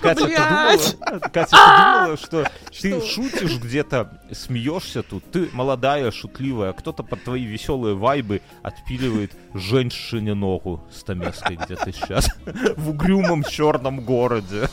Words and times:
Катя, 0.00 0.26
ты 0.26 0.36
думала, 0.36 1.20
Катя, 1.32 1.50
ты 1.50 1.56
думала, 1.56 2.16
что 2.16 2.50
ты 2.80 3.00
шутишь 3.00 3.58
где-то, 3.58 4.10
смеешься 4.32 5.02
тут, 5.02 5.30
ты 5.30 5.48
молодая, 5.52 6.10
шутливая, 6.10 6.70
а 6.70 6.72
кто-то 6.72 7.02
под 7.02 7.24
твои 7.24 7.44
веселые 7.44 7.94
вайбы 7.94 8.40
отпиливает 8.62 9.32
женщине 9.54 10.34
ногу 10.34 10.82
с 10.92 11.02
Томеской 11.02 11.56
где-то 11.56 11.92
сейчас 11.92 12.28
в 12.76 12.90
угрюмом 12.90 13.44
черном 13.44 14.00
городе. 14.00 14.68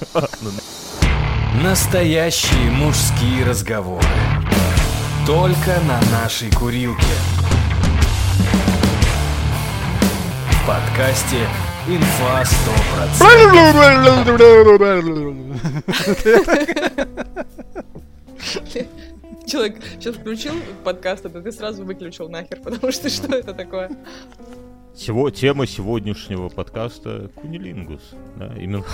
Настоящие 1.63 2.71
мужские 2.71 3.45
разговоры. 3.45 4.05
Только 5.25 5.79
на 5.87 5.99
нашей 6.11 6.51
курилке. 6.51 7.03
В 10.51 10.67
подкасте 10.67 11.47
Инфа 11.89 12.43
100%. 12.43 13.17
Человек 19.47 19.77
сейчас 19.97 20.15
включил 20.15 20.55
подкаст, 20.83 21.25
а 21.25 21.29
ты 21.29 21.49
сразу 21.53 21.85
выключил 21.85 22.27
нахер, 22.27 22.59
потому 22.59 22.91
что 22.91 23.09
что 23.09 23.33
это 23.33 23.53
такое? 23.53 23.89
Всего, 24.93 25.29
тема 25.29 25.65
сегодняшнего 25.65 26.49
подкаста 26.49 27.31
Кунилингус. 27.35 28.01
Да, 28.35 28.53
именно 28.57 28.83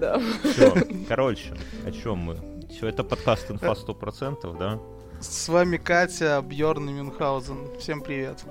Да. 0.00 0.18
Все, 0.44 0.72
короче, 1.06 1.52
о 1.86 1.92
чем 1.92 2.20
мы? 2.20 2.38
Все, 2.70 2.86
это 2.86 3.04
подкаст 3.04 3.50
инфа 3.50 3.72
100%, 3.72 4.58
да? 4.58 4.78
С 5.20 5.46
вами 5.50 5.76
Катя, 5.76 6.42
Бьорн 6.42 6.88
и 6.88 6.92
Мюнхгаузен. 6.94 7.58
Всем 7.78 8.00
привет. 8.00 8.42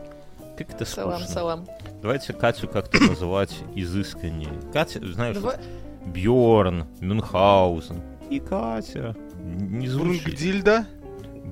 Как 0.57 0.70
это 0.70 0.85
Салам, 0.85 1.20
скучно. 1.20 1.34
салам. 1.34 1.67
Давайте 2.02 2.34
Катю 2.34 2.67
как-то 2.67 2.99
называть 3.03 3.55
изысканнее. 3.75 4.49
Катя, 4.71 4.99
знаешь, 5.03 5.38
Бьорн, 6.05 6.85
Мюнхгаузен 6.99 8.02
и 8.29 8.39
Катя. 8.39 9.15
Не 9.40 9.87
звучит. 9.87 10.24
Брунгдильда. 10.26 10.85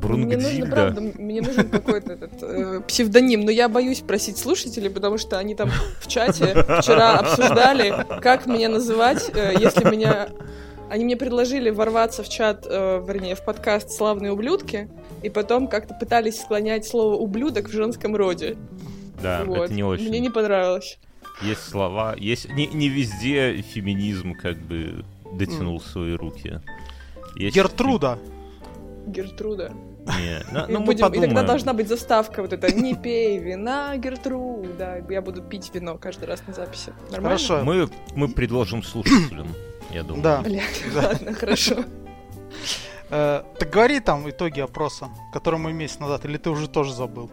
Мне 0.01 0.37
нужно, 0.37 0.65
правда, 0.65 1.01
Брунгдильда. 1.01 1.21
мне 1.21 1.41
нужен 1.41 1.69
какой-то 1.69 2.13
этот 2.13 2.31
э, 2.41 2.81
псевдоним, 2.87 3.41
но 3.41 3.51
я 3.51 3.69
боюсь 3.69 3.99
просить 3.99 4.37
слушателей, 4.37 4.89
потому 4.89 5.17
что 5.17 5.37
они 5.37 5.53
там 5.53 5.69
в 5.99 6.07
чате 6.07 6.53
вчера 6.79 7.19
обсуждали, 7.19 8.05
как 8.21 8.45
меня 8.45 8.69
называть, 8.69 9.29
э, 9.33 9.53
если 9.59 9.89
меня... 9.89 10.29
Они 10.91 11.05
мне 11.05 11.15
предложили 11.15 11.69
ворваться 11.69 12.21
в 12.21 12.27
чат, 12.27 12.67
э, 12.69 13.01
вернее, 13.07 13.35
в 13.35 13.45
подкаст 13.45 13.91
«Славные 13.91 14.33
ублюдки», 14.33 14.89
и 15.23 15.29
потом 15.29 15.69
как-то 15.69 15.93
пытались 15.93 16.41
склонять 16.41 16.85
слово 16.85 17.15
«ублюдок» 17.15 17.69
в 17.69 17.71
женском 17.71 18.13
роде. 18.13 18.57
Да, 19.23 19.45
Вот. 19.45 19.57
это 19.59 19.73
не 19.73 19.85
очень. 19.85 20.09
Мне 20.09 20.19
не 20.19 20.29
понравилось. 20.29 20.99
Есть 21.41 21.63
слова, 21.63 22.13
есть 22.17 22.49
не, 22.49 22.67
не 22.67 22.89
везде 22.89 23.61
феминизм 23.61 24.33
как 24.33 24.57
бы 24.57 25.05
дотянул 25.31 25.79
свои 25.79 26.11
руки. 26.11 26.59
Есть 27.37 27.55
Гертруда. 27.55 28.19
Гертруда. 29.07 29.71
Не, 30.05 30.43
ну, 30.51 30.65
ну, 30.67 30.79
мы 30.81 30.85
будем- 30.87 30.97
и 30.97 31.09
тогда 31.09 31.21
подумаем. 31.21 31.47
должна 31.47 31.71
быть 31.73 31.87
заставка 31.87 32.41
вот 32.41 32.51
это 32.51 32.69
«Не 32.75 32.95
пей 32.95 33.37
вина, 33.37 33.95
Гертруда». 33.95 35.01
Я 35.09 35.21
буду 35.21 35.41
пить 35.41 35.71
вино 35.73 35.97
каждый 35.97 36.25
раз 36.25 36.43
на 36.45 36.53
записи. 36.53 36.91
Нормально? 37.11 37.37
Хорошо. 37.37 37.63
Мы, 37.63 37.87
мы 38.13 38.27
предложим 38.27 38.83
слушателям, 38.83 39.47
я 39.91 40.03
думаю. 40.03 40.23
Да. 40.23 40.41
Блядь, 40.41 40.83
Да. 40.93 41.07
ладно, 41.09 41.33
хорошо. 41.33 41.75
Э, 43.09 43.43
так 43.59 43.69
говори 43.69 43.99
там 43.99 44.29
итоги 44.29 44.59
опроса, 44.61 45.09
который 45.33 45.59
мы 45.59 45.73
месяц 45.73 45.99
назад, 45.99 46.25
или 46.25 46.37
ты 46.37 46.49
уже 46.49 46.67
тоже 46.69 46.93
забыл? 46.93 47.29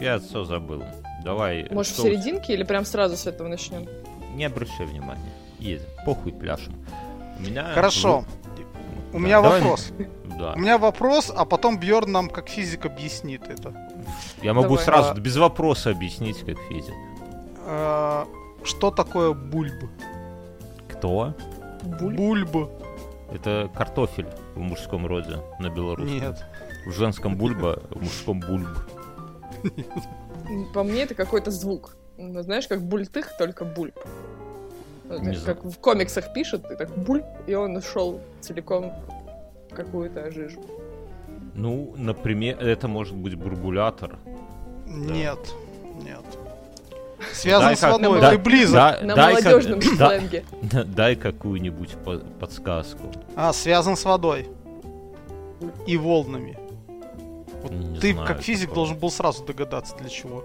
Я 0.00 0.18
все 0.18 0.44
забыл. 0.44 0.82
Давай. 1.24 1.66
Может, 1.70 1.92
в 1.94 2.02
серединке 2.02 2.52
или 2.54 2.64
прям 2.64 2.84
сразу 2.84 3.16
с 3.16 3.26
этого 3.26 3.48
начнем? 3.48 3.86
Не 4.34 4.44
обращай 4.44 4.86
внимания. 4.86 5.32
Едем. 5.58 5.86
Похуй 6.04 6.32
пляшем. 6.32 6.74
У 7.38 7.42
меня... 7.42 7.64
Хорошо. 7.74 8.24
У 9.12 9.18
меня 9.18 9.40
вопрос. 9.40 9.92
Да. 10.38 10.52
У 10.52 10.58
меня 10.58 10.76
вопрос, 10.76 11.32
а 11.34 11.46
потом 11.46 11.78
Бьорн 11.80 12.12
нам 12.12 12.28
как 12.28 12.48
физик 12.50 12.84
объяснит 12.84 13.48
это. 13.48 13.74
Я 14.42 14.52
могу 14.52 14.68
Давай. 14.76 14.84
сразу 14.84 15.12
А- 15.12 15.14
без 15.14 15.36
вопроса 15.36 15.90
объяснить, 15.90 16.40
как 16.44 16.58
физик. 16.68 16.94
Э, 17.64 18.26
Что 18.64 18.90
такое 18.90 19.32
бульб? 19.32 19.84
Кто? 20.88 21.32
Буль? 21.86 22.16
Бульб. 22.16 22.70
Это 23.32 23.70
картофель 23.74 24.28
в 24.54 24.60
мужском 24.60 25.06
роде 25.06 25.38
на 25.58 25.68
белорусском. 25.68 26.20
Нет. 26.20 26.44
В 26.86 26.92
женском 26.92 27.36
бульба, 27.36 27.82
в 27.90 28.02
мужском 28.02 28.40
бульб. 28.40 28.68
По 30.74 30.84
мне 30.84 31.02
это 31.02 31.14
какой-то 31.14 31.50
звук. 31.50 31.96
Ну, 32.18 32.42
знаешь, 32.42 32.68
как 32.68 32.82
бультых, 32.82 33.36
только 33.36 33.64
бульб. 33.64 33.98
Ну, 35.08 35.18
знаю. 35.18 35.42
как 35.44 35.64
в 35.64 35.78
комиксах 35.78 36.32
пишут, 36.32 36.70
и 36.70 36.76
так 36.76 36.96
бульб, 36.96 37.24
и 37.46 37.54
он 37.54 37.76
ушел 37.76 38.20
целиком 38.40 38.92
в 39.70 39.74
какую-то 39.74 40.30
жижу. 40.30 40.60
Ну, 41.54 41.94
например, 41.96 42.58
это 42.60 42.88
может 42.88 43.16
быть 43.16 43.34
бурбулятор. 43.34 44.18
Нет. 44.86 45.38
Нет. 46.02 46.24
Связан 47.32 47.68
Дай 47.68 47.76
с 47.76 47.80
как- 47.80 47.92
водой. 47.92 48.20
Да- 48.20 48.30
Ты 48.30 48.38
близок. 48.38 48.74
Да- 48.74 48.98
На 49.02 49.14
дай 49.14 49.34
как- 49.36 49.44
молодежном 49.44 49.82
сленге. 49.82 50.44
да- 50.62 50.84
дай 50.84 51.16
какую-нибудь 51.16 51.90
по- 52.04 52.18
подсказку. 52.18 53.10
А, 53.34 53.52
связан 53.52 53.96
с 53.96 54.04
водой. 54.04 54.48
И 55.86 55.96
волнами. 55.96 56.58
Вот 57.62 57.72
Не 57.72 57.98
ты, 57.98 58.12
знаю 58.12 58.28
как 58.28 58.42
физик, 58.42 58.68
такого. 58.68 58.74
должен 58.76 58.98
был 58.98 59.10
сразу 59.10 59.44
догадаться, 59.44 59.96
для 59.96 60.08
чего. 60.10 60.44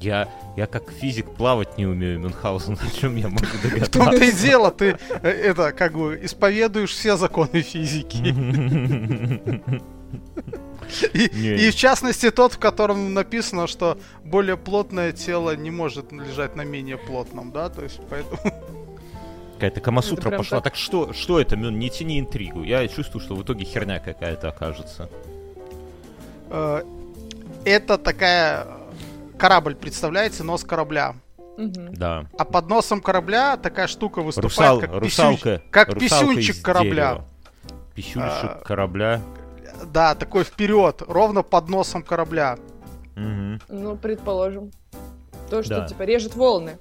Я, 0.00 0.28
я 0.56 0.66
как 0.66 0.90
физик 0.92 1.30
плавать 1.30 1.76
не 1.78 1.86
умею, 1.86 2.20
Мюнхгаузен, 2.20 2.78
о 2.80 2.90
чем 3.00 3.16
я 3.16 3.28
могу 3.28 3.44
В 3.62 3.88
том-то 3.88 4.14
и 4.14 4.18
догадаться? 4.18 4.42
дело, 4.46 4.70
ты 4.70 4.96
э, 5.22 5.28
это, 5.28 5.72
как 5.72 5.94
бы, 5.94 6.18
исповедуешь 6.22 6.90
все 6.92 7.16
законы 7.16 7.62
физики. 7.62 8.34
И, 11.12 11.30
Не. 11.34 11.56
и 11.68 11.70
в 11.70 11.74
частности 11.76 12.30
тот, 12.30 12.54
в 12.54 12.58
котором 12.58 13.12
написано, 13.12 13.66
что 13.66 13.98
более 14.24 14.56
плотное 14.56 15.12
тело 15.12 15.54
не 15.54 15.70
может 15.70 16.12
лежать 16.12 16.56
на 16.56 16.62
менее 16.62 16.96
плотном, 16.96 17.52
да, 17.52 17.68
то 17.68 17.82
есть 17.82 18.00
поэтому... 18.08 18.40
Какая-то 19.56 19.80
камасутра 19.80 20.30
пошла. 20.30 20.58
так. 20.58 20.64
Так 20.72 20.76
что, 20.76 21.12
что 21.12 21.40
это? 21.40 21.56
Не 21.56 21.90
тяни 21.90 22.18
интригу. 22.20 22.62
Я 22.62 22.86
чувствую, 22.88 23.20
что 23.22 23.34
в 23.34 23.42
итоге 23.42 23.64
херня 23.64 23.98
какая-то 23.98 24.48
окажется. 24.50 25.10
э, 26.50 26.82
Это 27.64 27.98
такая... 27.98 28.66
Корабль, 29.36 29.74
представляете, 29.74 30.42
нос 30.44 30.64
корабля. 30.64 31.14
Мгм. 31.58 31.92
Да. 31.94 32.26
А 32.38 32.44
под 32.44 32.68
носом 32.68 33.00
корабля 33.00 33.56
такая 33.56 33.88
штука 33.88 34.22
выступает, 34.22 34.50
Русал, 34.50 34.80
как, 34.80 34.90
русалка. 35.02 35.34
писюнь- 35.48 35.62
как 35.70 35.88
русалка 35.94 36.00
писюнчик 36.34 36.62
корабля. 36.64 36.92
дерева. 36.92 37.24
Писюнчик 37.94 38.20
А. 38.22 38.62
корабля. 38.64 39.22
Да, 39.86 40.14
такой 40.14 40.44
вперед, 40.44 41.02
ровно 41.06 41.42
под 41.42 41.68
носом 41.68 42.02
корабля. 42.02 42.58
Мгм. 43.16 43.60
Ну, 43.68 43.96
предположим. 43.96 44.70
То, 45.50 45.62
что, 45.62 45.80
Да. 45.80 45.86
типа, 45.88 46.02
режет 46.02 46.34
волны. 46.36 46.78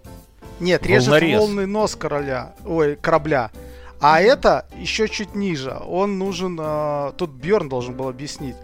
Нет, 0.59 0.85
режет 0.85 1.09
Волнорез. 1.09 1.39
волны 1.39 1.65
нос 1.67 1.95
короля, 1.95 2.53
ой, 2.65 2.95
корабля. 2.95 3.51
А 3.99 4.19
это 4.21 4.65
еще 4.77 5.07
чуть 5.07 5.35
ниже. 5.35 5.75
Он 5.87 6.17
нужен, 6.19 6.57
э, 6.59 7.11
тут 7.17 7.31
Бьорн 7.31 7.69
должен 7.69 7.95
был 7.95 8.07
объяснить. 8.09 8.55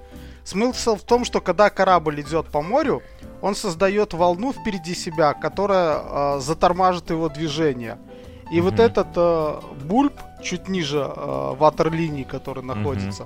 Смысл 0.44 0.96
в 0.98 1.04
том, 1.04 1.24
что 1.26 1.40
когда 1.42 1.70
корабль 1.70 2.20
идет 2.22 2.48
по 2.48 2.62
морю, 2.62 3.02
он 3.42 3.56
создает 3.56 4.14
волну 4.14 4.52
впереди 4.54 4.94
себя, 4.94 5.34
которая 5.34 6.02
э, 6.04 6.40
затормажит 6.40 7.10
его 7.10 7.30
движение. 7.30 7.98
И 8.52 8.60
вот 8.62 8.74
Мгм. 8.74 8.82
этот 8.84 9.08
э, 9.16 9.60
бульб 9.86 10.14
чуть 10.44 10.68
ниже 10.68 11.00
э, 11.00 11.54
ватерлинии, 11.58 12.24
который 12.24 12.64
находится, 12.64 13.26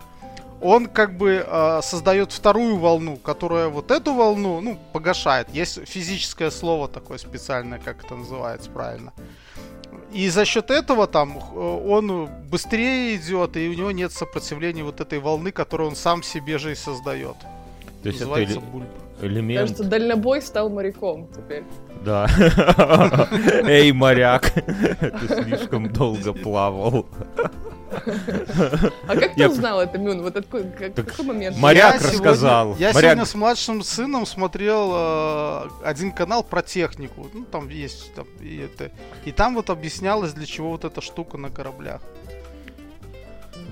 он 0.61 0.87
как 0.87 1.17
бы 1.17 1.45
э, 1.45 1.79
создает 1.83 2.31
вторую 2.31 2.77
волну, 2.77 3.17
которая 3.17 3.67
вот 3.67 3.91
эту 3.91 4.13
волну, 4.13 4.61
ну, 4.61 4.77
погашает. 4.93 5.47
Есть 5.53 5.87
физическое 5.87 6.49
слово 6.51 6.87
такое 6.87 7.17
специальное, 7.17 7.79
как 7.79 8.03
это 8.03 8.15
называется 8.15 8.69
правильно. 8.69 9.13
И 10.13 10.29
за 10.29 10.45
счет 10.45 10.71
этого 10.71 11.05
там 11.05 11.37
э, 11.37 11.59
он 11.59 12.29
быстрее 12.49 13.15
идет, 13.17 13.57
и 13.57 13.67
у 13.69 13.73
него 13.73 13.91
нет 13.91 14.11
сопротивления 14.11 14.83
вот 14.83 14.99
этой 15.01 15.19
волны, 15.19 15.51
которую 15.51 15.89
он 15.89 15.95
сам 15.95 16.23
себе 16.23 16.57
же 16.57 16.71
и 16.71 16.75
создает. 16.75 17.35
То 18.01 18.09
есть 18.09 18.21
это 18.21 18.29
Называется 18.29 18.59
эле- 18.59 18.71
бульб. 18.71 18.87
элемент... 19.21 19.61
Кажется, 19.61 19.83
дальнобой 19.83 20.41
стал 20.41 20.69
моряком 20.69 21.27
теперь. 21.35 21.63
Да. 22.03 22.27
Эй, 23.67 23.91
моряк, 23.91 24.51
ты 24.53 25.43
слишком 25.43 25.91
долго 25.91 26.33
плавал. 26.33 27.05
А 29.07 29.15
как 29.15 29.35
ты 29.35 29.47
узнал 29.49 29.81
это, 29.81 29.97
Мюн? 29.97 30.21
Вот 30.21 30.35
какой 31.03 31.25
момент? 31.25 31.57
моряк 31.57 31.93
Я 31.95 31.99
сегодня- 31.99 32.17
рассказал. 32.19 32.75
я 32.77 32.93
сегодня 32.93 33.25
с 33.25 33.35
младшим 33.35 33.83
сыном 33.83 34.25
смотрел 34.25 34.91
э, 34.93 35.63
один 35.83 36.11
канал 36.11 36.43
про 36.43 36.61
технику. 36.61 37.27
Ну, 37.33 37.45
там 37.45 37.69
есть 37.69 38.11
и 39.25 39.31
там 39.31 39.55
вот 39.55 39.69
объяснялось, 39.69 40.33
для 40.33 40.45
чего 40.45 40.71
вот 40.71 40.85
эта 40.85 41.01
штука 41.01 41.37
на 41.37 41.49
кораблях. 41.49 42.01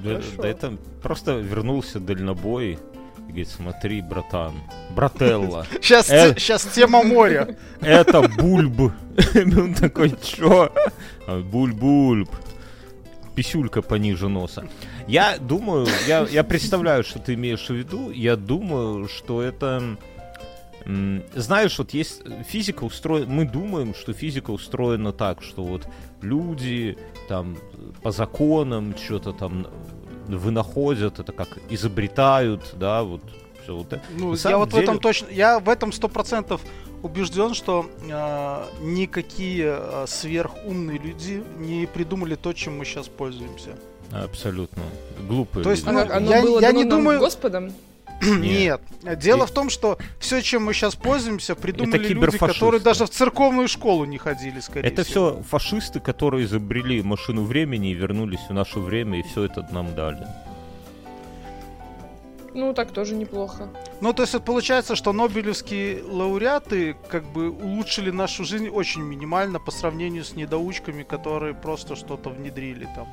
Да, 0.04 0.20
это 0.48 0.78
просто 1.02 1.34
вернулся 1.40 2.00
дальнобой 2.00 2.74
И 3.18 3.28
говорит, 3.28 3.50
смотри, 3.50 4.02
братан, 4.02 4.54
брателла, 4.92 5.66
Сейчас, 5.82 6.10
Э. 6.12 6.36
сейчас 6.38 6.64
тема 6.66 7.02
моря. 7.04 7.56
это 7.82 8.22
бульб. 8.28 8.92
Он 9.36 9.74
такой, 9.74 10.12
чё? 10.22 10.72
А, 11.28 11.40
Бульб-бульб. 11.42 12.30
Писюлька 13.36 13.82
пониже 13.82 14.30
носа. 14.30 14.68
Я 15.08 15.38
думаю, 15.38 15.88
я, 16.08 16.26
я 16.32 16.44
представляю, 16.44 17.04
что 17.04 17.20
ты 17.20 17.34
имеешь 17.34 17.68
в 17.68 17.74
виду. 17.74 18.12
Я 18.12 18.36
думаю, 18.36 19.08
что 19.08 19.42
это... 19.42 19.98
Знаешь, 21.34 21.78
вот 21.80 21.94
есть 21.96 22.22
физика 22.48 22.84
устроена... 22.84 23.26
Мы 23.32 23.46
думаем, 23.46 23.96
что 23.96 24.14
физика 24.14 24.52
устроена 24.52 25.12
так, 25.12 25.42
что 25.42 25.64
вот 25.64 25.88
люди 26.22 26.98
там 27.28 27.58
по 28.04 28.12
законам 28.12 28.96
что-то 28.96 29.34
там 29.34 29.68
вынаходят, 30.28 31.20
это 31.20 31.32
как 31.32 31.58
изобретают, 31.70 32.76
да, 32.80 33.04
вот 33.04 33.22
все 33.64 33.76
вот 33.76 33.94
это. 33.94 34.04
Ну, 34.18 34.36
я 34.36 34.58
вот 34.58 34.74
в 34.74 34.76
этом 34.76 34.96
деле- 34.96 35.00
точно, 35.00 35.28
я 35.32 35.60
в 35.60 35.70
этом 35.70 35.92
сто 35.92 36.08
процентов 36.08 36.62
убежден, 37.04 37.54
что 37.54 37.90
э, 38.02 38.66
никакие 38.82 39.78
э, 39.80 40.06
сверхумные 40.08 40.98
люди 40.98 41.44
не 41.58 41.86
придумали 41.86 42.36
то, 42.36 42.54
чем 42.54 42.78
мы 42.78 42.86
сейчас 42.86 43.08
пользуемся. 43.08 43.76
Абсолютно. 44.12 44.84
Глупые 45.28 45.64
То 45.64 45.72
есть, 45.72 45.86
А 45.88 45.92
люди. 45.92 46.04
как, 46.08 46.18
оно 46.18 46.32
я- 46.32 46.42
было 46.42 46.60
я 46.62 46.72
не 46.72 46.86
думаю- 46.86 47.20
Господом? 47.20 47.74
Нет. 48.22 48.82
Дело 49.18 49.44
И- 49.44 49.48
в 49.48 49.52
том, 49.52 49.70
что 49.70 49.98
все, 50.20 50.42
чем 50.42 50.64
мы 50.64 50.74
сейчас 50.74 50.96
пользуемся, 50.96 51.54
придумали 51.56 52.08
люди, 52.08 52.38
которые 52.38 52.80
даже 52.82 53.06
в 53.06 53.10
церковную 53.10 53.68
школу 53.68 54.06
не 54.06 54.18
ходили, 54.18 54.60
скорее 54.62 54.88
Это 54.90 55.04
всего. 55.04 55.34
все 55.34 55.44
фашисты, 55.44 56.00
которые 56.00 56.46
изобрели 56.46 57.02
машину 57.02 57.44
времени 57.44 57.92
и 57.92 57.94
вернулись 57.94 58.40
в 58.48 58.54
наше 58.54 58.80
время, 58.80 59.20
и 59.20 59.24
все 59.24 59.44
это 59.44 59.68
нам 59.72 59.94
дали. 59.96 60.26
Ну, 62.56 62.74
так 62.74 62.92
тоже 62.92 63.16
неплохо. 63.16 63.68
Ну, 64.00 64.14
то 64.14 64.24
есть 64.24 64.34
вот 64.34 64.46
получается, 64.46 64.96
что 64.96 65.12
нобелевские 65.12 66.02
лауреаты 66.04 66.96
как 67.10 67.26
бы 67.26 67.50
улучшили 67.50 68.12
нашу 68.12 68.46
жизнь 68.46 68.70
очень 68.70 69.02
минимально 69.02 69.60
по 69.60 69.72
сравнению 69.72 70.24
с 70.24 70.36
недоучками, 70.36 71.04
которые 71.04 71.54
просто 71.54 71.96
что-то 71.98 72.30
внедрили 72.30 72.88
там. 72.96 73.08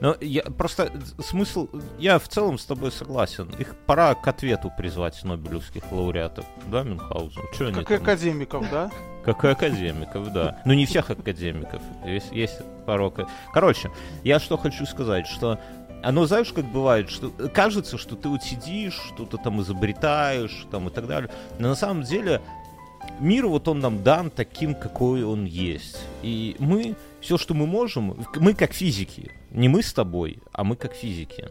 Но 0.00 0.16
я 0.22 0.42
просто 0.44 0.90
смысл. 1.22 1.68
Я 1.98 2.18
в 2.18 2.26
целом 2.26 2.58
с 2.58 2.64
тобой 2.64 2.90
согласен. 2.90 3.50
Их 3.58 3.76
пора 3.86 4.14
к 4.14 4.26
ответу 4.26 4.72
призвать 4.76 5.22
Нобелевских 5.22 5.92
лауреатов, 5.92 6.46
да, 6.68 6.82
Мюнхгаузен? 6.84 7.42
Чё 7.56 7.66
они 7.66 7.74
Как 7.74 7.90
и 7.90 7.94
там? 7.96 8.02
академиков, 8.02 8.70
да? 8.70 8.90
Как 9.24 9.44
и 9.44 9.48
академиков, 9.48 10.32
да. 10.32 10.62
Ну, 10.64 10.72
не 10.72 10.86
всех 10.86 11.10
академиков. 11.10 11.82
Есть, 12.06 12.32
есть 12.32 12.60
порог. 12.86 13.20
Короче, 13.52 13.90
я 14.24 14.40
что 14.40 14.56
хочу 14.56 14.86
сказать, 14.86 15.26
что 15.26 15.58
оно, 16.02 16.26
знаешь, 16.26 16.52
как 16.52 16.64
бывает, 16.64 17.10
что 17.10 17.30
кажется, 17.52 17.98
что 17.98 18.16
ты 18.16 18.28
вот 18.28 18.42
сидишь, 18.42 19.00
что-то 19.08 19.36
там 19.36 19.60
изобретаешь, 19.60 20.66
там 20.70 20.88
и 20.88 20.90
так 20.90 21.06
далее. 21.06 21.30
Но 21.58 21.68
на 21.68 21.74
самом 21.74 22.02
деле 22.02 22.40
мир 23.18 23.46
вот 23.46 23.68
он 23.68 23.80
нам 23.80 24.02
дан 24.02 24.30
таким, 24.30 24.74
какой 24.74 25.24
он 25.24 25.44
есть. 25.44 25.98
И 26.22 26.56
мы, 26.58 26.96
все, 27.20 27.38
что 27.38 27.54
мы 27.54 27.66
можем, 27.66 28.26
мы 28.36 28.54
как 28.54 28.72
физики, 28.72 29.30
не 29.50 29.68
мы 29.68 29.82
с 29.82 29.92
тобой, 29.92 30.38
а 30.52 30.64
мы 30.64 30.76
как 30.76 30.94
физики. 30.94 31.48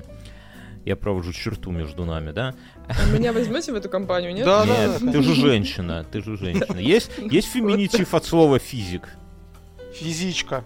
Я 0.86 0.96
провожу 0.96 1.34
черту 1.34 1.72
между 1.72 2.06
нами, 2.06 2.32
да? 2.32 2.56
А 2.88 3.06
Меня 3.12 3.34
возьмете 3.34 3.72
в 3.74 3.76
эту 3.76 3.90
компанию, 3.90 4.34
нет? 4.34 4.46
Да, 4.46 4.66
Нет, 4.66 5.12
ты 5.12 5.22
же 5.22 5.36
женщина, 5.36 6.06
ты 6.10 6.24
же 6.24 6.38
женщина. 6.38 6.78
Есть, 6.78 7.12
есть 7.18 7.48
феминитив 7.50 8.14
от 8.14 8.26
слова 8.26 8.60
физик. 8.60 9.10
Физичка. 9.94 10.64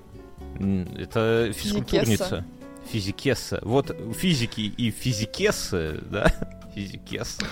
Это 0.98 1.52
физкультурница. 1.54 2.46
Физикесса. 2.92 3.60
Вот 3.62 3.96
физики 4.16 4.62
и 4.62 4.92
физикессы, 4.92 6.00
да? 6.10 6.32
Физикесса. 6.76 7.44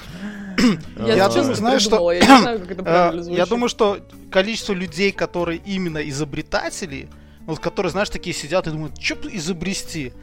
Я, 0.98 1.30
что- 1.30 1.44
не 1.44 1.54
знаю, 1.56 2.60
как 2.60 2.72
это 2.72 2.84
Э. 2.86 3.24
Я 3.34 3.46
думаю, 3.46 3.70
что 3.70 4.00
количество 4.32 4.74
людей, 4.74 5.12
которые 5.12 5.62
именно 5.66 5.98
изобретатели, 6.10 7.10
вот 7.46 7.60
которые, 7.60 7.92
знаешь, 7.92 8.10
такие 8.10 8.36
сидят 8.36 8.68
и 8.68 8.72
думают, 8.72 9.02
что 9.02 9.30
изобрести, 9.36 10.14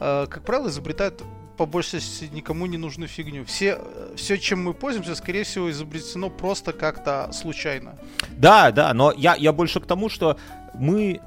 э, 0.00 0.26
как 0.28 0.44
правило, 0.44 0.68
изобретают 0.68 1.22
по 1.56 1.66
большей 1.66 1.98
части 1.98 2.30
никому 2.32 2.66
не 2.66 2.78
нужную 2.78 3.08
фигню. 3.08 3.44
Все, 3.44 3.80
все, 4.16 4.38
чем 4.38 4.62
мы 4.62 4.74
пользуемся, 4.74 5.16
скорее 5.16 5.42
всего, 5.42 5.68
изобретено 5.70 6.30
просто 6.30 6.72
как-то 6.72 7.30
случайно. 7.32 7.98
Да, 8.30 8.70
да, 8.70 8.94
но 8.94 9.12
я, 9.16 9.34
я 9.34 9.52
больше 9.52 9.80
к 9.80 9.86
тому, 9.86 10.08
что 10.08 10.38
мы 10.74 11.20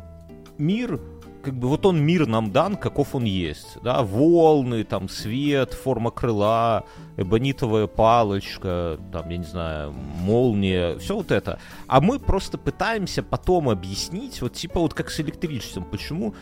мир 0.58 1.02
как 1.42 1.56
бы 1.56 1.68
вот 1.68 1.86
он 1.86 2.02
мир 2.02 2.28
нам 2.28 2.52
дан, 2.52 2.76
каков 2.76 3.16
он 3.16 3.24
есть, 3.24 3.78
да, 3.84 4.04
волны, 4.04 4.84
там, 4.84 5.10
свет, 5.10 5.74
форма 5.74 6.12
крыла, 6.12 6.86
эбонитовая 7.18 7.88
палочка, 7.88 9.00
там, 9.12 9.30
я 9.30 9.38
не 9.38 9.46
знаю, 9.46 9.92
молния, 9.92 10.98
все 10.98 11.16
вот 11.16 11.32
это. 11.32 11.60
А 11.88 12.02
мы 12.02 12.20
просто 12.20 12.58
пытаемся 12.58 13.24
потом 13.24 13.70
объяснить, 13.70 14.42
вот 14.42 14.54
типа 14.54 14.80
вот 14.80 14.94
как 14.94 15.10
с 15.10 15.20
электричеством, 15.20 15.86
почему 15.86 16.34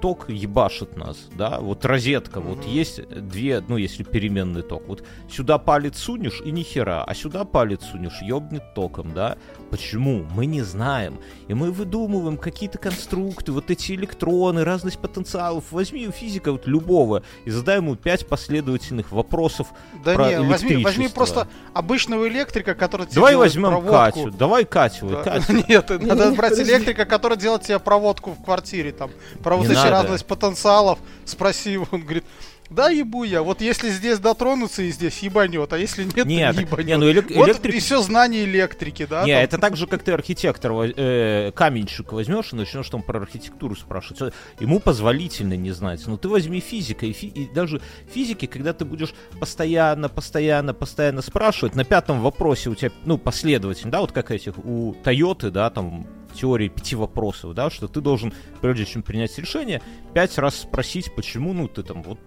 ток 0.00 0.28
ебашит 0.28 0.96
нас, 0.96 1.28
да, 1.36 1.60
вот 1.60 1.84
розетка, 1.84 2.40
вот 2.40 2.64
есть 2.64 3.06
две, 3.08 3.62
ну, 3.66 3.76
если 3.76 4.02
переменный 4.02 4.62
ток, 4.62 4.86
вот 4.86 5.04
сюда 5.30 5.58
палец 5.58 5.98
сунешь 5.98 6.40
и 6.44 6.50
ни 6.50 6.62
хера, 6.62 7.04
а 7.04 7.14
сюда 7.14 7.44
палец 7.44 7.84
сунешь, 7.84 8.22
ёбнет 8.22 8.74
током, 8.74 9.12
да, 9.14 9.36
почему, 9.70 10.24
мы 10.34 10.46
не 10.46 10.62
знаем, 10.62 11.18
и 11.48 11.54
мы 11.54 11.70
выдумываем 11.70 12.36
какие-то 12.36 12.78
конструкты, 12.78 13.52
вот 13.52 13.70
эти 13.70 13.92
электроны, 13.92 14.64
разность 14.64 14.98
потенциалов, 14.98 15.64
возьми 15.70 16.06
у 16.08 16.12
физика 16.12 16.52
вот 16.52 16.66
любого 16.66 17.22
и 17.44 17.50
задай 17.50 17.76
ему 17.76 17.96
пять 17.96 18.26
последовательных 18.26 19.12
вопросов, 19.12 19.68
Да 20.04 20.14
Про 20.14 20.28
не, 20.28 20.40
возьми, 20.40 20.84
возьми 20.84 21.08
просто 21.08 21.48
обычного 21.74 22.28
электрика, 22.28 22.74
который 22.74 23.06
тебе 23.06 23.16
давай 23.16 23.36
возьмем 23.36 23.68
проводку. 23.68 24.24
Катю, 24.24 24.30
давай 24.30 24.64
Катю, 24.64 25.08
Да. 25.08 25.22
Катю, 25.22 25.52
Нет, 25.68 25.90
надо 25.90 26.32
брать 26.36 26.58
электрика, 26.58 27.04
который 27.04 27.36
делает 27.36 27.62
тебе 27.62 27.78
проводку 27.78 28.32
в 28.32 28.44
квартире, 28.44 28.92
там, 28.92 29.10
про 29.42 29.56
вот 29.56 29.66
эти 29.66 29.86
разность 29.86 30.26
потенциалов, 30.26 30.98
спроси 31.24 31.72
его, 31.72 31.86
он 31.90 32.02
говорит, 32.02 32.24
да, 32.70 32.90
ебу 32.90 33.24
я, 33.24 33.42
вот 33.42 33.60
если 33.60 33.90
здесь 33.90 34.18
дотронуться 34.18 34.82
и 34.82 34.90
здесь 34.90 35.18
ебанет, 35.20 35.72
а 35.72 35.78
если 35.78 36.04
нет, 36.04 36.26
Нет, 36.26 36.54
то 36.54 36.60
не 36.62 36.66
ебанет. 36.66 36.86
не, 36.86 36.96
ну 36.96 37.10
элек- 37.10 37.34
Вот 37.34 37.48
электрик 37.48 37.74
и 37.74 37.78
все 37.78 38.00
знание 38.02 38.44
электрики, 38.44 39.06
да? 39.06 39.24
Не, 39.24 39.34
там. 39.34 39.42
это 39.44 39.58
так 39.58 39.76
же, 39.76 39.86
как 39.86 40.02
ты 40.02 40.12
архитектор, 40.12 40.72
э, 40.72 41.52
каменщик 41.54 42.12
возьмешь 42.12 42.52
и 42.52 42.56
начнешь 42.56 42.88
там 42.88 43.02
про 43.02 43.20
архитектуру 43.20 43.76
спрашивать. 43.76 44.32
Ему 44.60 44.80
позволительно 44.80 45.54
не 45.56 45.70
знать. 45.72 46.06
Но 46.06 46.16
ты 46.16 46.28
возьми 46.28 46.60
физика, 46.60 47.06
и, 47.06 47.12
фи- 47.12 47.28
и 47.28 47.46
даже 47.52 47.80
физики, 48.12 48.46
когда 48.46 48.72
ты 48.72 48.84
будешь 48.84 49.14
постоянно, 49.38 50.08
постоянно, 50.08 50.74
постоянно 50.74 51.22
спрашивать, 51.22 51.74
на 51.74 51.84
пятом 51.84 52.20
вопросе 52.20 52.70
у 52.70 52.74
тебя, 52.74 52.90
ну, 53.04 53.18
последовательно, 53.18 53.92
да, 53.92 54.00
вот 54.00 54.12
как 54.12 54.30
этих, 54.30 54.54
у 54.64 54.94
Тойоты, 55.04 55.50
да, 55.50 55.70
там, 55.70 56.06
теории 56.36 56.68
пяти 56.68 56.94
вопросов, 56.94 57.54
да, 57.54 57.70
что 57.70 57.88
ты 57.88 58.00
должен, 58.00 58.32
прежде 58.60 58.84
чем 58.84 59.02
принять 59.02 59.36
решение, 59.38 59.82
пять 60.14 60.36
раз 60.38 60.60
спросить, 60.60 61.14
почему, 61.14 61.52
ну, 61.52 61.66
ты 61.68 61.82
там, 61.82 62.02
вот, 62.02 62.18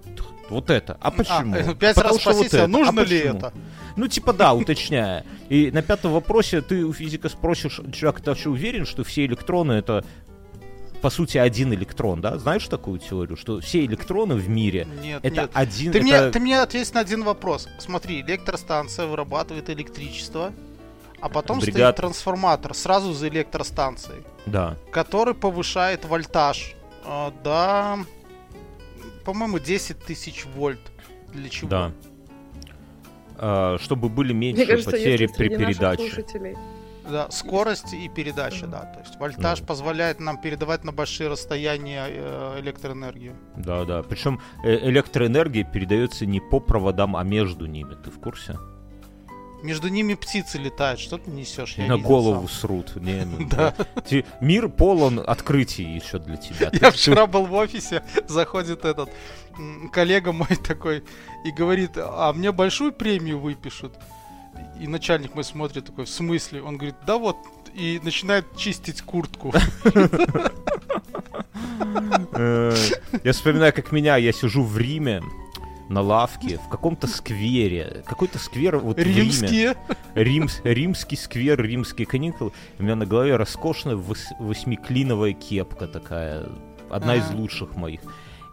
вот 0.49 0.69
это, 0.69 0.97
а 0.99 1.11
почему? 1.11 1.55
А, 1.55 1.75
пять 1.75 1.95
Потому 1.95 2.15
раз 2.15 2.21
что 2.21 2.31
вот 2.33 2.47
спросить, 2.47 2.53
а 2.53 2.57
это, 2.57 2.67
нужно 2.67 2.99
ли 3.01 3.19
почему? 3.21 3.37
это? 3.37 3.53
Ну, 3.95 4.07
типа, 4.07 4.33
да, 4.33 4.53
уточняя. 4.53 5.25
И 5.49 5.71
на 5.71 5.81
пятом 5.81 6.13
вопросе 6.13 6.61
ты 6.61 6.85
у 6.85 6.93
физика 6.93 7.29
спросишь, 7.29 7.79
человек, 7.93 8.21
ты 8.21 8.29
вообще 8.29 8.49
уверен, 8.49 8.85
что 8.85 9.03
все 9.03 9.25
электроны 9.25 9.73
это 9.73 10.03
по 11.01 11.09
сути 11.09 11.37
один 11.37 11.73
электрон, 11.73 12.19
да? 12.21 12.37
Знаешь 12.37 12.67
такую 12.67 12.99
теорию, 12.99 13.37
что 13.37 13.61
все 13.61 13.85
электроны 13.85 14.35
в 14.35 14.49
мире 14.49 14.87
Нет, 15.01 15.19
это 15.23 15.41
нет. 15.41 15.51
один. 15.53 15.91
Ты, 15.93 15.99
это- 15.99 16.07
мне, 16.07 16.31
ты 16.31 16.39
мне 16.39 16.61
ответь 16.61 16.93
на 16.93 16.99
один 16.99 17.23
вопрос. 17.23 17.69
Смотри, 17.79 18.21
электростанция 18.21 19.05
вырабатывает 19.05 19.69
электричество, 19.69 20.51
а 21.21 21.29
потом 21.29 21.61
стоит 21.61 21.73
Бригад. 21.73 21.95
трансформатор 21.95 22.73
сразу 22.73 23.13
за 23.13 23.27
электростанцией. 23.29 24.23
Да. 24.45 24.77
который 24.91 25.33
повышает 25.35 26.05
вольтаж 26.05 26.73
а, 27.05 27.31
до, 27.43 28.03
по-моему, 29.25 29.59
10 29.59 29.99
тысяч 29.99 30.45
вольт. 30.45 30.79
Для 31.33 31.49
чего? 31.49 31.69
Да. 31.69 31.91
А, 33.37 33.77
чтобы 33.79 34.09
были 34.09 34.33
меньше 34.33 34.65
кажется, 34.65 34.91
потери 34.91 35.27
при 35.27 35.49
передаче. 35.49 36.25
Да, 37.09 37.31
скорость 37.31 37.93
и 37.93 38.07
передача, 38.07 38.67
да. 38.67 38.81
То 38.81 38.99
есть 38.99 39.19
вольтаж 39.19 39.61
Ну. 39.61 39.65
позволяет 39.65 40.19
нам 40.19 40.39
передавать 40.39 40.83
на 40.83 40.91
большие 40.91 41.27
расстояния 41.27 42.05
э, 42.07 42.59
электроэнергию. 42.59 43.35
Да, 43.57 43.83
да. 43.83 44.03
Причем 44.03 44.39
э, 44.63 44.75
электроэнергия 44.89 45.63
передается 45.63 46.27
не 46.27 46.39
по 46.39 46.59
проводам, 46.59 47.15
а 47.15 47.23
между 47.23 47.65
ними. 47.65 47.95
Ты 47.95 48.11
в 48.11 48.19
курсе? 48.19 48.59
Между 49.63 49.89
ними 49.89 50.13
птицы 50.13 50.57
летают. 50.57 50.99
Что 50.99 51.17
ты 51.17 51.29
несешь? 51.31 51.75
Я 51.77 51.87
на 51.87 51.97
голову 51.97 52.47
сам. 52.47 52.57
срут. 52.57 52.95
Не, 52.95 53.25
ну, 53.25 53.47
Да. 53.49 53.73
Ти- 54.07 54.25
Мир 54.41 54.69
полон 54.69 55.19
открытий 55.25 55.83
еще 55.83 56.19
для 56.19 56.37
тебя. 56.37 56.69
Я 56.73 56.91
Ты- 56.91 56.91
вчера 56.91 57.27
был 57.27 57.45
в 57.45 57.53
офисе, 57.53 58.03
заходит 58.27 58.85
этот 58.85 59.09
коллега 59.91 60.31
мой 60.31 60.47
такой 60.65 61.03
и 61.45 61.51
говорит, 61.51 61.91
а 61.97 62.31
мне 62.33 62.51
большую 62.51 62.93
премию 62.93 63.39
выпишут. 63.39 63.93
И 64.79 64.87
начальник 64.87 65.35
мой 65.35 65.43
смотрит 65.43 65.85
такой, 65.85 66.05
в 66.05 66.09
смысле? 66.09 66.61
Он 66.61 66.77
говорит, 66.77 66.95
да 67.05 67.17
вот, 67.17 67.37
и 67.73 67.99
начинает 68.03 68.45
чистить 68.57 69.01
куртку. 69.01 69.53
Э, 72.33 72.75
Я 73.23 73.33
вспоминаю, 73.33 73.73
как 73.73 73.91
меня, 73.91 74.17
я 74.17 74.31
сижу 74.31 74.63
в 74.63 74.77
Риме, 74.77 75.21
на 75.89 76.01
лавке 76.01 76.57
в 76.57 76.69
каком-то 76.69 77.07
сквере. 77.07 78.03
Какой-то 78.05 78.39
сквер 78.39 78.77
вот. 78.77 78.97
Римские. 78.99 79.75
Римс, 80.15 80.61
римский 80.63 81.15
сквер, 81.15 81.61
римские 81.61 82.05
каникулы. 82.07 82.51
У 82.77 82.83
меня 82.83 82.95
на 82.95 83.05
голове 83.05 83.35
роскошная 83.35 83.95
вос- 83.95 84.33
восьмиклиновая 84.39 85.33
кепка 85.33 85.87
такая. 85.87 86.47
Одна 86.89 87.15
из 87.15 87.29
А. 87.29 87.35
лучших 87.35 87.75
моих. 87.75 88.01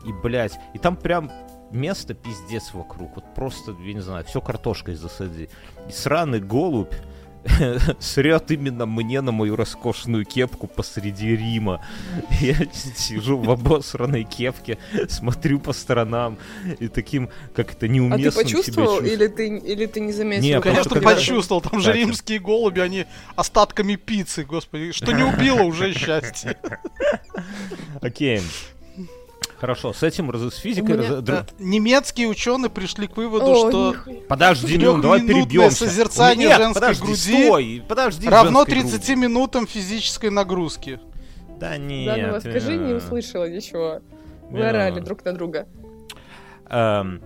И, 0.04 0.12
блядь, 0.22 0.58
и 0.74 0.78
там 0.78 0.96
прям 0.96 1.30
место 1.70 2.14
пиздец 2.14 2.72
вокруг. 2.74 3.16
Вот 3.16 3.34
просто, 3.34 3.74
я 3.84 3.92
не 3.92 4.00
знаю, 4.00 4.24
все 4.24 4.40
картошкой 4.40 4.94
засади. 4.94 5.48
И 5.88 5.92
сраный 5.92 6.40
голубь 6.40 6.94
срет 8.00 8.50
именно 8.50 8.86
мне 8.86 9.20
на 9.20 9.32
мою 9.32 9.56
роскошную 9.56 10.24
кепку 10.24 10.66
посреди 10.66 11.36
Рима. 11.36 11.84
Я 12.40 12.54
сижу 12.72 13.38
в 13.38 13.50
обосранной 13.50 14.24
кепке, 14.24 14.78
смотрю 15.08 15.60
по 15.60 15.72
сторонам 15.72 16.38
и 16.80 16.88
таким, 16.88 17.30
как 17.54 17.72
это 17.72 17.86
А 17.86 17.88
неуместно 17.88 18.30
ты 18.30 18.44
почувствовал 18.44 19.00
или 19.00 19.26
ты, 19.28 19.58
или 19.58 19.86
ты 19.86 20.00
не 20.00 20.12
заметил? 20.12 20.42
Не, 20.42 20.54
как 20.54 20.64
Конечно, 20.64 20.90
когда- 20.90 21.14
почувствовал. 21.14 21.60
Там 21.60 21.80
же 21.80 21.92
римские 21.92 22.38
голуби, 22.38 22.80
они 22.80 23.06
остатками 23.34 23.96
пиццы, 23.96 24.44
господи. 24.44 24.92
Что 24.92 25.12
не 25.12 25.22
убило, 25.22 25.62
уже 25.62 25.92
счастье. 25.92 26.56
Окей. 28.00 28.40
Хорошо, 29.60 29.92
с 29.92 30.02
этим 30.02 30.30
раз- 30.30 30.54
с 30.54 30.56
физикой... 30.58 30.96
меня- 30.96 31.08
раз- 31.08 31.18
дру- 31.22 31.42
Э, 31.42 31.44
Немецкие 31.58 32.28
ученые 32.28 32.68
пришли 32.70 33.06
к 33.06 33.16
выводу, 33.16 33.46
О, 33.52 33.54
что 33.70 33.90
нихуя. 33.94 34.16
Подожди, 34.28 34.78
ну, 34.78 35.00
давай 35.00 35.22
перебьемся. 35.26 35.86
созерцание 35.86 36.48
Нет, 36.48 36.58
женской 36.58 36.80
подожди, 36.82 37.02
груди 37.06 37.44
стой, 37.46 37.82
подожди, 37.88 38.28
равно 38.28 38.64
женской 38.64 38.82
30 38.82 39.06
груди. 39.06 39.16
минутам 39.16 39.66
физической 39.66 40.30
нагрузки. 40.30 41.00
Да 41.58 41.78
нет. 41.78 42.14
Заново 42.16 42.40
скажи, 42.40 42.76
не 42.76 42.92
э, 42.92 42.96
услышала 42.96 43.48
ничего. 43.48 44.00
Вы 44.50 44.58
не 44.58 44.64
орали 44.64 45.00
друг 45.00 45.24
на 45.24 45.32
друга. 45.32 45.66
Эм, 46.68 47.22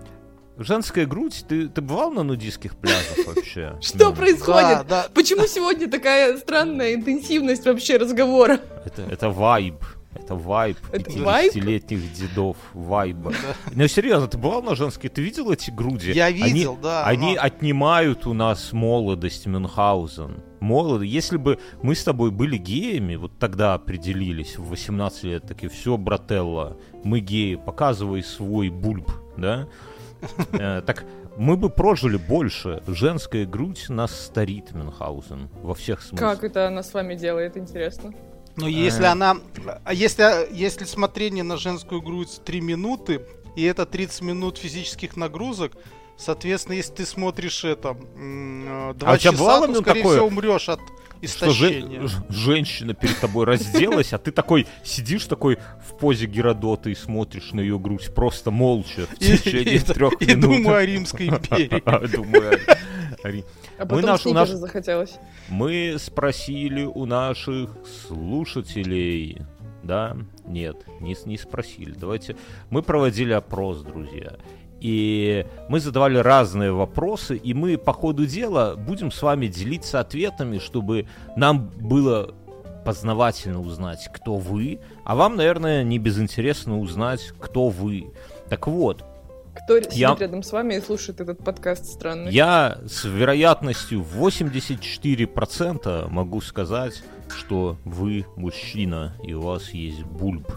Женская 0.57 1.05
грудь, 1.07 1.43
ты, 1.47 1.67
ты 1.69 1.81
бывал 1.81 2.11
на 2.11 2.21
нудистских 2.23 2.75
пляжах 2.75 3.17
вообще? 3.25 3.75
Что 3.81 4.09
Ну, 4.09 4.15
происходит? 4.15 4.69
Да, 4.69 4.83
да. 4.83 5.05
Почему 5.13 5.47
сегодня 5.47 5.89
такая 5.89 6.37
странная 6.37 6.93
интенсивность 6.93 7.65
вообще 7.65 7.97
разговора? 7.97 8.59
Это, 8.85 9.01
это 9.03 9.29
вайб. 9.29 9.75
Это 10.13 10.35
вайб 10.35 10.77
Это 10.91 11.09
вайб? 11.19 11.53
50-летних 11.55 12.13
дедов. 12.13 12.57
Вайба. 12.73 13.33
Ну, 13.73 13.87
серьезно, 13.87 14.27
ты 14.27 14.37
бывал 14.37 14.61
на 14.61 14.75
женской? 14.75 15.09
Ты 15.09 15.21
видел 15.21 15.51
эти 15.51 15.71
груди? 15.71 16.11
Я 16.11 16.25
Они- 16.25 16.41
видел, 16.43 16.77
да. 16.81 17.05
Они 17.05 17.35
но- 17.35 17.41
отнимают 17.41 18.27
у 18.27 18.33
нас 18.33 18.73
молодость 18.73 19.45
Мюнхгаузен. 19.47 20.43
Молодо. 20.59 21.03
Если 21.03 21.37
бы 21.37 21.59
мы 21.81 21.95
с 21.95 22.03
тобой 22.03 22.29
были 22.31 22.57
геями, 22.57 23.15
вот 23.15 23.39
тогда 23.39 23.73
определились 23.73 24.57
в 24.57 24.69
18 24.69 25.23
лет, 25.23 25.47
таки 25.47 25.67
все, 25.69 25.97
брателла, 25.97 26.77
мы 27.03 27.19
геи, 27.19 27.55
показывай 27.55 28.21
свой 28.23 28.69
бульб, 28.69 29.09
да? 29.37 29.67
Э, 30.51 30.81
Так 30.85 31.05
мы 31.37 31.55
бы 31.57 31.69
прожили 31.69 32.17
больше. 32.17 32.83
Женская 32.85 33.45
грудь 33.45 33.85
нас 33.89 34.11
старит, 34.25 34.71
Мюнхгаузен, 34.73 35.49
во 35.63 35.73
всех 35.73 36.01
смыслах. 36.01 36.31
Как 36.33 36.43
это 36.43 36.67
она 36.67 36.83
с 36.83 36.93
вами 36.93 37.15
делает, 37.15 37.57
интересно? 37.57 38.13
Но 38.57 38.67
если 38.67 39.03
Э. 39.05 39.07
она... 39.09 39.37
А 39.85 39.93
если, 39.93 40.53
если 40.53 40.85
смотрение 40.85 41.43
на 41.43 41.57
женскую 41.57 42.01
грудь 42.01 42.41
3 42.45 42.61
минуты, 42.61 43.21
и 43.55 43.63
это 43.63 43.85
30 43.85 44.21
минут 44.21 44.57
физических 44.57 45.15
нагрузок, 45.17 45.73
соответственно, 46.17 46.75
если 46.75 46.93
ты 46.93 47.05
смотришь 47.05 47.63
это 47.63 47.93
2 47.93 47.99
А 48.19 48.91
у 48.91 48.93
тебя 48.95 49.17
часа, 49.17 49.37
бывало, 49.37 49.67
то, 49.67 49.81
скорее 49.81 50.01
такое, 50.01 50.15
всего, 50.17 50.27
умрешь 50.27 50.69
от 50.69 50.79
Что 51.23 51.49
же- 51.51 51.69
истощения. 51.69 52.09
женщина 52.29 52.93
перед 52.93 53.19
тобой 53.19 53.45
разделась, 53.45 54.11
а 54.13 54.17
ты 54.17 54.31
такой 54.31 54.67
сидишь 54.83 55.25
такой 55.25 55.57
в 55.87 55.97
позе 55.97 56.25
Геродота 56.25 56.89
и 56.89 56.95
смотришь 56.95 57.51
на 57.53 57.59
ее 57.61 57.77
грудь 57.79 58.13
просто 58.13 58.51
молча 58.51 59.05
в 59.07 59.13
И- 59.21 59.37
течение 59.37 59.75
и- 59.75 59.79
трех 59.79 60.13
и 60.21 60.25
минут. 60.25 60.41
думаю 60.41 60.75
о 60.77 60.85
Римской 60.85 61.27
империи. 61.29 61.81
Думаю 62.15 62.59
о 63.23 63.27
Ри- 63.29 63.45
А 63.81 63.85
Мы 63.85 63.87
потом 63.87 64.01
наш- 64.11 64.25
у 64.27 64.33
нас- 64.33 64.49
захотелось. 64.49 65.17
Мы 65.49 65.95
спросили 65.97 66.83
у 66.83 67.05
наших 67.05 67.71
слушателей. 68.07 69.41
Да? 69.81 70.15
Нет, 70.45 70.75
не, 70.99 71.15
не 71.25 71.37
спросили. 71.37 71.95
Давайте. 71.99 72.35
Мы 72.69 72.83
проводили 72.83 73.33
опрос, 73.33 73.81
друзья. 73.81 74.33
И 74.79 75.47
мы 75.67 75.79
задавали 75.79 76.17
разные 76.17 76.71
вопросы, 76.71 77.37
и 77.37 77.55
мы 77.55 77.77
по 77.79 77.91
ходу 77.91 78.27
дела 78.27 78.75
будем 78.75 79.11
с 79.11 79.19
вами 79.23 79.47
делиться 79.47 79.99
ответами, 79.99 80.59
чтобы 80.59 81.07
нам 81.35 81.69
было 81.79 82.35
познавательно 82.85 83.61
узнать, 83.61 84.09
кто 84.13 84.35
вы, 84.35 84.79
а 85.05 85.15
вам, 85.15 85.35
наверное, 85.35 85.83
не 85.83 85.97
безинтересно 85.97 86.79
узнать, 86.79 87.31
кто 87.39 87.69
вы. 87.69 88.11
Так 88.49 88.67
вот, 88.67 89.03
Кто 89.53 89.77
сидит 89.81 89.93
Я- 89.93 90.15
рядом 90.15 90.43
с 90.43 90.51
вами 90.51 90.75
и 90.75 90.81
слушает 90.81 91.19
этот 91.21 91.43
подкаст 91.43 91.85
странный? 91.85 92.31
я 92.31 92.79
с 92.87 93.03
вероятностью 93.05 94.01
84% 94.01 96.09
могу 96.09 96.41
сказать, 96.41 97.03
что 97.29 97.77
вы 97.85 98.25
мужчина 98.35 99.13
и 99.23 99.33
у 99.33 99.41
вас 99.41 99.69
есть 99.71 100.03
бульб. 100.03 100.47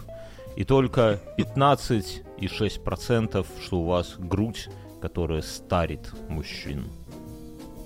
И 0.55 0.63
только 0.63 1.19
15,6% 1.37 3.45
что 3.65 3.79
у 3.81 3.85
вас 3.85 4.15
грудь, 4.17 4.69
которая 5.01 5.41
старит 5.41 6.11
мужчин. 6.29 6.85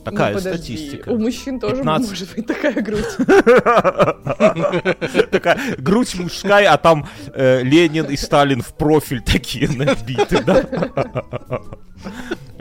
Такая 0.06 0.34
Ну, 0.34 0.38
подожди, 0.40 0.78
статистика. 0.78 1.10
У 1.10 1.18
мужчин 1.20 1.60
тоже 1.60 1.78
15. 1.78 2.10
может 2.10 2.30
быть 2.36 2.48
такая 2.48 2.82
грудь. 2.82 3.18
Такая 5.32 5.76
грудь 5.78 6.16
мужская, 6.16 6.72
а 6.72 6.78
там 6.78 7.08
э, 7.34 7.62
Ленин 7.64 8.06
и 8.06 8.16
Сталин 8.16 8.62
в 8.62 8.74
профиль 8.74 9.22
такие 9.22 9.68
набиты, 9.70 10.42
да? 10.44 10.64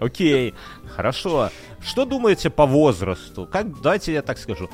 Окей, 0.00 0.54
хорошо. 0.97 1.50
Что 1.80 2.04
думаете 2.04 2.50
по 2.50 2.66
возрасту? 2.66 3.49
Как, 3.50 3.80
давайте 3.80 4.12
я 4.12 4.23
так 4.23 4.38
скажу. 4.38 4.68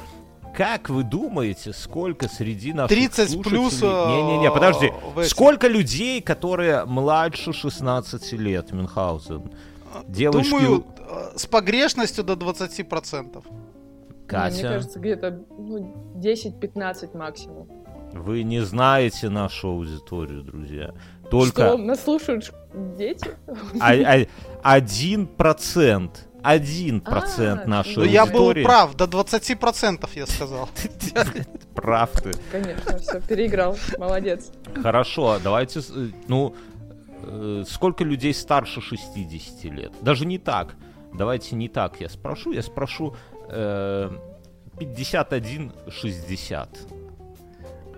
Как 0.56 0.88
вы 0.88 1.02
думаете, 1.02 1.72
сколько 1.72 2.28
среди 2.28 2.72
наших 2.72 2.96
30 2.96 3.42
плюс, 3.42 3.82
слушателей- 3.82 4.18
э, 4.18 4.22
Не-не-не, 4.22 4.50
подожди. 4.52 4.92
в 5.14 5.18
этих. 5.18 5.30
Сколько 5.30 5.66
людей, 5.68 6.20
которые 6.20 6.84
младше 6.84 7.52
16 7.52 8.32
лет, 8.34 8.70
Мюнхгаузен? 8.72 9.50
Девочки, 10.08 10.50
Думаю, 10.50 10.84
э, 10.98 11.32
с 11.36 11.46
погрешностью 11.46 12.24
до 12.24 12.34
20%. 12.34 13.42
Не, 13.44 13.50
Мне 13.50 14.26
Катя, 14.26 14.62
кажется, 14.62 14.98
где-то 14.98 15.40
ну, 15.58 15.94
10-15 16.16 17.16
максимум. 17.16 17.68
вы 18.12 18.42
не 18.42 18.60
знаете 18.60 19.28
нашу 19.28 19.68
аудиторию, 19.68 20.42
друзья. 20.42 20.92
Только 21.30 21.62
Что, 21.68 21.76
нас 21.78 22.02
слушают 22.04 22.52
дети? 22.96 23.30
А- 23.80 23.92
а- 23.94 24.26
Один 24.62 25.26
процент. 25.26 26.26
Один 26.42 27.00
процент 27.00 27.62
А, 27.64 27.68
нашей 27.68 27.96
Но 27.96 28.04
Ну, 28.04 28.10
я 28.10 28.26
был 28.26 28.32
аудитории. 28.48 28.64
прав, 28.64 28.94
до 28.96 29.04
20% 29.06 30.08
я 30.14 30.26
сказал. 30.26 30.68
Прав 31.74 32.10
ты. 32.22 32.32
Конечно, 32.52 32.98
все, 32.98 33.20
переиграл. 33.20 33.76
Молодец. 33.98 34.50
Хорошо, 34.82 35.38
давайте... 35.42 35.80
э, 35.80 36.08
Ну, 36.28 36.54
сколько 37.68 38.04
людей 38.04 38.32
старше 38.34 38.80
60 38.80 39.64
лет? 39.72 39.92
Даже 40.02 40.26
не 40.26 40.38
так. 40.38 40.74
Давайте 41.12 41.56
не 41.56 41.68
так 41.68 42.00
я 42.00 42.08
спрошу. 42.08 42.52
Я 42.52 42.62
спрошу 42.62 43.14
э, 43.48 44.10
51-60. 44.78 46.68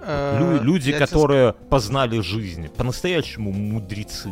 Э, 0.02 0.38
Лю- 0.38 0.62
люди, 0.62 0.90
я 0.90 0.96
тебе 0.98 1.06
которые 1.06 1.52
познали 1.70 2.20
жизнь. 2.20 2.68
По-настоящему 2.68 3.50
мудрецы. 3.52 4.30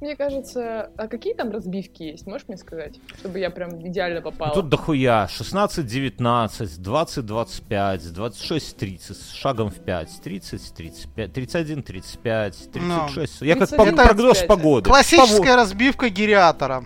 Мне 0.00 0.14
кажется, 0.14 0.90
а 0.96 1.08
какие 1.08 1.34
там 1.34 1.50
разбивки 1.50 2.04
есть? 2.04 2.24
Можешь 2.26 2.46
мне 2.46 2.56
сказать? 2.56 3.00
Чтобы 3.18 3.40
я 3.40 3.50
прям 3.50 3.84
идеально 3.88 4.20
Ну, 4.20 4.30
попала. 4.30 4.54
тут 4.54 4.68
дохуя. 4.68 5.26
16-19, 5.28 6.78
20-25, 6.78 8.12
26-30, 8.14 9.14
с 9.14 9.32
шагом 9.32 9.70
в 9.70 9.80
5, 9.80 10.20
30-35, 10.22 11.32
31-35, 11.32 12.70
36. 12.70 13.42
Я 13.42 13.56
как 13.56 13.70
по 13.70 13.82
31-35. 13.82 13.94
прогноз 14.04 14.42
погоды. 14.44 14.88
Классическая 14.88 15.56
разбивка 15.56 16.08
гириатора. 16.10 16.84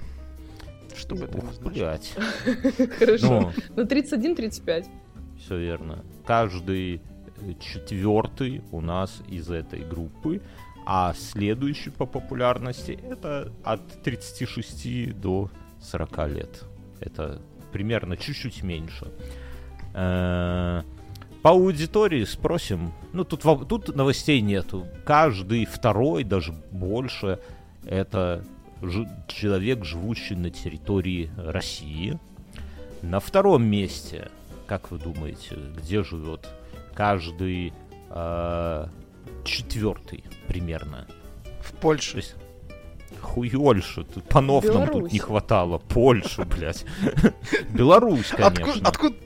Чтобы 0.97 1.25
это 1.25 1.39
Ух, 1.39 1.61
блядь. 1.61 2.15
Хорошо. 2.99 3.53
Ну, 3.71 3.77
Ну, 3.77 3.83
31-35. 3.85 4.87
Все 5.39 5.59
верно. 5.59 6.05
Каждый 6.27 6.97
э, 7.41 7.53
четвертый 7.61 8.63
у 8.71 8.81
нас 8.81 9.23
из 9.29 9.51
этой 9.51 9.81
группы, 9.81 10.41
а 10.87 11.15
следующий 11.15 11.91
по 11.91 12.07
популярности 12.07 12.99
это 13.11 13.53
от 13.65 14.03
36 14.03 15.19
до 15.21 15.51
40 15.81 16.29
лет. 16.29 16.65
Это 17.01 17.41
примерно 17.73 18.17
чуть-чуть 18.17 18.63
меньше. 18.63 19.07
Э, 19.95 20.83
По 21.43 21.51
аудитории 21.51 22.25
спросим. 22.25 22.93
Ну, 23.13 23.25
тут, 23.25 23.43
тут 23.69 23.97
новостей 23.97 24.41
нету. 24.41 24.87
Каждый 25.05 25.65
второй, 25.65 26.25
даже 26.25 26.53
больше, 26.71 27.41
это 27.85 28.45
человек, 29.29 29.85
живущий 29.85 30.35
на 30.35 30.51
территории 30.51 31.31
России. 31.37 32.19
На 33.03 33.21
втором 33.21 33.65
месте, 33.65 34.31
как 34.67 34.91
вы 34.91 34.99
думаете, 34.99 35.57
где 35.77 36.03
живет 36.05 36.49
каждый 36.95 37.73
э, 38.11 38.87
четвертый 39.45 40.25
примерно? 40.47 41.07
В 41.61 41.73
То 41.73 41.77
Польше. 41.79 42.17
есть 42.19 42.35
хуёльше, 43.21 44.05
тут 44.05 44.25
панов 44.25 44.65
нам 44.65 44.87
тут 44.87 44.95
Беларусь. 44.95 45.13
не 45.13 45.19
хватало. 45.19 45.79
Польша, 45.79 46.45
блядь. 46.45 46.85
Беларусь, 47.71 48.29
конечно. 48.29 48.89
откуда, 48.89 48.89
откуда 48.89 49.17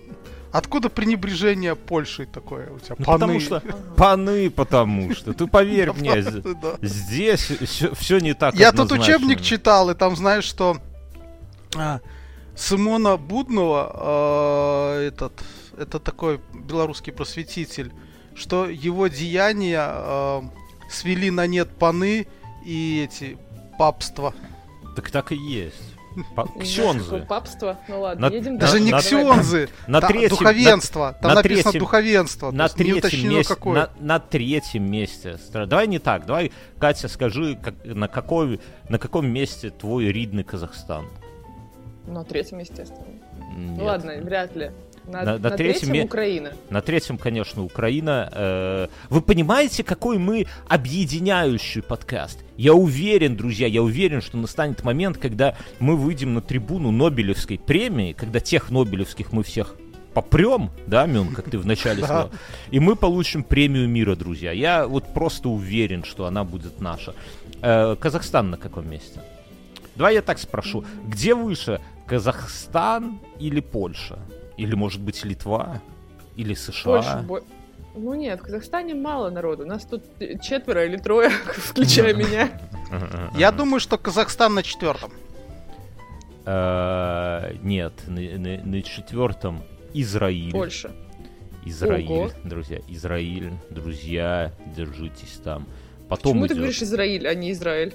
пренебрежение 0.90 1.74
Польшей 1.74 2.26
такое 2.26 2.70
у 2.70 2.78
тебя? 2.78 2.96
Ну, 2.98 3.04
Паны. 3.04 3.18
потому 3.18 3.40
что... 3.40 3.62
Паны, 3.96 4.50
потому 4.50 5.14
что. 5.14 5.32
Ты 5.32 5.46
поверь 5.46 5.92
мне, 5.96 6.22
здесь 6.82 7.50
все 7.94 8.18
не 8.18 8.34
так 8.34 8.54
Я 8.54 8.72
тут 8.72 8.92
учебник 8.92 9.40
читал, 9.40 9.90
и 9.90 9.94
там 9.94 10.16
знаешь, 10.16 10.44
что 10.44 10.78
а, 11.76 12.00
Симона 12.56 13.16
Буднова, 13.16 14.96
э, 14.98 15.08
этот, 15.08 15.32
это 15.76 15.98
такой 15.98 16.40
белорусский 16.54 17.12
просветитель, 17.12 17.92
что 18.34 18.66
его 18.68 19.08
деяния 19.08 19.92
э, 19.92 20.42
свели 20.90 21.30
на 21.30 21.46
нет 21.46 21.68
паны 21.70 22.26
и 22.64 23.06
эти 23.06 23.36
папства. 23.78 24.34
Так 24.94 25.10
так 25.10 25.32
и 25.32 25.36
есть. 25.36 25.95
Ксензы. 26.60 27.18
Папство? 27.28 27.78
Ну 27.88 28.00
ладно, 28.00 28.28
На- 28.28 28.32
едем 28.34 28.58
Даже 28.58 28.74
Да, 28.74 28.78
не 28.80 28.90
на- 28.92 28.98
ксензы, 28.98 29.68
на 29.86 30.00
та- 30.00 30.08
третьем- 30.08 30.28
духовенство. 30.30 31.16
Там 31.20 31.28
на 31.30 31.34
написано 31.36 31.62
третьем- 31.62 31.80
духовенство. 31.80 32.50
На 32.50 32.68
третьем, 32.68 33.30
месте, 33.30 33.54
какое. 33.54 33.74
на, 33.74 33.90
на 34.00 34.18
третьем 34.20 34.90
месте. 34.90 35.38
Давай 35.52 35.86
не 35.86 35.98
так. 35.98 36.26
Давай, 36.26 36.52
Катя, 36.78 37.08
скажи, 37.08 37.56
как- 37.62 37.84
на, 37.84 38.08
какой, 38.08 38.60
на 38.88 38.98
каком 38.98 39.26
месте 39.28 39.70
твой 39.70 40.06
ридный 40.12 40.44
Казахстан? 40.44 41.06
На 42.06 42.24
третьем, 42.24 42.58
естественно. 42.58 43.04
Нет. 43.56 43.78
Ну 43.78 43.84
ладно, 43.84 44.12
вряд 44.22 44.54
ли. 44.54 44.70
На, 45.06 45.22
На- 45.22 45.24
на 45.24 45.38
на 45.38 45.50
третьем 45.50 45.88
третьем 45.90 46.04
Украина. 46.06 46.52
На 46.70 46.80
третьем, 46.82 47.16
конечно, 47.18 47.62
Украина. 47.62 48.28
Э, 48.32 48.88
Вы 49.08 49.20
понимаете, 49.20 49.84
какой 49.84 50.18
мы 50.18 50.46
объединяющий 50.68 51.82
подкаст? 51.82 52.40
Я 52.56 52.74
уверен, 52.74 53.36
друзья, 53.36 53.66
я 53.68 53.82
уверен, 53.82 54.20
что 54.20 54.36
настанет 54.36 54.82
момент, 54.82 55.18
когда 55.18 55.56
мы 55.78 55.96
выйдем 55.96 56.34
на 56.34 56.40
трибуну 56.40 56.90
Нобелевской 56.90 57.58
премии, 57.58 58.12
когда 58.12 58.40
тех 58.40 58.70
Нобелевских 58.70 59.32
мы 59.32 59.44
всех 59.44 59.76
попрем, 60.12 60.70
да, 60.86 61.06
Мюн, 61.06 61.28
как 61.34 61.50
ты 61.50 61.58
вначале 61.58 61.98
сказал, 62.04 62.30
и 62.70 62.80
мы 62.80 62.96
получим 62.96 63.44
премию 63.44 63.88
мира, 63.88 64.16
друзья. 64.16 64.50
Я 64.50 64.88
вот 64.88 65.12
просто 65.14 65.48
уверен, 65.50 66.02
что 66.04 66.26
она 66.26 66.42
будет 66.42 66.80
наша. 66.80 67.14
Э, 67.62 67.94
Казахстан 68.00 68.50
на 68.50 68.56
каком 68.56 68.90
месте? 68.90 69.20
Давай 69.94 70.14
я 70.14 70.22
так 70.22 70.38
спрошу. 70.38 70.84
Где 71.06 71.34
выше, 71.34 71.80
Казахстан 72.06 73.20
или 73.38 73.60
Польша? 73.60 74.18
Или, 74.56 74.74
может 74.74 75.00
быть, 75.02 75.24
Литва? 75.24 75.80
Или 76.36 76.54
США? 76.54 76.84
Польша. 76.84 77.24
бо- 77.26 77.42
Ну 77.94 78.14
нет, 78.14 78.40
в 78.40 78.42
Казахстане 78.42 78.94
мало 78.94 79.30
народу. 79.30 79.64
Нас 79.66 79.84
тут 79.84 80.02
четверо 80.42 80.84
или 80.84 80.96
трое, 80.96 81.30
включая 81.56 82.14
меня. 82.14 82.50
Я 83.36 83.52
думаю, 83.52 83.80
что 83.80 83.98
Казахстан 83.98 84.54
на 84.54 84.62
четвертом. 84.62 85.12
Э, 86.44 87.54
Нет, 87.62 87.92
на, 88.06 88.82
четвертом 88.82 89.62
Израиль. 89.94 90.52
Польша. 90.52 90.92
Израиль, 91.64 92.06
Ого. 92.08 92.30
друзья. 92.44 92.78
Израиль, 92.86 93.52
друзья, 93.70 94.52
держитесь 94.76 95.40
там. 95.42 95.66
Потом 96.08 96.34
Почему 96.34 96.46
ты 96.46 96.54
говоришь 96.54 96.80
Израиль, 96.82 97.26
а 97.26 97.34
не 97.34 97.50
Израиль? 97.50 97.92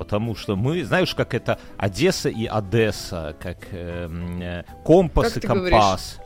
Потому 0.00 0.34
что 0.34 0.56
мы, 0.56 0.82
знаешь, 0.82 1.14
как 1.14 1.34
это 1.34 1.58
Одесса 1.76 2.30
и 2.30 2.46
Одесса, 2.46 3.36
как 3.38 3.58
эм, 3.70 4.40
э, 4.40 4.64
компас 4.82 5.34
Как 5.34 5.44
и 5.44 5.46
компас. 5.46 6.18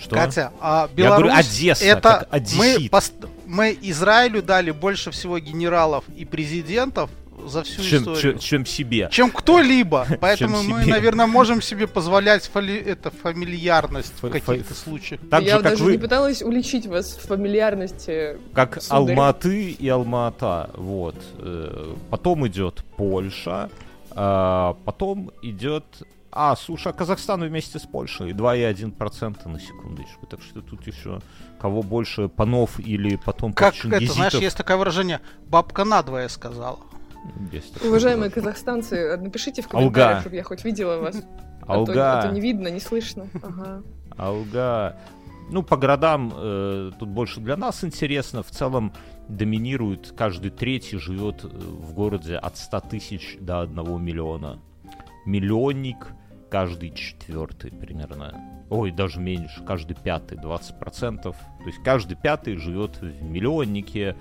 Что? 0.00 0.14
Катя, 0.14 0.52
а 0.60 0.88
Я 0.96 1.08
говорю, 1.08 1.26
Беларусь 1.26 1.46
Одесса, 1.50 1.84
это 1.84 2.28
как 2.30 2.40
мы, 2.56 2.88
пост- 2.88 3.26
мы 3.46 3.76
Израилю 3.82 4.42
дали 4.42 4.70
больше 4.70 5.10
всего 5.10 5.40
генералов 5.40 6.04
и 6.16 6.24
президентов 6.24 7.10
за 7.48 7.62
всю 7.62 7.82
чем, 7.82 7.98
историю. 8.00 8.20
чем- 8.20 8.38
чем 8.38 8.66
себе. 8.66 9.08
чем 9.12 9.30
кто-либо. 9.30 10.06
Поэтому 10.20 10.62
мы, 10.62 10.82
себе. 10.82 10.92
наверное, 10.92 11.26
можем 11.26 11.62
себе 11.62 11.86
позволять 11.86 12.48
фоли- 12.52 12.82
это 12.82 13.10
фамильярность 13.10 14.14
Фа- 14.20 14.28
в 14.28 14.30
каких-то 14.30 14.74
случаях. 14.74 15.20
Так 15.30 15.42
Я 15.42 15.56
же, 15.58 15.62
как 15.62 15.72
даже 15.72 15.84
вы, 15.84 15.92
не 15.92 15.98
пыталась 15.98 16.42
уличить 16.42 16.86
вас 16.86 17.16
в 17.16 17.26
фамильярности. 17.26 18.38
как 18.54 18.82
сударь. 18.82 18.96
Алматы 19.16 19.70
и 19.70 19.88
Алма-Ата. 19.88 20.70
Вот. 20.76 21.16
Э, 21.38 21.94
Потом 22.10 22.46
идет 22.46 22.84
Польша, 22.96 23.70
а 24.10 24.76
потом 24.84 25.30
идет... 25.42 25.84
А, 26.32 26.54
слушай, 26.54 26.88
а 26.88 26.92
Казахстан 26.92 27.42
вместе 27.42 27.80
с 27.80 27.82
Польшей 27.82 28.30
2,1% 28.32 29.48
на 29.48 29.58
секундочку. 29.58 30.26
Так 30.26 30.40
что 30.42 30.60
тут 30.60 30.86
еще 30.86 31.20
кого 31.60 31.82
больше 31.82 32.28
панов 32.28 32.78
или 32.78 33.16
потом 33.16 33.52
Как 33.52 33.74
это, 33.84 34.12
знаешь, 34.12 34.34
есть 34.34 34.56
такое 34.56 34.76
выражение 34.76 35.20
«бабка 35.48 35.84
надвое 35.84 36.28
сказала». 36.28 36.78
Есть 37.52 37.84
Уважаемые 37.84 38.30
казахстанцы, 38.30 39.16
напишите 39.16 39.62
в 39.62 39.66
Алга. 39.74 39.78
комментариях, 39.78 40.20
чтобы 40.20 40.36
я 40.36 40.42
хоть 40.42 40.64
видела 40.64 40.98
вас. 40.98 41.16
А 41.62 41.66
то, 41.66 41.72
Алга. 41.74 42.18
а 42.18 42.22
то 42.22 42.32
не 42.32 42.40
видно, 42.40 42.68
не 42.68 42.80
слышно. 42.80 43.26
Ага. 43.42 43.82
Алга. 44.16 44.96
Ну, 45.50 45.62
по 45.62 45.76
городам 45.76 46.32
э, 46.34 46.92
тут 46.98 47.08
больше 47.08 47.40
для 47.40 47.56
нас 47.56 47.82
интересно. 47.82 48.42
В 48.42 48.50
целом 48.50 48.92
доминирует, 49.28 50.14
каждый 50.16 50.50
третий 50.50 50.98
живет 50.98 51.44
э, 51.44 51.48
в 51.48 51.92
городе 51.92 52.36
от 52.36 52.56
100 52.56 52.80
тысяч 52.80 53.36
до 53.40 53.62
1 53.62 54.02
миллиона. 54.02 54.60
Миллионник 55.26 56.06
каждый 56.50 56.90
четвертый 56.90 57.70
примерно. 57.70 58.34
Ой, 58.68 58.90
даже 58.90 59.20
меньше, 59.20 59.64
каждый 59.64 59.96
пятый, 59.96 60.38
20%. 60.38 61.22
То 61.22 61.34
есть 61.66 61.82
каждый 61.82 62.16
пятый 62.16 62.56
живет 62.56 63.00
в 63.00 63.22
миллионнике. 63.22 64.16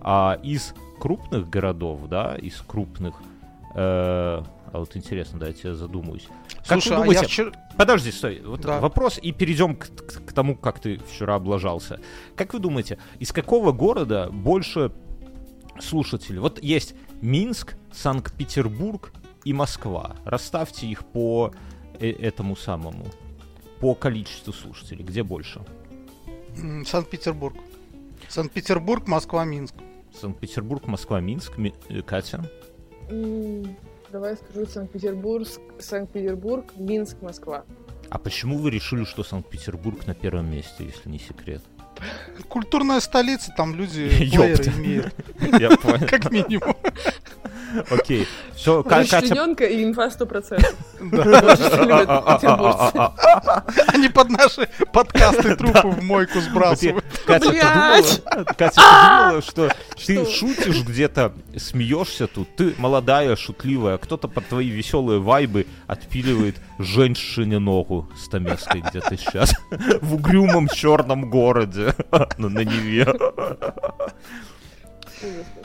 А 0.00 0.38
из 0.42 0.74
крупных 0.98 1.48
городов, 1.48 2.00
да, 2.08 2.36
из 2.36 2.60
крупных... 2.60 3.14
э, 3.74 4.42
а 4.70 4.78
вот 4.80 4.96
интересно, 4.96 5.38
дайте 5.38 5.68
я 5.68 5.74
задумаюсь. 5.74 6.28
Как 6.66 6.82
Слушай, 6.82 6.88
вы 6.88 6.94
а 6.94 6.98
думаете, 6.98 7.22
я 7.22 7.26
вчера... 7.28 7.52
Подожди, 7.76 8.12
стой. 8.12 8.42
Вот 8.44 8.60
Да. 8.60 8.80
вопрос, 8.80 9.18
и 9.22 9.32
перейдем 9.32 9.74
к, 9.76 9.86
к- 9.88 10.24
к 10.26 10.32
тому, 10.32 10.56
как 10.56 10.78
ты 10.80 10.98
вчера 10.98 11.36
облажался. 11.36 12.00
Как 12.36 12.52
вы 12.52 12.58
думаете, 12.58 12.98
из 13.18 13.32
какого 13.32 13.72
города 13.72 14.28
больше 14.30 14.92
слушателей? 15.80 16.40
Вот 16.40 16.62
есть 16.62 16.94
Минск, 17.22 17.76
Санкт-Петербург 17.92 19.12
и 19.44 19.52
Москва. 19.54 20.16
Расставьте 20.26 20.86
их 20.86 21.06
по 21.06 21.52
э- 21.98 22.10
этому 22.10 22.54
самому, 22.56 23.06
по 23.80 23.94
количеству 23.94 24.52
слушателей. 24.52 25.04
Где 25.04 25.22
больше? 25.22 25.60
Санкт-Петербург. 26.86 27.56
Санкт-Петербург, 28.28 29.06
Москва, 29.06 29.44
Минск. 29.44 29.74
Санкт-Петербург, 30.18 30.86
Москва, 30.86 31.20
Минск. 31.20 31.56
Ми- 31.58 31.74
э, 31.88 32.02
Катя? 32.02 32.44
М, 33.10 33.76
Давай 34.10 34.36
скажу 34.36 34.66
Санкт-Петербург, 34.66 35.46
Санкт-Петербург, 35.78 36.64
Минск, 36.76 37.16
Москва. 37.20 37.64
А 38.10 38.18
почему 38.18 38.56
вы 38.58 38.70
решили, 38.70 39.04
что 39.04 39.22
Санкт-Петербург 39.22 40.06
на 40.06 40.14
первом 40.14 40.50
месте, 40.50 40.84
если 40.84 41.08
не 41.10 41.18
секрет? 41.18 41.62
Культурная 42.48 43.00
столица, 43.00 43.52
там 43.56 43.74
люди 43.74 44.08
плееры 44.18 44.64
имеют, 44.78 45.14
Я 45.60 45.76
понял. 45.76 46.06
как 46.08 46.30
минимум. 46.30 46.74
Окей. 47.90 48.26
Все, 48.54 48.82
Катя... 48.82 49.18
И 49.18 49.84
инфа 49.84 50.06
100%. 50.06 50.58
Да. 51.10 51.40
Вот 51.42 51.58
что 51.58 51.82
любят 51.82 52.08
петербуржцы. 52.24 53.88
Они 53.88 54.08
под 54.08 54.30
наши 54.30 54.68
подкасты 54.92 55.54
трупы 55.56 55.88
в 55.88 56.02
мойку 56.02 56.40
сбрасывают. 56.40 57.04
Катя, 57.28 57.44
ты 57.44 57.50
Блядь! 57.50 58.24
думала, 58.24 58.44
Катя, 58.44 58.74
ты 58.74 59.18
думала, 59.18 59.42
что 59.42 59.70
ты 60.06 60.24
шутишь 60.26 60.82
где-то, 60.82 61.32
смеешься 61.56 62.26
тут, 62.26 62.56
ты 62.56 62.74
молодая, 62.78 63.36
шутливая, 63.36 63.98
кто-то 63.98 64.28
под 64.28 64.46
твои 64.48 64.68
веселые 64.68 65.20
вайбы 65.20 65.66
отпиливает 65.86 66.56
женщине 66.78 67.58
ногу 67.58 68.08
стамеской 68.16 68.80
где-то 68.80 69.16
сейчас 69.16 69.52
в 70.00 70.14
угрюмом 70.14 70.68
черном 70.68 71.28
городе 71.28 71.94
на 72.38 72.60
Неве. 72.64 73.06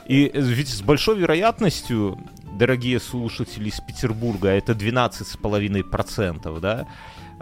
И 0.06 0.30
ведь 0.34 0.68
с 0.68 0.82
большой 0.82 1.16
вероятностью, 1.18 2.18
дорогие 2.58 3.00
слушатели 3.00 3.68
из 3.68 3.80
Петербурга, 3.80 4.48
это 4.48 4.72
12,5%, 4.72 6.60
да, 6.60 6.86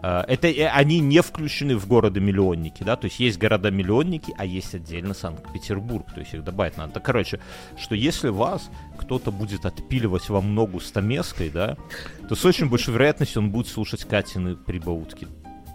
Это 0.02 0.48
э, 0.48 0.66
они 0.66 0.98
не 0.98 1.22
включены 1.22 1.76
в 1.76 1.86
города-миллионники, 1.86 2.82
да, 2.82 2.96
то 2.96 3.04
есть 3.04 3.20
есть 3.20 3.38
города-миллионники, 3.38 4.34
а 4.36 4.44
есть 4.44 4.74
отдельно 4.74 5.14
Санкт-Петербург, 5.14 6.12
то 6.12 6.20
есть 6.20 6.34
их 6.34 6.42
добавить 6.42 6.76
надо. 6.76 6.94
Так, 6.94 7.04
короче, 7.04 7.38
что 7.78 7.94
если 7.94 8.28
вас 8.28 8.68
кто-то 8.98 9.30
будет 9.30 9.64
отпиливать 9.64 10.28
вам 10.28 10.56
ногу 10.56 10.80
стамеской, 10.80 11.50
да, 11.50 11.76
то 12.28 12.34
с 12.34 12.44
очень 12.44 12.68
большой 12.68 12.94
вероятностью 12.94 13.42
он 13.42 13.50
будет 13.50 13.68
слушать 13.68 14.04
Катины 14.04 14.56
прибаутки 14.56 15.28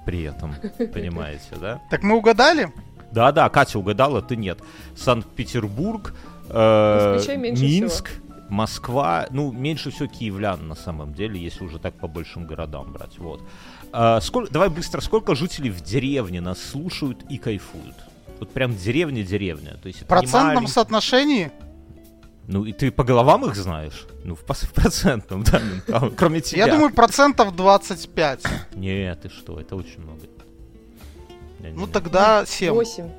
при 0.05 0.23
этом, 0.23 0.55
понимаете, 0.77 1.55
да? 1.61 1.81
Так 1.89 2.03
мы 2.03 2.17
угадали? 2.17 2.73
Да-да, 3.11 3.47
Катя 3.49 3.79
угадала, 3.79 4.21
ты 4.21 4.35
нет. 4.35 4.59
Санкт-Петербург, 4.95 6.13
э, 6.49 7.19
Минск, 7.37 8.09
Москва, 8.49 9.27
ну, 9.29 9.51
меньше 9.51 9.91
всего 9.91 10.07
киевлян 10.07 10.67
на 10.67 10.75
самом 10.75 11.13
деле, 11.13 11.39
если 11.39 11.63
уже 11.63 11.79
так 11.79 11.95
по 11.95 12.07
большим 12.07 12.45
городам 12.45 12.93
брать, 12.93 13.17
вот. 13.17 13.41
А, 13.91 14.19
сколько, 14.21 14.51
давай 14.51 14.69
быстро, 14.69 15.01
сколько 15.01 15.35
жителей 15.35 15.69
в 15.69 15.81
деревне 15.81 16.41
нас 16.41 16.61
слушают 16.61 17.23
и 17.29 17.37
кайфуют? 17.37 17.95
Вот 18.39 18.49
прям 18.51 18.75
деревня-деревня. 18.75 19.77
То 19.81 19.87
есть 19.87 19.99
В 19.99 20.03
это 20.03 20.15
не 20.15 20.19
процентном 20.21 20.55
маленький- 20.55 20.71
соотношении? 20.71 21.51
Ну, 22.47 22.63
и 22.63 22.71
ты 22.71 22.91
по 22.91 23.03
головам 23.03 23.45
их 23.45 23.55
знаешь? 23.55 24.05
Ну, 24.23 24.35
в, 24.35 24.39
в 24.43 24.73
процентном, 24.73 25.43
да, 25.43 25.61
а, 25.89 26.09
кроме 26.09 26.41
тебя. 26.41 26.65
Я 26.65 26.73
думаю, 26.73 26.93
процентов 26.93 27.55
25. 27.55 28.43
Нет, 28.75 29.21
ты 29.21 29.29
что, 29.29 29.59
это 29.59 29.75
очень 29.75 30.01
много. 30.01 30.21
Ну 31.59 31.87
тогда 31.87 32.45
7. 32.45 32.73
8. 32.73 33.09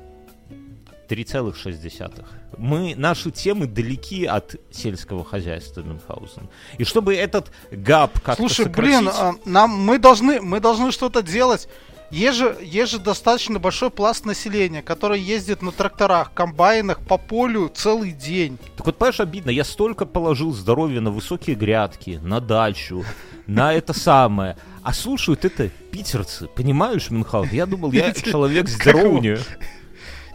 3,6. 1.09 2.23
Мы, 2.57 2.93
наши 2.95 3.31
темы 3.31 3.65
далеки 3.65 4.25
от 4.25 4.55
сельского 4.71 5.25
хозяйства 5.25 5.81
Мюнхгаузен. 5.81 6.49
И 6.77 6.83
чтобы 6.83 7.15
этот 7.15 7.51
гап 7.71 8.19
как-то 8.19 8.35
Слушай, 8.43 8.65
сократить- 8.65 8.99
блин, 8.99 9.09
а, 9.11 9.33
нам 9.45 9.71
мы 9.71 9.97
должны 9.97 10.41
мы 10.41 10.59
должны 10.59 10.91
что-то 10.91 11.23
делать. 11.23 11.67
Есть 12.11 12.39
же, 12.39 12.57
есть 12.61 12.91
же 12.91 12.97
достаточно 12.99 13.59
большой 13.59 13.91
пласт 13.91 14.25
населения, 14.25 14.81
который 14.81 15.19
ездит 15.19 15.61
на 15.61 15.71
тракторах, 15.71 16.33
комбайнах 16.33 16.99
по 17.01 17.17
полю 17.19 17.69
целый 17.73 18.11
день. 18.13 18.57
Так 18.77 18.87
вот, 18.87 18.97
понимаешь, 18.97 19.19
обидно, 19.19 19.51
я 19.51 19.63
столько 19.63 20.07
положил 20.07 20.51
здоровья 20.51 21.01
на 21.01 21.11
высокие 21.11 21.55
грядки, 21.55 22.19
на 22.23 22.39
дачу, 22.39 23.05
на 23.45 23.73
это 23.73 23.93
самое. 23.93 24.57
А 24.81 24.91
слушают 24.91 25.45
это 25.45 25.69
питерцы, 25.91 26.47
понимаешь, 26.47 27.11
Мюнхгаузен? 27.11 27.53
Я 27.55 27.67
думал, 27.67 27.91
я 27.91 28.11
человек 28.13 28.69
здоровнее. 28.69 29.39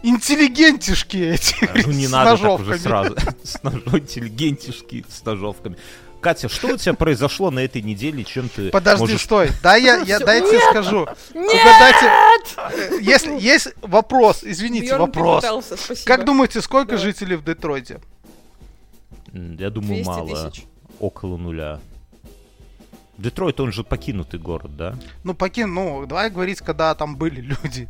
Интеллигентишки 0.07 1.17
эти. 1.17 1.55
Ну 1.85 1.91
не 1.91 2.07
надо 2.07 2.31
так 2.31 2.33
уже 2.35 2.43
ножовками. 2.43 2.77
сразу. 2.77 3.15
С 3.43 3.55
интеллигентишки, 3.63 5.05
с 5.09 5.25
ножовками. 5.25 5.77
Катя, 6.21 6.47
что 6.49 6.69
у 6.69 6.77
тебя 6.77 6.93
произошло 6.93 7.51
на 7.51 7.59
этой 7.59 7.81
неделе, 7.81 8.23
чем 8.23 8.49
ты 8.49 8.69
Подожди, 8.69 9.01
можешь... 9.01 9.21
стой. 9.21 9.49
Да, 9.63 9.75
я, 9.75 9.97
я 10.05 10.19
дай 10.19 10.41
тебе 10.41 10.57
нет! 10.57 10.63
скажу. 10.69 11.07
Угадайте. 11.33 12.05
Э, 12.57 12.99
Если 13.01 13.39
есть 13.39 13.69
вопрос, 13.81 14.43
извините, 14.43 14.87
Бьёрн, 14.87 15.11
ты 15.11 15.19
вопрос. 15.19 15.43
пытался. 15.43 16.05
Как 16.05 16.25
думаете, 16.25 16.61
сколько 16.61 16.91
Давай. 16.95 17.03
жителей 17.05 17.35
в 17.35 17.43
Детройте? 17.43 17.99
Я 19.33 19.69
думаю, 19.69 20.03
200 20.03 20.07
мало. 20.07 20.49
тысяч. 20.49 20.65
Около 20.99 21.37
нуля. 21.37 21.79
Детройт, 23.17 23.59
он 23.59 23.71
же 23.71 23.83
покинутый 23.83 24.39
город, 24.39 24.75
да? 24.75 24.95
Ну, 25.23 25.33
покин, 25.33 25.73
ну, 25.73 26.05
давай 26.05 26.29
говорить, 26.29 26.59
когда 26.59 26.93
там 26.95 27.15
были 27.15 27.41
люди. 27.41 27.87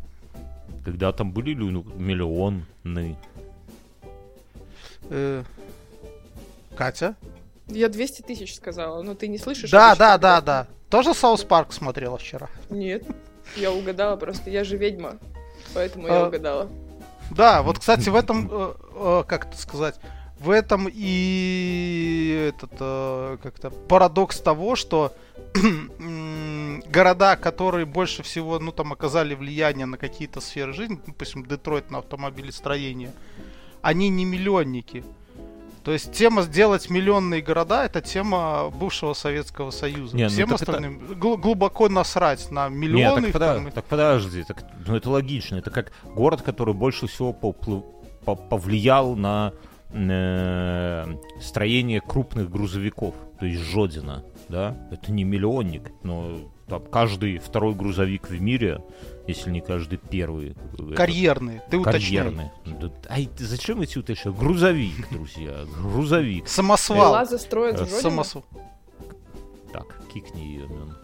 Когда 0.84 1.12
там 1.12 1.32
были 1.32 1.54
миллионы. 1.54 2.66
Э, 5.10 5.44
Катя? 6.76 7.16
Я 7.68 7.90
200 7.90 8.22
тысяч 8.22 8.56
сказала, 8.56 9.02
но 9.02 9.16
ты 9.16 9.28
не 9.28 9.38
слышишь? 9.38 9.72
Да, 9.72 9.96
да, 9.96 10.18
да, 10.18 10.42
да. 10.42 10.68
Тоже 10.90 11.14
South 11.14 11.44
Park 11.44 11.74
смотрела 11.74 12.18
вчера. 12.18 12.50
Нет, 12.70 13.04
я 13.56 13.72
угадала 13.72 14.16
просто, 14.18 14.50
я 14.50 14.64
же 14.64 14.78
ведьма, 14.78 15.18
поэтому 15.74 16.08
я 16.08 16.24
А, 16.26 16.28
угадала. 16.28 16.70
Да, 17.32 17.64
вот, 17.64 17.80
кстати, 17.80 18.10
в 18.10 18.16
этом, 18.16 18.48
э, 18.52 18.74
э, 18.94 19.24
как 19.28 19.48
это 19.48 19.58
сказать, 19.58 20.00
в 20.40 20.52
этом 20.52 20.88
и 20.92 22.52
этот, 22.56 22.72
э, 22.80 23.38
как-то 23.42 23.72
парадокс 23.72 24.40
того, 24.42 24.76
что 24.76 25.14
города, 26.92 27.36
которые 27.36 27.86
больше 27.86 28.24
всего, 28.24 28.60
ну, 28.60 28.72
там, 28.72 28.94
оказали 28.94 29.36
влияние 29.36 29.86
на 29.86 29.98
какие-то 29.98 30.42
сферы 30.42 30.74
жизни, 30.74 31.00
допустим, 31.06 31.46
Детройт 31.46 31.92
на 31.92 32.00
автомобилестроение, 32.00 33.12
они 33.82 34.10
не 34.10 34.26
миллионники. 34.26 35.04
То 35.84 35.92
есть 35.94 36.12
тема 36.14 36.42
сделать 36.42 36.90
миллионные 36.90 37.42
города 37.44 37.86
это 37.86 38.02
тема 38.02 38.72
бывшего 38.72 39.14
Советского 39.14 39.70
Союза. 39.70 40.18
Не, 40.18 40.24
ну 40.24 40.30
Всем 40.30 40.50
так 40.50 40.62
это- 40.62 40.72
остальным 40.72 40.98
гл- 41.20 41.38
глубоко 41.38 41.90
насрать 41.90 42.50
на 42.50 42.70
миллионы. 42.70 43.18
так, 43.18 43.28
их 43.28 43.34
пода- 43.34 43.56
там 43.56 43.72
так 43.72 43.86
подожди, 43.86 44.44
так, 44.44 44.64
ну 44.88 44.96
это 44.96 45.12
логично. 45.12 45.58
Это 45.58 45.70
как 45.70 45.92
город, 46.16 46.42
который 46.42 46.74
больше 46.74 47.06
всего 47.06 47.32
поплы- 47.34 47.84
по- 48.26 48.36
повлиял 48.36 49.16
на 49.16 49.54
э, 49.98 51.06
строение 51.40 52.02
крупных 52.02 52.50
грузовиков. 52.50 53.14
То 53.40 53.46
есть 53.46 53.62
Жодина, 53.62 54.24
да? 54.50 54.78
Это 54.92 55.12
не 55.12 55.24
миллионник, 55.24 55.92
но 56.04 56.40
там 56.68 56.84
каждый 56.84 57.38
второй 57.38 57.76
грузовик 57.76 58.30
в 58.30 58.42
мире, 58.42 58.82
если 59.28 59.52
не 59.52 59.62
каждый 59.62 59.98
первый. 59.98 60.56
это 60.74 60.96
Карьерные. 60.96 61.64
Ты 61.70 61.78
уточняй. 61.78 62.24
Карьерный. 62.24 62.52
Да, 62.66 62.92
Ай, 63.10 63.30
ты 63.38 63.46
зачем 63.46 63.82
эти 63.82 63.98
уточняют? 63.98 64.38
Грузовик, 64.40 65.10
друзья, 65.12 65.66
грузовик. 65.82 66.48
Самосвал. 66.48 67.12
Лаза 67.12 67.38
строит 67.38 67.80
Э? 67.80 67.86
Самосвал. 67.86 68.44
Так, 69.72 70.00
кикни 70.14 70.42
ее, 70.42 70.68
Мэн. 70.68 70.96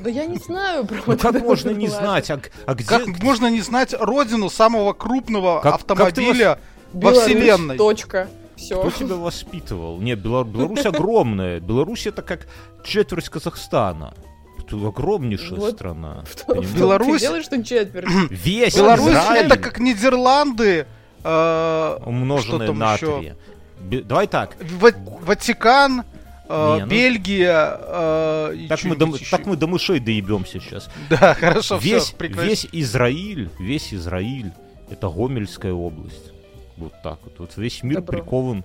Да 0.00 0.10
я 0.10 0.26
не 0.26 0.36
знаю 0.38 0.84
про 0.84 0.96
Ну 0.96 1.02
вот 1.06 1.20
как 1.20 1.34
это 1.36 1.44
можно 1.44 1.70
не 1.70 1.88
знать, 1.88 2.30
а, 2.30 2.40
а 2.66 2.74
где... 2.74 2.86
Как 2.86 3.06
можно 3.22 3.48
не 3.50 3.60
знать 3.60 3.94
родину 3.98 4.50
самого 4.50 4.92
крупного 4.92 5.60
Как- 5.60 5.72
как 5.72 5.74
автомобиля 5.74 6.58
во 6.92 7.12
Беларусь, 7.12 7.22
вселенной? 7.22 7.76
Точка. 7.76 8.28
Все. 8.56 8.80
Кто 8.80 8.90
тебя 8.90 9.16
воспитывал? 9.16 10.00
Нет, 10.00 10.18
Бела- 10.18 10.44
Беларусь 10.44 10.84
огромная. 10.86 11.60
Беларусь 11.60 12.06
это 12.06 12.22
как 12.22 12.46
четверть 12.84 13.28
Казахстана. 13.28 14.14
Это 14.58 14.76
огромнейшая 14.76 15.58
Вот. 15.60 15.74
страна. 15.74 16.24
Беларусь- 16.48 17.20
Ты 17.20 17.26
делаешь 17.26 17.44
что 17.44 17.62
четверть? 17.62 18.08
Весь 18.30 18.74
Беларусь 18.76 19.10
Израиль 19.10 19.46
это 19.46 19.56
как 19.58 19.78
Нидерланды, 19.78 20.86
э, 21.22 21.98
умноженное 22.04 22.72
на 22.72 22.94
еще? 22.94 23.18
три. 23.20 23.32
Бе- 23.80 24.02
Давай 24.02 24.26
так. 24.26 24.56
Ва- 24.80 24.92
Ватикан, 25.20 26.02
э, 26.48 26.74
Не, 26.78 26.80
ну- 26.84 26.86
Бельгия. 26.90 27.78
э, 27.80 28.54
и 28.56 28.68
Так 28.68 28.82
мы, 28.84 28.96
до, 28.96 29.12
так 29.30 29.46
мы 29.46 29.56
до 29.56 29.66
мышей 29.66 30.00
доебемся 30.00 30.58
сейчас. 30.60 30.88
Да, 31.10 31.34
хорошо, 31.34 31.76
весь, 31.76 32.04
все, 32.04 32.28
весь 32.28 32.66
Израиль, 32.72 33.50
весь 33.58 33.92
Израиль, 33.92 34.52
это 34.90 35.08
Гомельская 35.10 35.74
область. 35.74 36.32
Вот 36.76 36.92
так 37.02 37.18
вот. 37.24 37.38
Вот 37.38 37.56
весь 37.56 37.82
мир 37.82 37.96
Добро. 37.96 38.18
прикован 38.18 38.64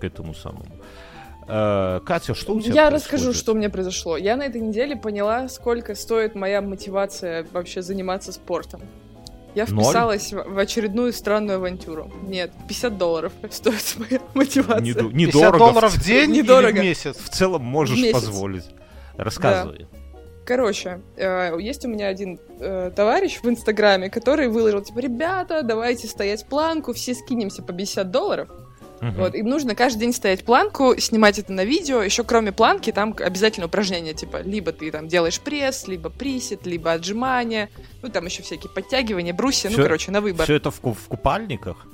к 0.00 0.04
этому 0.04 0.34
самому. 0.34 0.66
Э, 1.48 2.00
Катя, 2.04 2.34
что 2.34 2.54
у 2.54 2.60
тебя 2.60 2.74
Я 2.74 2.90
происходит? 2.90 3.12
расскажу, 3.14 3.32
что 3.32 3.52
у 3.52 3.54
меня 3.54 3.70
произошло. 3.70 4.16
Я 4.16 4.36
на 4.36 4.42
этой 4.44 4.60
неделе 4.60 4.96
поняла, 4.96 5.48
сколько 5.48 5.94
стоит 5.94 6.34
моя 6.34 6.60
мотивация 6.60 7.46
вообще 7.52 7.82
заниматься 7.82 8.32
спортом. 8.32 8.80
Я 9.54 9.64
Ноль? 9.68 9.84
вписалась 9.84 10.32
в 10.32 10.42
в 10.42 10.58
очередную 10.58 11.12
странную 11.12 11.56
авантюру. 11.58 12.10
Нет, 12.22 12.50
50 12.68 12.98
долларов 12.98 13.32
стоит 13.50 13.94
моя 13.96 14.20
мотивация. 14.34 14.80
Не, 14.80 14.92
ду- 14.92 15.08
50 15.10 15.14
недорого. 15.14 15.58
долларов 15.58 15.94
в 15.94 16.04
день 16.04 16.30
или 16.30 16.42
Недорого. 16.42 16.80
в 16.80 16.82
месяц? 16.82 17.16
В 17.16 17.28
целом 17.30 17.62
можешь 17.62 17.96
В 17.98 18.02
месяц. 18.02 18.14
позволить. 18.14 18.64
Рассказывай. 19.16 19.86
Короче, 20.46 21.00
э, 21.16 21.56
есть 21.58 21.84
у 21.84 21.88
меня 21.88 22.06
один 22.06 22.38
э, 22.60 22.92
товарищ 22.94 23.40
в 23.42 23.48
Инстаграме, 23.48 24.08
который 24.08 24.46
выложил, 24.46 24.80
типа, 24.80 25.00
ребята, 25.00 25.62
давайте 25.62 26.06
стоять 26.06 26.46
планку, 26.46 26.92
все 26.92 27.14
скинемся 27.14 27.64
по 27.64 27.72
50 27.72 28.12
долларов. 28.12 28.48
Мгм. 29.00 29.14
Вот, 29.16 29.34
и 29.34 29.42
нужно 29.42 29.74
каждый 29.74 30.00
день 30.00 30.12
стоять 30.12 30.44
планку, 30.44 30.96
снимать 30.98 31.40
это 31.40 31.52
на 31.52 31.64
видео. 31.64 32.00
Еще 32.00 32.22
кроме 32.22 32.52
планки, 32.52 32.92
там 32.92 33.14
обязательно 33.18 33.66
упражнения, 33.66 34.14
типа, 34.14 34.40
либо 34.42 34.70
ты 34.70 34.92
там 34.92 35.08
делаешь 35.08 35.40
пресс, 35.40 35.88
либо 35.88 36.10
присед, 36.10 36.64
либо 36.64 36.92
отжимания. 36.92 37.68
Ну, 38.02 38.08
там 38.08 38.24
еще 38.24 38.44
всякие 38.44 38.70
подтягивания, 38.70 39.34
брусья, 39.34 39.68
Всё- 39.68 39.78
ну, 39.78 39.84
короче, 39.84 40.12
на 40.12 40.20
выбор. 40.20 40.44
Все 40.44 40.54
это 40.54 40.70
в, 40.70 40.80
в 40.80 41.08
купальниках? 41.08 41.86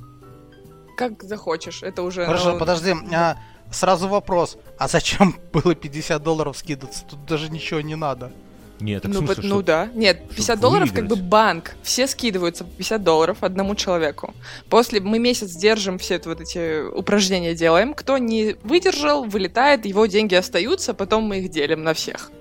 Как 0.99 1.23
захочешь. 1.23 1.83
Это 1.83 2.03
уже... 2.03 2.27
Хорошо, 2.27 2.53
ну, 2.53 2.59
подожди. 2.59 2.95
а, 3.15 3.37
сразу 3.73 4.09
вопрос. 4.09 4.57
А 4.79 4.89
зачем 4.89 5.37
было 5.53 5.75
50 5.75 6.23
долларов 6.23 6.57
скидываться? 6.57 7.05
Тут 7.09 7.25
даже 7.27 7.51
ничего 7.51 7.81
не 7.81 7.97
надо. 7.97 8.33
Нет, 8.81 9.03
так 9.03 9.13
Ну, 9.13 9.19
смысле, 9.19 9.35
вот- 9.37 9.45
что- 9.45 9.55
ну 9.55 9.63
да. 9.63 9.89
Нет, 9.95 10.29
50 10.31 10.59
долларов 10.59 10.93
как 10.93 11.05
бы 11.05 11.11
выиграть. 11.11 11.29
банк. 11.31 11.75
Все 11.85 12.09
скидываются 12.09 12.65
по 12.65 12.71
50 12.71 13.05
долларов 13.05 13.39
одному 13.43 13.77
человеку. 13.77 14.35
После 14.69 15.01
мы 15.01 15.21
месяц 15.21 15.51
держим 15.53 15.99
все 15.99 16.17
это 16.17 16.29
вот 16.31 16.41
эти 16.41 16.83
упражнения 16.89 17.55
делаем. 17.55 17.95
Кто 17.95 18.19
не 18.19 18.57
выдержал, 18.65 19.25
вылетает, 19.25 19.87
его 19.87 20.07
деньги 20.07 20.35
остаются, 20.35 20.95
потом 20.95 21.25
мы 21.25 21.39
их 21.41 21.51
делим 21.51 21.85
на 21.85 21.95
всех. 21.95 22.33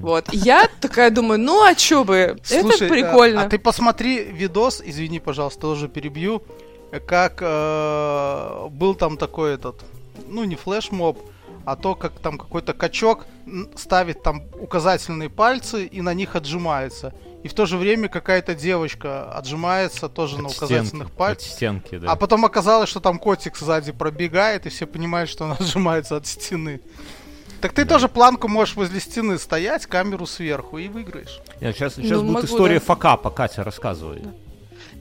Вот. 0.00 0.32
Я 0.32 0.70
такая 0.80 1.10
думаю, 1.10 1.38
ну 1.38 1.62
а 1.62 1.74
чё 1.74 2.04
бы? 2.04 2.38
Слушай, 2.42 2.86
это 2.86 2.88
прикольно. 2.88 3.42
А, 3.42 3.44
а 3.44 3.48
ты 3.50 3.58
посмотри 3.58 4.24
видос, 4.24 4.80
извини, 4.82 5.20
пожалуйста, 5.20 5.60
тоже 5.60 5.88
перебью, 5.88 6.42
как 7.06 7.42
э, 7.42 8.68
был 8.70 8.94
там 8.94 9.18
такой 9.18 9.52
этот, 9.54 9.84
ну 10.26 10.44
не 10.44 10.56
флешмоб, 10.56 11.18
а 11.64 11.76
то, 11.76 11.94
как 11.94 12.18
там 12.20 12.38
какой-то 12.38 12.72
качок 12.72 13.26
ставит 13.76 14.22
там 14.22 14.44
указательные 14.60 15.28
пальцы 15.28 15.84
и 15.84 16.00
на 16.00 16.14
них 16.14 16.36
отжимается. 16.36 17.12
И 17.42 17.48
в 17.48 17.54
то 17.54 17.66
же 17.66 17.76
время 17.76 18.08
какая-то 18.08 18.54
девочка 18.54 19.30
отжимается 19.32 20.08
тоже 20.08 20.36
От 20.36 20.42
на 20.42 20.48
стенки, 20.48 20.64
указательных 20.64 21.08
от 21.08 21.14
пальцах. 21.14 21.52
стенки, 21.52 21.98
да. 21.98 22.10
А 22.12 22.16
потом 22.16 22.44
оказалось, 22.44 22.88
что 22.88 23.00
там 23.00 23.18
котик 23.18 23.56
сзади 23.56 23.92
пробегает, 23.92 24.66
и 24.66 24.68
все 24.68 24.86
понимают, 24.86 25.30
что 25.30 25.44
он 25.44 25.52
отжимается 25.58 26.16
от 26.16 26.26
стены. 26.26 26.80
Так 27.60 27.72
ты 27.72 27.84
тоже 27.84 28.08
планку 28.08 28.48
можешь 28.48 28.76
возле 28.76 29.00
стены 29.00 29.38
стоять, 29.38 29.86
камеру 29.86 30.26
сверху 30.26 30.78
и 30.78 30.88
выиграешь. 30.88 31.40
Нет, 31.60 31.74
сейчас, 31.76 31.94
сейчас 31.94 32.18
Ну, 32.20 32.24
будет 32.24 32.34
могу, 32.34 32.46
история 32.46 32.78
да. 32.78 32.84
факапа, 32.84 33.30
Катя, 33.30 33.64
рассказывай. 33.64 34.20
Да 34.20 34.30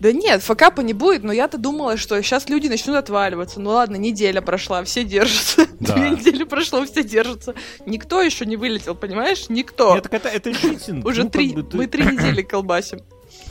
нет, 0.01 0.43
факапа 0.43 0.81
не 0.81 0.93
будет, 0.93 1.23
но 1.23 1.31
я-то 1.34 1.58
думала, 1.58 1.97
что 1.97 2.21
сейчас 2.21 2.49
люди 2.49 2.67
начнут 2.67 2.95
отваливаться. 2.97 3.60
Ну 3.60 3.71
ладно, 3.71 3.95
неделя 3.95 4.41
прошла, 4.41 4.84
все 4.84 5.03
держатся. 5.03 5.67
Да. 5.79 5.93
Две 5.95 6.10
недели 6.12 6.43
прошло, 6.45 6.86
все 6.86 7.03
держатся. 7.03 7.53
Никто 7.86 8.21
еще 8.21 8.45
не 8.45 8.55
вылетел, 8.55 8.95
понимаешь? 8.95 9.49
Никто. 9.49 9.93
Нет, 9.95 10.03
так 10.03 10.13
это, 10.13 10.29
это 10.29 10.53
читинг. 10.53 11.05
Уже 11.05 11.23
Ну, 11.25 11.29
три, 11.29 11.51
бы 11.53 11.63
ты- 11.63 11.75
мы 11.77 11.88
три 11.88 12.03
недели 12.12 12.41
колбасим. 12.41 12.99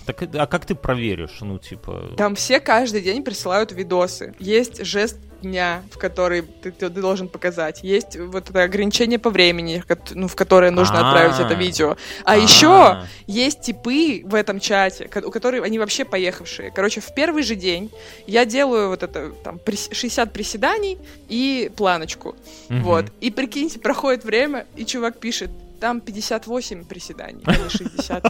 Так, 0.06 0.22
а 0.34 0.46
как 0.46 0.66
ты 0.66 0.74
проверишь? 0.74 1.38
Ну, 1.40 1.58
типа... 1.58 2.10
Там 2.16 2.34
все 2.34 2.60
каждый 2.60 3.00
день 3.00 3.22
присылают 3.22 3.72
видосы. 3.72 4.34
Есть 4.38 4.84
жест 4.84 5.18
дня, 5.40 5.82
в 5.90 5.98
который 5.98 6.42
ты, 6.42 6.70
ты 6.70 6.88
должен 6.88 7.28
показать. 7.28 7.82
Есть 7.82 8.16
вот 8.16 8.48
это 8.50 8.62
ограничение 8.62 9.18
по 9.18 9.30
времени, 9.30 9.82
ну, 10.12 10.26
в 10.26 10.34
которое 10.34 10.70
нужно 10.70 11.00
А. 11.00 11.08
отправить 11.10 11.38
это 11.38 11.54
видео. 11.54 11.96
А 12.24 12.36
еще 12.36 13.02
есть 13.26 13.60
типы 13.62 14.22
в 14.24 14.34
этом 14.34 14.58
чате, 14.58 15.08
у 15.24 15.30
которых 15.30 15.64
они 15.64 15.78
вообще 15.78 16.04
поехавшие. 16.04 16.70
Короче, 16.70 17.00
в 17.00 17.14
первый 17.14 17.42
же 17.42 17.54
день 17.56 17.90
я 18.26 18.44
делаю 18.46 18.88
вот 18.88 19.02
это 19.02 19.32
там 19.42 19.56
прис- 19.56 19.92
60 19.92 20.32
приседаний 20.32 20.98
и 21.28 21.70
планочку. 21.76 22.36
Вот. 22.70 23.06
И 23.20 23.30
прикиньте, 23.30 23.78
проходит 23.78 24.24
время, 24.24 24.66
и 24.76 24.84
чувак 24.86 25.18
пишет, 25.18 25.50
там 25.80 26.00
58 26.00 26.84
приседаний, 26.84 27.42
а 27.46 27.56
не 27.56 27.68
60. 27.68 28.24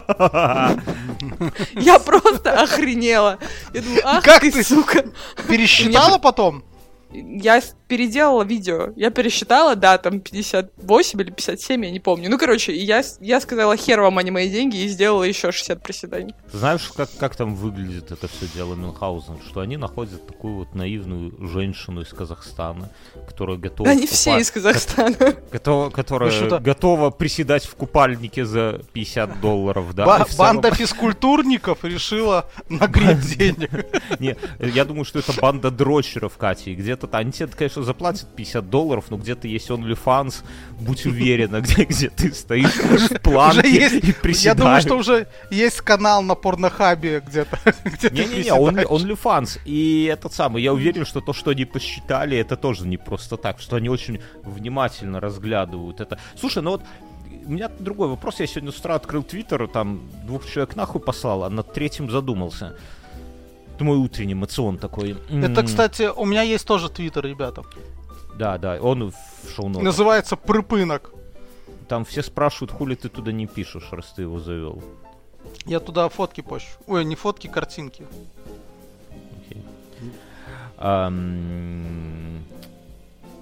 Я 1.75 1.99
просто 1.99 2.51
охренела. 2.63 3.39
Я 3.73 3.81
думаю, 3.81 4.01
ах 4.03 4.23
Как 4.23 4.41
ты, 4.41 4.63
сука. 4.63 5.05
Пересчитала 5.47 6.17
потом? 6.17 6.63
Я 7.11 7.61
переделала 7.87 8.43
видео. 8.43 8.93
Я 8.95 9.09
пересчитала, 9.11 9.75
да, 9.75 9.97
там 9.97 10.19
58 10.19 11.21
или 11.21 11.29
57, 11.31 11.85
я 11.85 11.91
не 11.91 11.99
помню. 11.99 12.29
Ну, 12.29 12.37
короче, 12.37 12.71
и 12.73 12.83
я, 12.83 13.03
я 13.19 13.39
сказала, 13.41 13.77
хер 13.77 14.01
вам, 14.01 14.17
они 14.17 14.31
мои 14.31 14.49
деньги, 14.49 14.77
и 14.77 14.87
сделала 14.87 15.23
еще 15.23 15.51
60 15.51 15.81
приседаний. 15.83 16.33
Знаешь, 16.51 16.89
как, 16.95 17.09
как 17.19 17.35
там 17.35 17.55
выглядит 17.55 18.11
это 18.11 18.27
все 18.27 18.47
дело 18.53 18.75
Мюнхгаузен? 18.75 19.39
Что 19.47 19.59
они 19.61 19.77
находят 19.77 20.25
такую 20.27 20.55
вот 20.55 20.73
наивную 20.75 21.33
женщину 21.47 22.01
из 22.01 22.09
Казахстана, 22.09 22.89
которая 23.27 23.57
готова... 23.57 23.89
Они 23.89 24.07
в 24.07 24.11
все 24.11 24.37
из 24.39 24.49
Казахстана. 24.51 25.15
готова- 25.51 25.89
которая 25.91 26.31
Ну, 26.49 26.59
готова 26.59 27.09
приседать 27.11 27.65
в 27.65 27.75
купальнике 27.75 28.45
за 28.45 28.81
50 28.93 29.39
долларов, 29.41 29.93
да? 29.93 30.05
Ба- 30.05 30.25
банда 30.37 30.69
равно- 30.69 30.77
физкультурников 30.77 31.83
решила 31.83 32.49
нагреть 32.69 33.37
денег. 33.37 33.71
Не, 34.19 34.35
я 34.59 34.85
думаю, 34.85 35.05
что 35.05 35.19
это 35.19 35.33
банда 35.39 35.71
дрочеров, 35.71 36.37
Катя. 36.37 36.73
Где-то 36.73 37.07
там- 37.07 37.21
они 37.21 37.31
тебе, 37.31 37.47
конечно, 37.47 37.83
заплатят 37.85 38.27
50 38.35 38.69
долларов, 38.69 39.05
но 39.09 39.17
где-то 39.17 39.47
есть 39.47 39.69
OnlyFans, 39.69 40.43
будь 40.79 41.05
уверена, 41.05 41.61
где, 41.61 41.85
где 41.85 42.09
ты 42.09 42.33
стоишь 42.33 42.75
в 42.75 43.19
планке 43.21 43.67
и 43.67 44.07
Я 44.07 44.13
приседаешь. 44.21 44.57
думаю, 44.57 44.81
что 44.81 44.97
уже 44.97 45.27
есть 45.51 45.81
канал 45.81 46.21
на 46.23 46.35
порнохабе 46.35 47.21
где-то. 47.25 47.59
Не-не-не. 48.11 48.49
OnlyFans. 48.49 49.59
И 49.65 50.09
этот 50.11 50.33
самый, 50.33 50.61
я 50.61 50.73
уверен, 50.73 51.05
что 51.05 51.21
то, 51.21 51.33
что 51.33 51.51
они 51.51 51.65
посчитали, 51.65 52.37
это 52.37 52.57
тоже 52.57 52.87
не 52.87 52.97
просто 52.97 53.37
так, 53.37 53.59
что 53.59 53.75
они 53.77 53.89
очень 53.89 54.21
внимательно 54.43 55.19
разглядывают 55.19 56.01
это. 56.01 56.19
Слушай, 56.37 56.63
ну 56.63 56.71
вот 56.71 56.81
у 57.45 57.51
меня 57.51 57.69
другой 57.79 58.07
вопрос. 58.07 58.39
Я 58.39 58.47
сегодня 58.47 58.71
с 58.71 58.79
утра 58.79 58.95
открыл 58.95 59.23
Твиттер, 59.23 59.67
там 59.67 60.01
двух 60.25 60.49
человек 60.49 60.75
нахуй 60.75 61.01
послал, 61.01 61.43
а 61.43 61.49
над 61.49 61.73
третьим 61.73 62.09
задумался. 62.09 62.75
Это 63.75 63.83
мой 63.83 63.97
утренний 63.97 64.33
эмоцион 64.33 64.77
такой. 64.77 65.17
Это, 65.29 65.63
кстати, 65.63 66.09
у 66.15 66.25
меня 66.25 66.43
есть 66.43 66.65
тоже 66.65 66.89
твиттер, 66.89 67.25
ребята. 67.25 67.63
Да, 68.37 68.57
да, 68.57 68.77
он 68.81 69.11
в 69.11 69.49
шоу 69.53 69.67
Называется 69.67 70.37
Прыпынок. 70.37 71.11
Там 71.89 72.03
все 72.05 72.23
спрашивают, 72.23 72.71
хули 72.71 72.95
ты 72.95 73.09
туда 73.09 73.31
не 73.31 73.47
пишешь, 73.47 73.89
раз 73.91 74.13
ты 74.15 74.23
его 74.23 74.39
завел. 74.39 74.81
Я 75.65 75.79
туда 75.79 76.09
фотки 76.09 76.41
пощу. 76.41 76.67
Ой, 76.87 77.05
не 77.05 77.15
фотки, 77.15 77.47
картинки. 77.47 78.07
Окей. 79.45 79.61
Ам, 80.77 82.43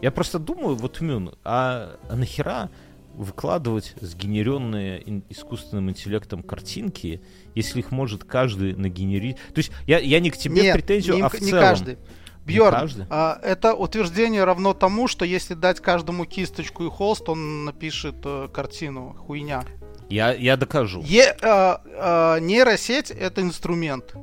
Я 0.02 0.12
просто 0.12 0.40
думаю, 0.40 0.76
вот 0.76 1.00
Мюн, 1.00 1.34
а, 1.44 1.96
а 2.10 2.16
нахера 2.16 2.70
выкладывать 3.14 3.94
сгенеренные 4.02 5.24
искусственным 5.30 5.90
интеллектом 5.90 6.44
картинки, 6.44 7.22
если 7.56 7.80
их 7.80 7.92
может 7.92 8.24
каждый 8.24 8.76
нагенерить? 8.76 9.38
То 9.54 9.60
есть 9.60 9.72
я, 9.88 10.00
я 10.00 10.20
не 10.20 10.30
к 10.30 10.38
тебе 10.38 10.64
Нет, 10.64 10.76
претензию, 10.76 11.16
не, 11.16 11.22
а 11.22 11.30
в 11.30 11.34
не 11.40 11.50
целом. 11.52 11.62
каждый. 11.64 11.98
Бьорн, 12.46 12.90
а, 13.10 13.40
это 13.42 13.74
утверждение 13.74 14.44
равно 14.44 14.74
тому, 14.74 15.08
что 15.08 15.24
если 15.24 15.54
дать 15.54 15.80
каждому 15.80 16.26
кисточку 16.26 16.86
и 16.86 16.90
холст, 16.90 17.30
он 17.30 17.64
напишет 17.64 18.16
э, 18.26 18.50
картину. 18.54 19.16
Хуйня. 19.18 19.64
Я, 20.10 20.34
я 20.34 20.58
докажу. 20.58 21.02
Е- 21.04 21.38
а, 21.42 21.82
а, 21.96 22.40
нейросеть 22.40 23.12
это 23.12 23.42
инструмент. 23.42 24.14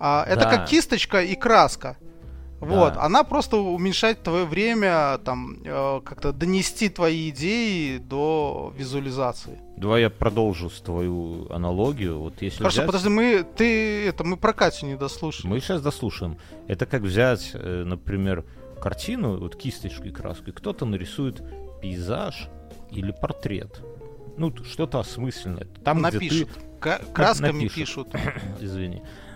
А, 0.00 0.24
это 0.26 0.40
Да. 0.42 0.50
как 0.50 0.68
кисточка 0.68 1.22
и 1.22 1.36
краска. 1.36 1.96
Вот, 2.60 2.94
Да. 2.94 3.02
она 3.02 3.22
просто 3.22 3.56
уменьшает 3.56 4.22
твое 4.22 4.44
время, 4.44 5.18
там, 5.24 5.58
э, 5.64 6.00
как-то 6.04 6.32
донести 6.32 6.88
твои 6.88 7.30
идеи 7.30 7.98
до 7.98 8.72
визуализации. 8.76 9.60
Давай 9.76 10.00
я 10.02 10.10
продолжу 10.10 10.68
с 10.68 10.80
твою 10.80 11.46
аналогию. 11.52 12.18
Вот 12.18 12.42
если 12.42 12.58
Хорошо, 12.58 12.78
взять- 12.82 12.86
подожди, 12.86 13.08
мы, 13.10 13.44
ты, 13.56 14.06
это, 14.08 14.24
мы 14.24 14.36
про 14.36 14.52
Катю 14.52 14.86
не 14.86 14.96
дослушали. 14.96 15.46
Мы 15.46 15.60
сейчас 15.60 15.82
дослушаем. 15.82 16.36
Это 16.66 16.84
как 16.86 17.02
взять, 17.02 17.52
э, 17.54 17.84
например, 17.86 18.44
картину, 18.80 19.38
вот 19.38 19.54
кисточкой 19.54 20.10
краской, 20.10 20.52
кто-то 20.52 20.84
нарисует 20.84 21.40
пейзаж 21.80 22.48
или 22.90 23.12
портрет. 23.12 23.80
Ну, 24.36 24.52
что-то 24.64 24.98
осмысленное. 24.98 25.66
Там, 25.84 26.00
Напишут. 26.00 26.48
Ка- 26.80 27.00
красками 27.12 27.52
напишут. 27.64 27.74
пишут. 27.74 28.08
где 28.58 28.66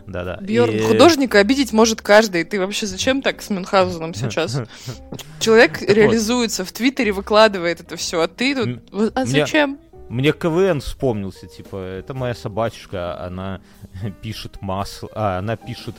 Извини. 0.06 0.12
Да-да. 0.12 0.36
Бьерн, 0.40 0.74
И- 0.74 0.80
художника 0.80 1.38
обидеть 1.38 1.72
может 1.72 2.02
каждый. 2.02 2.44
Ты 2.44 2.58
вообще 2.58 2.86
зачем 2.86 3.22
так 3.22 3.42
с 3.42 3.50
Мюнхгаузеном 3.50 4.14
сейчас? 4.14 4.60
Человек 5.40 5.80
реализуется, 5.82 6.64
в 6.64 6.72
Твиттере 6.72 7.12
выкладывает 7.12 7.80
это 7.80 7.96
все, 7.96 8.20
а 8.20 8.28
ты 8.28 8.54
тут... 8.54 9.12
А 9.14 9.24
зачем? 9.24 9.78
Мне 10.08 10.32
КВН 10.32 10.80
вспомнился, 10.80 11.46
типа, 11.46 11.76
это 11.76 12.12
моя 12.12 12.34
собачка, 12.34 13.18
она 13.24 13.62
пишет 14.22 14.60
масло, 14.60 15.08
а, 15.14 15.38
она 15.38 15.56
пишет 15.56 15.94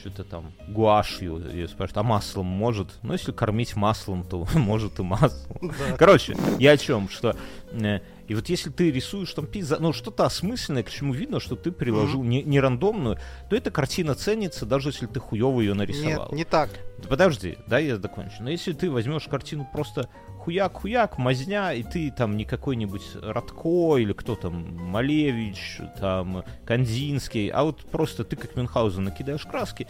что-то 0.00 0.24
там 0.24 0.52
гуашью, 0.68 1.42
ее 1.52 1.68
спрашивают, 1.68 1.98
а 1.98 2.02
маслом 2.02 2.46
может? 2.46 2.88
Ну, 3.02 3.12
если 3.12 3.32
кормить 3.32 3.76
маслом, 3.76 4.24
то 4.24 4.46
может 4.54 4.98
и 4.98 5.02
маслом. 5.02 5.56
Да. 5.62 5.96
Короче, 5.96 6.36
я 6.58 6.72
о 6.72 6.76
чем, 6.76 7.08
что 7.08 7.36
э, 7.72 8.00
и 8.30 8.34
вот 8.36 8.48
если 8.48 8.70
ты 8.70 8.92
рисуешь 8.92 9.34
там 9.34 9.44
пейзаж, 9.44 9.80
ну 9.80 9.92
что-то 9.92 10.24
осмысленное, 10.24 10.84
к 10.84 10.90
чему 10.90 11.12
видно, 11.12 11.40
что 11.40 11.56
ты 11.56 11.72
приложил 11.72 12.22
не, 12.22 12.44
не 12.44 12.60
рандомную, 12.60 13.18
то 13.48 13.56
эта 13.56 13.72
картина 13.72 14.14
ценится, 14.14 14.66
даже 14.66 14.90
если 14.90 15.06
ты 15.06 15.18
хуево 15.18 15.60
ее 15.60 15.74
нарисовал. 15.74 16.28
Нет, 16.28 16.32
не 16.32 16.44
так. 16.44 16.70
Подожди, 17.08 17.58
да, 17.66 17.80
я 17.80 17.96
закончу. 17.96 18.36
Но 18.38 18.50
если 18.50 18.72
ты 18.72 18.88
возьмешь 18.88 19.24
картину 19.24 19.68
просто 19.72 20.08
хуяк-хуяк, 20.44 21.18
мазня, 21.18 21.72
и 21.72 21.82
ты 21.82 22.12
там 22.12 22.36
не 22.36 22.44
какой-нибудь 22.44 23.02
Радко 23.20 23.96
или 23.96 24.12
кто 24.12 24.36
там, 24.36 24.76
Малевич, 24.76 25.80
там, 25.98 26.44
Кандинский, 26.64 27.48
а 27.48 27.64
вот 27.64 27.78
просто 27.90 28.22
ты 28.22 28.36
как 28.36 28.54
Мюнхгаузен 28.54 29.02
накидаешь 29.02 29.44
краски, 29.44 29.88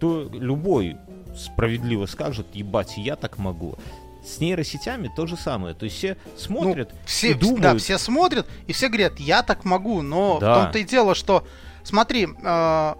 то 0.00 0.30
любой 0.32 0.96
справедливо 1.36 2.06
скажет, 2.06 2.46
ебать, 2.54 2.96
я 2.96 3.16
так 3.16 3.36
могу. 3.36 3.76
С 4.24 4.38
нейросетями 4.40 5.10
то 5.14 5.26
же 5.26 5.36
самое. 5.36 5.74
То 5.74 5.84
есть 5.84 5.96
все 5.96 6.16
смотрят 6.36 6.90
Ну, 6.92 6.98
все, 7.06 7.30
и 7.30 7.34
думают... 7.34 7.60
да, 7.62 7.76
все 7.76 7.98
смотрят, 7.98 8.46
и 8.66 8.72
все 8.72 8.88
говорят, 8.88 9.18
я 9.18 9.42
так 9.42 9.64
могу, 9.64 10.02
но 10.02 10.38
Да. 10.40 10.54
в 10.54 10.62
том-то 10.62 10.78
и 10.78 10.84
дело, 10.84 11.14
что, 11.14 11.44
смотри, 11.82 12.28
э, 12.42 12.94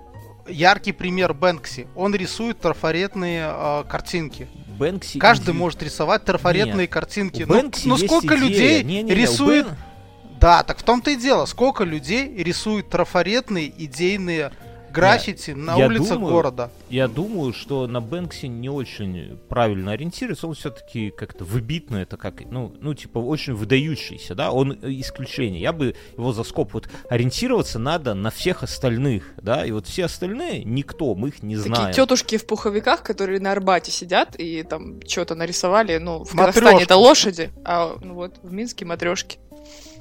яркий 0.48 0.92
пример 0.92 1.32
Бэнкси, 1.34 1.86
он 1.94 2.14
рисует 2.14 2.58
трафаретные 2.60 3.48
э, 3.54 3.84
картинки. 3.88 4.48
Бэнкси 4.78 5.18
Каждый 5.20 5.50
иди- 5.50 5.58
может 5.58 5.82
рисовать 5.82 6.24
трафаретные 6.24 6.82
Нет. 6.86 6.90
картинки. 6.90 7.44
У 7.44 7.46
Ну, 7.46 7.54
Бэнкси 7.54 7.86
ну 7.88 7.96
сколько 7.98 8.34
идея. 8.36 8.48
людей 8.48 8.82
Не-не-не, 8.82 9.12
у 9.12 9.16
рисует... 9.16 9.66
Бэн- 9.66 9.76
Да, 10.40 10.64
так 10.64 10.78
в 10.78 10.82
том-то 10.82 11.12
и 11.12 11.16
дело, 11.16 11.44
сколько 11.46 11.84
людей 11.84 12.26
рисует 12.42 12.90
трафаретные 12.90 13.72
идейные 13.84 14.50
граффити 14.92 15.50
на 15.50 15.76
я 15.76 15.86
улицах 15.86 16.14
думаю- 16.18 16.32
города. 16.34 16.70
Я 16.90 17.08
думаю, 17.08 17.52
что 17.52 17.86
на 17.86 18.00
Бэнксе 18.00 18.48
не 18.48 18.68
очень 18.68 19.38
правильно 19.48 19.92
ориентируется. 19.92 20.46
Он 20.46 20.54
все-таки 20.54 21.10
как-то 21.10 21.44
выбитно, 21.44 21.96
это 21.96 22.16
как, 22.16 22.42
ну, 22.50 22.72
ну, 22.80 22.94
типа, 22.94 23.18
очень 23.18 23.54
выдающийся, 23.54 24.34
да, 24.34 24.52
он 24.52 24.72
э, 24.72 24.76
исключение. 25.00 25.60
Я 25.60 25.72
бы 25.72 25.94
его 26.16 26.32
за 26.32 26.44
скоб 26.44 26.72
вот 26.74 26.88
ориентироваться 27.08 27.78
надо 27.78 28.14
на 28.14 28.30
всех 28.30 28.62
остальных, 28.62 29.32
да, 29.40 29.64
и 29.64 29.70
вот 29.72 29.86
все 29.86 30.04
остальные 30.04 30.64
никто, 30.64 31.14
мы 31.14 31.28
их 31.28 31.42
не 31.42 31.56
Такие 31.56 31.74
знаем. 31.74 31.94
тетушки 31.94 32.36
в 32.36 32.46
пуховиках, 32.46 33.02
которые 33.02 33.40
на 33.40 33.52
Арбате 33.52 33.90
сидят 33.90 34.36
и 34.38 34.62
там 34.62 35.00
что-то 35.06 35.34
нарисовали. 35.34 35.98
Ну, 35.98 36.24
в 36.24 36.34
Матрёшки. 36.34 36.60
Казахстане 36.60 36.82
это 36.84 36.96
лошади, 36.96 37.50
а 37.64 37.96
ну, 38.02 38.14
вот 38.14 38.34
в 38.42 38.52
Минске 38.52 38.84
матрешки. 38.84 39.38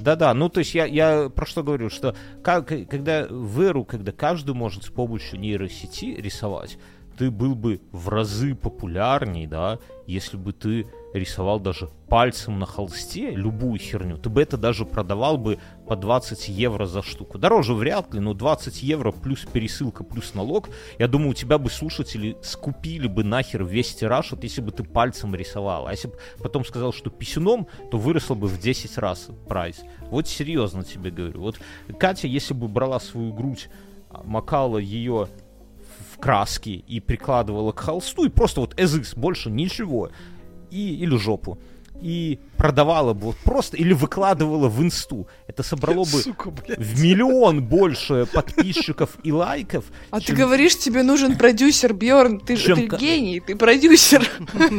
Да-да, 0.02 0.34
ну 0.34 0.50
то 0.50 0.60
есть 0.60 0.74
я, 0.74 0.86
я 0.86 1.30
про 1.30 1.46
что 1.46 1.64
говорю, 1.64 1.90
что 1.90 2.16
как, 2.44 2.68
когда 2.68 3.28
в 3.30 3.62
эру, 3.62 3.86
когда 3.86 4.12
каждый 4.12 4.56
может 4.56 4.84
с 4.84 4.90
помощью 4.90 5.40
нейросети 5.40 6.06
рисовать, 6.06 6.78
ты 7.22 7.30
был 7.30 7.54
бы 7.54 7.82
в 7.92 8.10
разы 8.10 8.56
популярней, 8.56 9.46
да, 9.46 9.78
если 10.08 10.38
бы 10.38 10.54
ты 10.54 10.88
рисовал 11.14 11.60
даже 11.60 11.88
пальцем 12.10 12.58
на 12.58 12.66
холсте 12.66 13.30
любую 13.30 13.78
херню, 13.78 14.18
ты 14.18 14.28
бы 14.30 14.42
это 14.42 14.58
даже 14.58 14.88
продавал 14.88 15.38
бы 15.38 15.60
по 15.88 15.96
20 15.96 16.48
евро 16.48 16.88
за 16.88 17.04
штуку. 17.04 17.38
Дороже 17.38 17.76
вряд 17.76 18.12
ли, 18.16 18.20
но 18.20 18.34
20 18.34 18.82
евро 18.82 19.12
плюс 19.12 19.46
пересылка, 19.46 20.04
плюс 20.04 20.34
налог, 20.34 20.70
я 20.98 21.08
думаю, 21.08 21.30
у 21.30 21.34
тебя 21.36 21.60
бы 21.60 21.70
слушатели 21.70 22.38
скупили 22.42 23.06
бы 23.06 23.24
нахер 23.24 23.66
весь 23.66 23.94
тираж, 23.94 24.32
вот 24.32 24.44
если 24.44 24.62
бы 24.62 24.72
ты 24.72 24.84
пальцем 24.84 25.36
рисовал. 25.36 25.86
А 25.86 25.92
если 25.92 26.08
бы 26.08 26.16
потом 26.40 26.66
сказал, 26.66 26.92
что 26.92 27.12
писюном, 27.12 27.68
то 27.92 28.00
выросло 28.00 28.34
бы 28.34 28.48
в 28.48 28.60
10 28.60 28.98
раз 28.98 29.28
прайс. 29.48 29.84
Вот 30.10 30.28
серьезно 30.28 30.84
тебе 30.84 31.12
говорю. 31.12 31.42
Вот 31.42 31.60
Катя, 32.00 32.26
если 32.26 32.56
бы 32.56 32.68
брала 32.68 33.00
свою 33.00 33.32
грудь, 33.32 33.70
а, 34.10 34.24
макала 34.24 34.80
ее 34.80 35.28
краски 36.22 36.86
и 36.88 37.00
прикладывала 37.02 37.72
к 37.74 37.80
холсту, 37.80 38.26
и 38.26 38.30
просто 38.30 38.62
вот 38.62 38.80
эзыс, 38.80 39.16
больше 39.16 39.50
ничего, 39.50 40.12
и, 40.70 40.96
или 40.96 41.18
жопу, 41.18 41.58
и 42.02 42.40
продавала 42.58 43.14
бы 43.14 43.28
вот 43.28 43.38
просто, 43.38 43.78
или 43.78 43.94
выкладывала 43.94 44.68
в 44.68 44.82
инсту, 44.84 45.28
это 45.48 45.64
собрало 45.64 46.00
бы 46.06 46.22
Сука, 46.22 46.52
блядь. 46.52 46.78
в 46.78 47.02
миллион 47.02 47.64
больше 47.64 48.28
подписчиков 48.32 49.12
и 49.24 49.32
лайков. 49.32 49.86
А 50.12 50.20
ты 50.20 50.28
чем- 50.28 50.36
говоришь, 50.36 50.78
тебе 50.78 51.04
нужен 51.04 51.38
продюсер, 51.38 51.94
Бьорн, 51.94 52.40
ты 52.40 52.56
же 52.56 52.66
Чем 52.76 52.88
ты 52.90 52.98
гений, 52.98 53.40
ты 53.40 53.56
продюсер. 53.56 54.28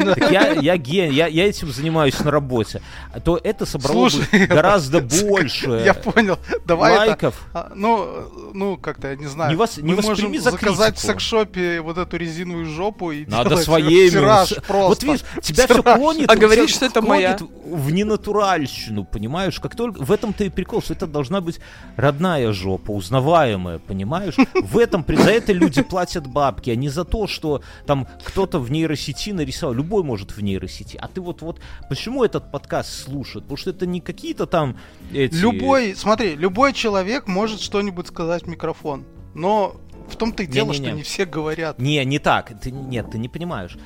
Так 0.04 0.30
я, 0.30 0.52
я 0.52 0.76
ген, 0.76 1.10
я, 1.10 1.26
я 1.26 1.48
этим 1.48 1.72
занимаюсь 1.72 2.18
на 2.20 2.30
работе. 2.30 2.82
А 3.12 3.20
То 3.20 3.38
это 3.42 3.66
собрало 3.66 4.08
Слушай, 4.10 4.26
бы 4.40 4.46
гораздо 4.46 5.00
больше 5.22 5.82
Я 5.84 5.94
понял. 5.94 6.38
Давай 6.64 6.92
это... 6.92 7.00
лайков. 7.06 7.46
а, 7.52 7.72
Ну, 7.74 8.50
ну, 8.54 8.76
как-то, 8.76 9.08
я 9.08 9.16
не 9.16 9.26
знаю. 9.26 9.50
Не 9.50 9.56
вос- 9.56 9.80
не 9.82 9.94
Мы 9.94 10.02
можем 10.02 10.34
за 10.36 10.50
заказать 10.52 10.96
в 10.98 11.00
секшопе 11.00 11.80
вот 11.80 11.98
эту 11.98 12.16
резиновую 12.16 12.66
жопу 12.66 13.10
и 13.10 13.26
Надо 13.26 13.50
делать 13.50 13.64
своими. 13.64 14.10
тираж 14.10 14.48
с- 14.50 14.54
просто. 14.62 14.88
Вот 14.88 15.02
видишь, 15.02 15.20
тебя 15.42 15.66
все 15.66 15.82
клонит. 15.82 16.30
А 16.30 16.36
говоришь, 16.36 16.70
что 16.70 16.86
это 16.86 17.02
моя. 17.16 17.38
в 17.64 17.90
ненатуральщину, 17.90 19.04
понимаешь? 19.04 19.60
Как 19.60 19.76
только 19.76 20.02
в 20.02 20.10
этом-то 20.12 20.44
и 20.44 20.48
прикол, 20.48 20.82
что 20.82 20.94
это 20.94 21.06
должна 21.06 21.40
быть 21.40 21.60
родная 21.96 22.52
жопа, 22.52 22.90
узнаваемая, 22.92 23.78
понимаешь? 23.78 24.36
В 24.54 24.78
этом 24.78 25.04
при- 25.04 25.16
за 25.16 25.30
это 25.30 25.52
люди 25.52 25.82
платят 25.82 26.26
бабки, 26.26 26.70
а 26.70 26.76
не 26.76 26.88
за 26.88 27.04
то, 27.04 27.26
что 27.26 27.62
там 27.86 28.06
кто-то 28.24 28.58
в 28.58 28.70
нейросети 28.70 29.30
нарисовал. 29.32 29.74
Любой 29.74 30.02
может 30.02 30.36
в 30.36 30.42
нейросети. 30.42 30.96
А 31.00 31.08
ты 31.08 31.20
вот 31.20 31.42
вот 31.42 31.60
почему 31.88 32.24
этот 32.24 32.50
подкаст 32.50 32.90
слушает? 33.04 33.44
Потому 33.44 33.56
что 33.56 33.70
это 33.70 33.86
не 33.86 34.00
какие-то 34.00 34.46
там 34.46 34.76
эти... 35.12 35.34
Любой, 35.34 35.94
смотри, 35.96 36.34
любой 36.34 36.72
человек 36.72 37.26
может 37.28 37.60
что-нибудь 37.60 38.06
сказать 38.08 38.44
в 38.44 38.46
микрофон. 38.48 39.04
Но 39.34 39.76
в 40.08 40.16
том-то 40.16 40.42
и 40.42 40.46
дело, 40.46 40.72
что 40.74 40.82
Не-не-не. 40.82 40.98
не 40.98 41.02
все 41.04 41.24
говорят. 41.24 41.78
Не, 41.78 42.04
не 42.04 42.18
так. 42.18 42.52
Ты, 42.60 42.70
нет, 42.70 43.10
ты 43.10 43.18
не 43.18 43.28
понимаешь. 43.28 43.76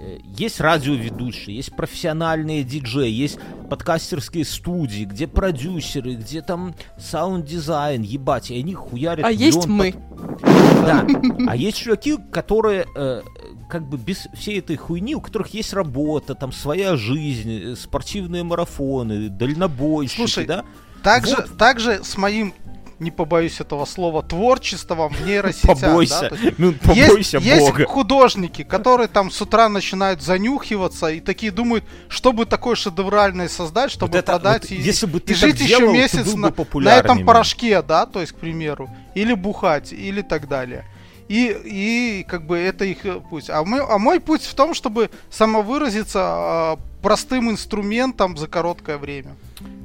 Э, 0.00 0.18
Есть 0.36 0.60
радиоведущие, 0.60 1.56
есть 1.56 1.74
профессиональные 1.74 2.62
диджеи, 2.62 3.10
есть 3.10 3.38
подкастерские 3.68 4.44
студии, 4.44 5.04
где 5.04 5.26
продюсеры, 5.26 6.14
где 6.14 6.40
там 6.40 6.74
sound-дизайн, 6.98 8.02
ебать, 8.02 8.50
и 8.50 8.58
они 8.58 8.74
хуярят 8.74 9.24
А 9.24 9.30
есть 9.30 9.66
мы. 9.66 9.92
под- 9.92 10.42
Да. 10.86 11.06
А 11.48 11.56
есть 11.56 11.78
чуваки, 11.78 12.16
которые 12.32 12.86
э, 12.94 13.22
как 13.68 13.88
бы 13.88 13.96
без 13.98 14.28
всей 14.34 14.60
этой 14.60 14.76
хуйни, 14.76 15.14
у 15.14 15.20
которых 15.20 15.48
есть 15.52 15.72
работа, 15.72 16.34
там 16.34 16.52
своя 16.52 16.96
жизнь, 16.96 17.72
э, 17.72 17.76
спортивные 17.76 18.44
марафоны, 18.44 19.28
дальнобойщики, 19.28 20.16
Слушай, 20.16 20.46
да? 20.46 20.64
Также, 21.02 21.36
Вот. 21.36 21.58
также 21.58 22.04
с 22.04 22.16
моим, 22.16 22.54
не 22.98 23.10
побоюсь 23.10 23.60
этого 23.60 23.84
слова, 23.84 24.22
творчеством 24.22 25.12
в 25.12 25.26
нейросетях. 25.26 25.80
да, 25.80 25.88
Побойся, 25.88 26.28
то 26.28 26.34
есть 26.34 26.58
ну 26.58 26.68
Есть, 26.68 26.82
побойся 26.82 27.38
есть 27.38 27.70
бога. 27.70 27.86
художники, 27.86 28.64
которые 28.64 29.08
там 29.08 29.30
с 29.30 29.40
утра 29.40 29.68
начинают 29.68 30.22
занюхиваться 30.22 31.08
и 31.08 31.20
такие 31.20 31.52
думают, 31.52 31.84
чтобы 32.08 32.46
такое 32.46 32.74
шедевральное 32.74 33.48
создать, 33.48 33.90
чтобы 33.90 34.12
Вот 34.12 34.18
это 34.18 34.32
продать 34.32 34.62
вот 34.62 34.72
и, 34.72 34.76
если 34.76 35.06
бы 35.06 35.20
ты 35.20 35.32
и 35.32 35.36
так 35.36 35.50
жить 35.50 35.60
еще 35.60 35.78
делал, 35.78 35.92
месяц 35.92 36.34
на, 36.34 36.96
этом 36.96 37.24
порошке, 37.24 37.82
да, 37.82 38.06
то 38.06 38.20
есть, 38.20 38.32
к 38.32 38.36
примеру, 38.36 38.90
или 39.14 39.34
бухать, 39.34 39.92
или 39.92 40.22
так 40.22 40.48
далее. 40.48 40.84
И, 41.28 41.54
и 41.64 42.24
как 42.26 42.46
бы 42.46 42.56
это 42.56 42.84
их 42.86 43.00
путь. 43.28 43.50
А, 43.50 43.62
мой, 43.62 43.80
а 43.86 43.98
мой 43.98 44.18
путь 44.18 44.42
в 44.42 44.54
том, 44.54 44.72
чтобы 44.72 45.10
самовыразиться 45.30 46.20
а, 46.22 46.78
простым 47.02 47.50
инструментом 47.50 48.36
за 48.38 48.48
короткое 48.48 48.96
время. 48.96 49.36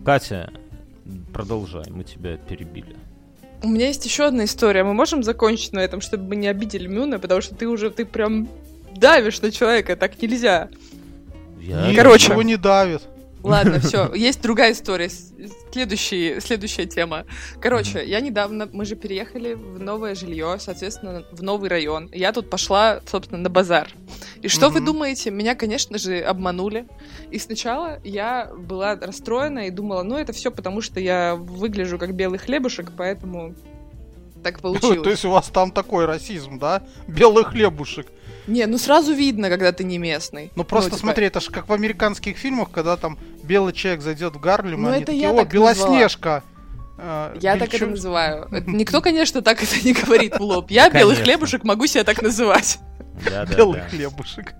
Катя, 0.06 0.52
продолжай, 1.34 1.84
мы 1.90 2.06
тебя 2.06 2.38
перебили. 2.38 2.96
У 3.64 3.70
меня 3.70 3.88
есть 3.88 4.04
еще 4.06 4.26
одна 4.26 4.44
история. 4.44 4.84
Мы 4.84 4.94
можем 4.94 5.24
закончить 5.24 5.72
на 5.72 5.80
этом, 5.80 6.02
чтобы 6.02 6.28
мы 6.28 6.36
не 6.36 6.48
обидели 6.48 6.88
Мюна, 6.88 7.18
потому 7.18 7.40
что 7.42 7.56
ты 7.56 7.66
уже, 7.68 7.90
ты 7.92 8.06
прям 8.06 8.50
давишь 8.94 9.42
на 9.42 9.52
человека, 9.52 9.96
так 9.96 10.22
нельзя. 10.22 10.70
Я... 11.62 11.94
Короче. 11.96 12.32
Его 12.34 12.42
не 12.42 12.58
давит. 12.58 13.04
Ладно, 13.44 13.80
все. 13.82 14.14
Есть 14.14 14.42
другая 14.42 14.72
история. 14.72 15.10
Следующий, 15.72 16.40
следующая 16.40 16.86
тема. 16.86 17.26
Короче, 17.60 18.04
я 18.06 18.22
недавно, 18.22 18.70
мы 18.72 18.86
же 18.86 18.96
переехали 18.96 19.54
в 19.54 19.80
новое 19.80 20.16
жилье, 20.16 20.56
соответственно, 20.60 21.24
в 21.32 21.44
новый 21.44 21.70
район. 21.70 22.10
Я 22.14 22.32
тут 22.32 22.50
пошла, 22.50 23.02
собственно, 23.06 23.42
на 23.42 23.50
базар. 23.50 23.90
И 24.42 24.48
что 24.48 24.70
вы 24.70 24.78
Мгм. 24.80 24.86
думаете? 24.86 25.32
Меня, 25.32 25.56
конечно 25.56 25.98
же, 25.98 26.20
обманули. 26.22 26.88
И 27.32 27.40
сначала 27.40 28.00
я 28.04 28.52
была 28.56 28.96
расстроена 28.96 29.68
и 29.68 29.72
думала, 29.72 30.04
ну 30.04 30.18
это 30.18 30.32
все 30.32 30.52
потому, 30.52 30.82
что 30.82 31.00
я 31.00 31.36
выгляжу 31.36 31.98
как 31.98 32.14
белый 32.16 32.40
хлебушек, 32.40 32.92
поэтому 32.96 33.56
так 34.44 34.60
получилось. 34.62 35.02
То 35.04 35.10
есть 35.10 35.26
у 35.26 35.30
вас 35.32 35.48
там 35.48 35.72
такой 35.72 36.06
расизм, 36.06 36.60
да? 36.60 36.84
Белый 37.08 37.44
хлебушек. 37.44 38.08
Не, 38.48 38.66
ну 38.66 38.78
сразу 38.78 39.14
видно, 39.14 39.50
когда 39.50 39.72
ты 39.72 39.84
не 39.84 39.98
местный. 39.98 40.52
Ну 40.56 40.64
просто 40.64 40.92
типа, 40.92 41.00
смотри, 41.02 41.28
это 41.28 41.40
же 41.40 41.50
как 41.52 41.70
в 41.70 41.74
американских 41.74 42.38
фильмах, 42.38 42.72
когда 42.72 42.98
там 42.98 43.18
белый 43.44 43.74
человек 43.74 44.02
зайдет 44.02 44.36
в 44.36 44.40
Гарлем, 44.40 44.84
Ну, 44.84 44.90
и 44.90 44.92
они 44.94 45.04
это 45.04 45.12
такие, 45.12 45.22
я 45.22 45.32
о, 45.32 45.36
так 45.38 45.52
Белоснежка. 45.54 46.44
Э, 46.98 47.36
Я 47.40 47.58
так 47.58 47.74
это 47.74 47.88
называю. 47.88 48.48
Никто, 48.68 49.02
конечно, 49.02 49.42
так 49.42 49.64
это 49.64 49.76
не 49.84 49.94
говорит 49.94 50.38
в 50.38 50.42
лоб. 50.42 50.66
Я 50.70 50.90
белый 50.90 51.16
Конечно. 51.16 51.24
хлебушек 51.24 51.64
могу 51.64 51.88
себя 51.88 52.04
так 52.04 52.22
называть. 52.22 52.80
Да. 53.26 53.46
хлебушек. 53.90 54.54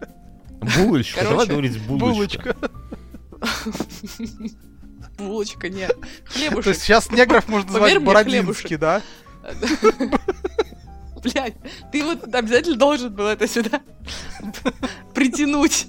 Булочка, 0.78 1.24
давай 1.24 1.48
говорить 1.48 1.80
булочка. 1.82 2.56
Булочка. 2.56 2.56
Булочка, 5.18 5.70
нет. 5.70 5.96
То 6.00 6.32
Хлебушек. 6.34 6.68
есть 6.68 6.82
сейчас 6.82 7.12
негров 7.12 7.48
можно 7.48 7.80
мне, 7.80 8.00
Бородинский, 8.00 8.78
да? 8.78 9.02
Блядь, 11.24 11.56
ты 11.92 12.04
вот 12.04 12.34
обязательно 12.34 12.76
должен 12.76 13.14
был 13.14 13.28
это 13.28 13.48
сюда 13.48 13.82
притянуть. 15.14 15.88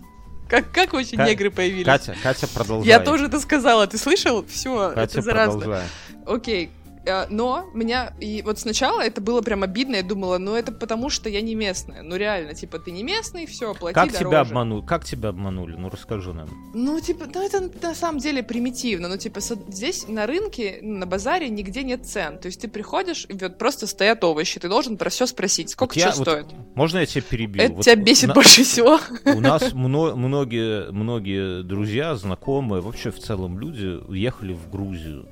Как, 0.48 0.70
как 0.72 0.92
вообще 0.92 1.16
Ка- 1.16 1.26
негры 1.28 1.50
появились? 1.50 1.86
Катя, 1.86 2.14
Катя, 2.22 2.46
продолжай. 2.48 2.88
Я 2.88 3.00
тоже 3.00 3.26
это 3.26 3.40
сказала, 3.40 3.86
ты 3.86 3.98
слышал? 3.98 4.44
Все, 4.46 4.90
Катя, 4.94 5.18
это 5.18 5.22
заразно. 5.22 5.60
продолжай. 5.60 5.88
Окей. 6.26 6.70
Э, 7.06 7.26
Но 7.30 7.66
меня, 7.74 8.14
и 8.20 8.42
вот 8.42 8.58
сначала 8.58 9.00
это 9.00 9.20
было 9.20 9.40
прям 9.42 9.62
обидно, 9.62 9.96
я 9.96 10.02
думала, 10.02 10.38
ну 10.38 10.54
это 10.54 10.72
потому, 10.72 11.10
что 11.10 11.28
я 11.28 11.40
не 11.40 11.54
местная. 11.54 12.02
Ну 12.02 12.16
реально, 12.16 12.54
типа, 12.54 12.78
ты 12.78 12.90
не 12.90 13.02
местный, 13.02 13.46
все, 13.46 13.74
плати 13.74 13.94
Как 13.94 14.12
дороже. 14.12 14.24
тебя 14.28 14.40
обманули? 14.40 14.86
Как 14.86 15.04
тебя 15.04 15.28
обманули? 15.30 15.76
Ну 15.76 15.88
расскажи 15.90 16.32
нам. 16.32 16.48
Ну, 16.74 17.00
типа, 17.00 17.26
ну 17.32 17.44
это 17.44 17.70
на 17.82 17.94
самом 17.94 18.18
деле 18.20 18.42
примитивно. 18.42 19.08
Ну, 19.08 19.16
типа, 19.16 19.40
здесь 19.40 20.06
на 20.08 20.26
рынке, 20.26 20.78
на 20.82 21.06
базаре 21.06 21.48
нигде 21.48 21.82
нет 21.82 22.06
цен. 22.06 22.38
То 22.38 22.46
есть 22.46 22.60
ты 22.60 22.68
приходишь, 22.68 23.26
и 23.28 23.32
вот 23.34 23.58
просто 23.58 23.86
стоят 23.86 24.22
овощи. 24.24 24.58
Ты 24.60 24.68
должен 24.68 24.96
про 24.96 25.10
все 25.10 25.26
спросить, 25.26 25.70
сколько 25.70 25.94
Вот 25.94 26.00
я 26.00 26.10
что 26.12 26.18
вот- 26.18 26.28
стоит. 26.28 26.46
Можно 26.74 26.98
я 26.98 27.06
тебя 27.06 27.22
перебью? 27.22 27.62
Это 27.62 27.74
Вот 27.74 27.84
тебя 27.84 27.96
бесит 27.96 28.28
на- 28.28 28.34
больше 28.34 28.64
всего. 28.64 28.98
У 29.24 29.40
нас 29.40 29.72
мно- 29.72 30.16
многие, 30.16 30.90
многие 30.92 31.62
друзья, 31.62 32.14
знакомые, 32.16 32.80
вообще 32.82 33.10
в 33.10 33.18
целом 33.18 33.58
люди 33.58 33.86
уехали 34.08 34.52
в 34.54 34.70
Грузию 34.70 35.28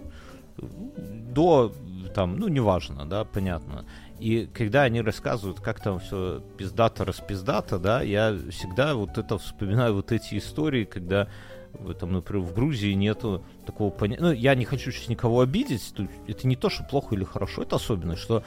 до 0.63 1.73
там, 2.15 2.37
ну 2.39 2.49
неважно, 2.49 3.07
да, 3.07 3.25
понятно. 3.25 3.85
И 4.19 4.49
когда 4.53 4.83
они 4.83 5.01
рассказывают, 5.01 5.61
как 5.61 5.81
там 5.81 5.99
все 5.99 6.43
пиздато 6.57 7.05
распиздато, 7.05 7.79
да, 7.79 8.03
я 8.03 8.37
всегда 8.51 8.95
вот 8.95 9.19
это 9.19 9.39
вспоминаю 9.39 9.95
вот 9.95 10.13
эти 10.13 10.39
истории, 10.39 10.85
когда 10.85 11.29
там, 11.99 12.13
например, 12.13 12.45
в 12.45 12.55
Грузии 12.55 12.93
нету 12.93 13.43
такого 13.67 13.91
понятия. 13.91 14.23
Ну, 14.23 14.33
я 14.33 14.55
не 14.55 14.65
хочу 14.65 14.93
сейчас 14.93 15.09
никого 15.09 15.41
обидеть. 15.41 15.95
Это 16.29 16.47
не 16.47 16.55
то, 16.55 16.69
что 16.69 16.85
плохо 16.85 17.15
или 17.15 17.25
хорошо, 17.25 17.63
это 17.63 17.77
особенность, 17.77 18.21
что 18.21 18.45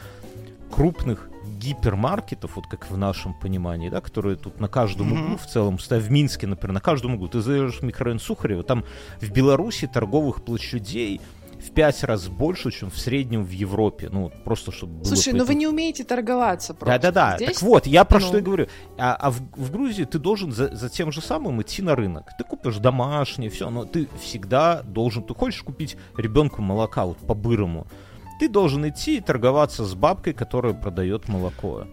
крупных 0.71 1.29
гипермаркетов, 1.59 2.55
вот 2.55 2.67
как 2.67 2.89
в 2.89 2.97
нашем 2.97 3.33
понимании, 3.33 3.89
да, 3.89 4.01
которые 4.01 4.35
тут 4.35 4.59
на 4.59 4.67
каждом 4.67 5.07
Мгм. 5.07 5.25
углу 5.25 5.37
в 5.37 5.45
целом, 5.45 5.77
в 5.77 6.11
Минске, 6.11 6.47
например, 6.47 6.73
на 6.73 6.81
каждом 6.81 7.15
углу, 7.15 7.27
ты 7.27 7.41
заезжаешь 7.41 7.79
в 7.79 7.83
микрорайон 7.83 8.19
Сухарева, 8.19 8.63
там 8.63 8.83
в 9.21 9.31
Беларуси 9.31 9.87
торговых 9.87 10.43
площадей 10.43 11.21
пять 11.75 12.03
раз 12.03 12.27
больше, 12.27 12.71
чем 12.71 12.89
в 12.89 12.97
среднем 12.97 13.43
в 13.43 13.51
Европе. 13.51 14.09
Ну, 14.11 14.31
просто 14.43 14.71
чтобы 14.71 14.93
было 14.93 15.05
Слушай, 15.05 15.33
ну 15.33 15.45
вы 15.45 15.55
не 15.55 15.67
умеете 15.67 16.03
торговаться 16.03 16.73
просто. 16.73 16.99
да-да-да. 16.99 17.35
Здесь 17.37 17.57
Так 17.57 17.61
вот, 17.61 17.85
я 17.85 18.05
про 18.05 18.19
ну. 18.19 18.25
что 18.25 18.37
и 18.37 18.41
говорю. 18.41 18.67
А, 18.97 19.15
а 19.15 19.31
в, 19.31 19.41
в 19.55 19.71
Грузии 19.71 20.05
ты 20.05 20.17
должен 20.17 20.51
за, 20.51 20.73
за 20.75 20.89
тем 20.89 21.11
же 21.11 21.21
самым 21.21 21.61
идти 21.61 21.81
на 21.81 21.95
рынок. 21.95 22.29
Ты 22.37 22.43
купишь 22.43 22.77
домашнее, 22.77 23.49
все, 23.49 23.69
но 23.69 23.85
ты 23.85 24.07
всегда 24.21 24.81
должен. 24.83 25.23
Ты 25.23 25.35
хочешь 25.35 25.61
купить 25.61 25.97
ребенку 26.17 26.61
молока, 26.61 27.05
вот 27.05 27.17
по-бырому. 27.17 27.87
Ты 28.39 28.49
должен 28.49 28.87
идти 28.87 29.17
и 29.17 29.21
торговаться 29.21 29.85
с 29.85 29.93
бабкой, 29.93 30.33
которая 30.33 30.73
продает 30.73 31.27
молоко. 31.27 31.87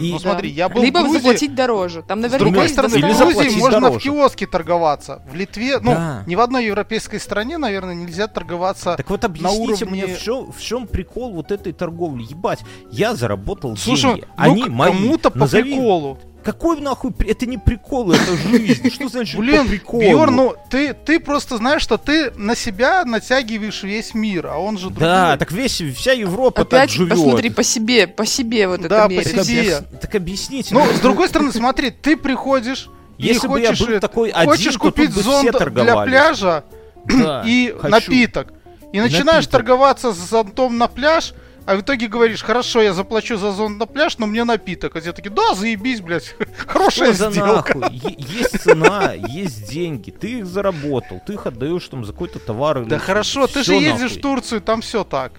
И- 0.00 0.12
Ну 0.12 0.18
смотри, 0.18 0.50
я 0.50 0.68
был 0.68 0.82
Либо 0.82 0.98
в 0.98 1.02
Грузии, 1.02 1.18
заплатить 1.18 1.54
дороже. 1.54 2.02
Там 2.02 2.18
С 2.18 2.22
наверняка 2.22 2.38
другой 2.44 2.62
есть 2.64 2.74
стороны, 2.74 2.96
в. 2.98 3.00
Грузии 3.00 3.58
можно 3.58 3.80
дороже. 3.80 3.98
в 3.98 4.02
киоске 4.02 4.46
торговаться. 4.46 5.22
В 5.30 5.34
Литве, 5.34 5.78
ну, 5.78 5.92
Да. 5.92 6.22
ни 6.26 6.34
в 6.34 6.40
одной 6.40 6.66
европейской 6.66 7.18
стране, 7.20 7.56
наверное, 7.58 7.94
нельзя 7.94 8.26
торговаться. 8.26 8.94
Так 8.96 9.08
вот 9.10 9.24
объясните 9.24 9.84
уровне- 9.84 10.04
мне, 10.04 10.14
в 10.14 10.20
чем, 10.20 10.52
в 10.52 10.60
чем 10.60 10.86
прикол 10.86 11.32
вот 11.34 11.52
этой 11.52 11.72
торговли? 11.72 12.24
Ебать, 12.28 12.60
я 12.90 13.14
заработал 13.14 13.76
Слушай, 13.76 14.14
деньги. 14.14 14.24
ну 14.26 14.32
Они 14.36 14.64
мои. 14.68 14.90
кому-то 14.92 15.30
по 15.30 15.38
Назови- 15.38 15.62
приколу. 15.62 16.18
Какой 16.46 16.80
нахуй? 16.80 17.12
Это 17.26 17.44
не 17.44 17.58
прикол, 17.58 18.12
это 18.12 18.36
жизнь. 18.36 18.88
Что 18.92 19.08
значит 19.08 19.36
Блин, 19.40 19.64
по 19.64 19.68
приколу? 19.70 20.02
Бьор, 20.02 20.30
ну 20.30 20.54
ты, 20.70 20.94
ты 20.94 21.18
просто 21.18 21.56
знаешь, 21.56 21.82
что 21.82 21.98
ты 21.98 22.30
на 22.36 22.54
себя 22.54 23.04
натягиваешь 23.04 23.82
весь 23.82 24.14
мир, 24.14 24.46
а 24.46 24.58
он 24.58 24.78
же 24.78 24.90
другой. 24.90 25.00
Да, 25.08 25.36
так 25.38 25.50
весь, 25.50 25.82
вся 25.96 26.12
Европа 26.12 26.64
так 26.64 26.72
Опять 26.72 26.90
живет. 26.92 27.10
посмотри 27.10 27.50
по 27.50 27.64
себе, 27.64 28.06
по 28.06 28.24
себе 28.24 28.68
вот 28.68 28.80
Да, 28.82 28.86
это 28.86 29.06
по 29.06 29.10
мерить. 29.10 29.34
Так, 29.34 29.44
себе. 29.44 29.60
объяс- 29.60 29.98
так 30.00 30.14
объясните. 30.14 30.72
Ну, 30.72 30.86
с 30.86 31.00
другой 31.00 31.28
стороны, 31.28 31.50
смотри, 31.50 31.90
ты 31.90 32.16
приходишь 32.16 32.88
и 33.18 33.26
Если 33.26 33.48
бы 33.48 33.60
я 33.60 33.70
хочешь, 33.70 33.86
был 33.88 33.98
такой 33.98 34.30
один, 34.30 34.48
хочешь 34.48 34.78
купить 34.78 35.10
зонт 35.10 35.50
для 35.74 35.96
пляжа 36.04 36.62
да, 37.06 37.42
и 37.44 37.74
хочу. 37.76 37.88
напиток. 37.88 38.52
И 38.92 39.00
начинаешь 39.00 39.46
Напиток. 39.46 39.50
торговаться 39.50 40.12
с 40.12 40.16
зонтом 40.30 40.78
на 40.78 40.86
пляж, 40.86 41.34
а 41.66 41.76
в 41.76 41.80
итоге 41.80 42.06
говоришь, 42.06 42.42
хорошо, 42.42 42.80
я 42.80 42.92
заплачу 42.92 43.36
за 43.36 43.52
зонт 43.52 43.78
на 43.78 43.86
пляж, 43.86 44.18
но 44.18 44.26
мне 44.26 44.44
напиток. 44.44 44.94
А 44.96 45.00
те 45.00 45.12
такие, 45.12 45.30
да, 45.30 45.54
заебись, 45.54 46.00
блядь, 46.00 46.34
хорошая 46.66 47.12
Что 47.12 47.24
за 47.24 47.30
сделка. 47.32 47.78
нахуй? 47.78 48.00
Есть 48.18 48.60
цена, 48.62 49.12
есть 49.14 49.68
деньги, 49.70 50.10
ты 50.10 50.38
их 50.38 50.46
заработал, 50.46 51.20
ты 51.26 51.34
их 51.34 51.46
отдаешь 51.46 51.86
там 51.88 52.04
за 52.04 52.12
какой-то 52.12 52.38
товар 52.38 52.78
или 52.82 52.88
Да 52.88 52.98
хорошо, 52.98 53.46
ты 53.46 53.62
же 53.62 53.74
ездишь 53.74 54.12
в 54.12 54.20
Турцию, 54.20 54.60
там 54.60 54.80
все 54.80 55.04
так. 55.04 55.32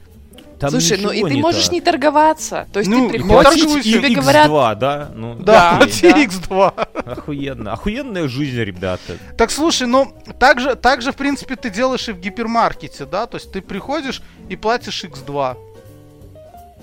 Там 0.59 0.71
Слушай, 0.71 0.97
ну 0.99 1.11
и 1.11 1.21
ты 1.23 1.37
можешь 1.37 1.65
так. 1.65 1.73
не 1.73 1.81
торговаться. 1.81 2.67
То 2.73 2.79
есть 2.79 2.89
Ну, 2.89 3.09
ты 3.11 3.17
и 3.17 3.19
приходишь, 3.19 3.61
торгуйся. 3.61 3.83
тебе 3.91 4.09
X2, 4.09 4.15
говорят, 4.15 4.79
да? 4.79 5.11
Ну, 5.13 5.35
Да, 5.35 5.77
да. 5.79 5.85
X2. 5.85 7.11
Охуенно. 7.11 7.73
Охуенная 7.73 8.27
жизнь, 8.27 8.59
ребята. 8.59 9.17
Так 9.37 9.51
слушай, 9.51 9.85
ну 9.87 10.11
так 10.39 10.59
же, 10.59 10.73
так 10.75 11.03
же, 11.03 11.11
в 11.11 11.15
принципе, 11.15 11.55
ты 11.57 11.69
делаешь 11.69 12.09
и 12.09 12.11
в 12.11 12.19
гипермаркете, 12.19 13.05
да? 13.05 13.27
То 13.27 13.37
есть 13.37 13.51
ты 13.51 13.61
приходишь 13.61 14.23
и 14.49 14.55
платишь 14.55 15.03
X2, 15.03 15.57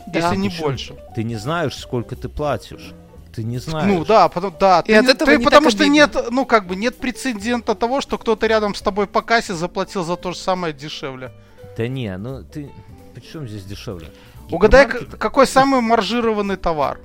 Да. 0.06 0.18
если 0.20 0.36
не 0.36 0.48
Причем 0.48 0.64
больше. 0.64 0.96
Ты 1.14 1.22
не 1.24 1.36
знаешь, 1.36 1.76
сколько 1.76 2.14
ты 2.16 2.28
платишь. 2.28 2.92
Ты 3.34 3.42
не 3.42 3.58
знаешь. 3.58 3.86
Ну 3.86 4.04
да, 4.04 4.28
потом, 4.28 4.54
да. 4.60 4.80
И 4.80 4.92
ты 4.92 4.96
от 4.96 5.06
этого 5.08 5.32
ты- 5.32 5.38
не 5.38 5.44
потому 5.44 5.70
что 5.70 5.82
обидно. 5.82 5.94
нет, 5.94 6.16
ну 6.30 6.46
как 6.46 6.66
бы 6.66 6.76
нет 6.76 6.96
прецедента 6.98 7.74
того, 7.74 8.00
что 8.00 8.16
кто-то 8.18 8.46
рядом 8.46 8.74
с 8.74 8.80
тобой 8.82 9.06
по 9.08 9.22
кассе 9.22 9.54
заплатил 9.54 10.04
за 10.04 10.16
то 10.16 10.32
же 10.32 10.38
самое 10.38 10.72
дешевле. 10.72 11.32
Да 11.76 11.88
не, 11.88 12.16
ну 12.16 12.44
ты... 12.44 12.70
Причем 13.14 13.48
здесь 13.48 13.64
дешевле? 13.64 14.08
Угадай, 14.50 14.86
какой 14.86 15.46
самый 15.46 15.80
маржированный 15.80 16.56
товар? 16.56 17.00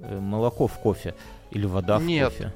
э, 0.00 0.18
Молоко 0.18 0.66
в 0.66 0.74
кофе. 0.78 1.14
Или 1.50 1.66
вода 1.66 1.98
в 1.98 2.02
Нет. 2.04 2.32
кофе. 2.32 2.52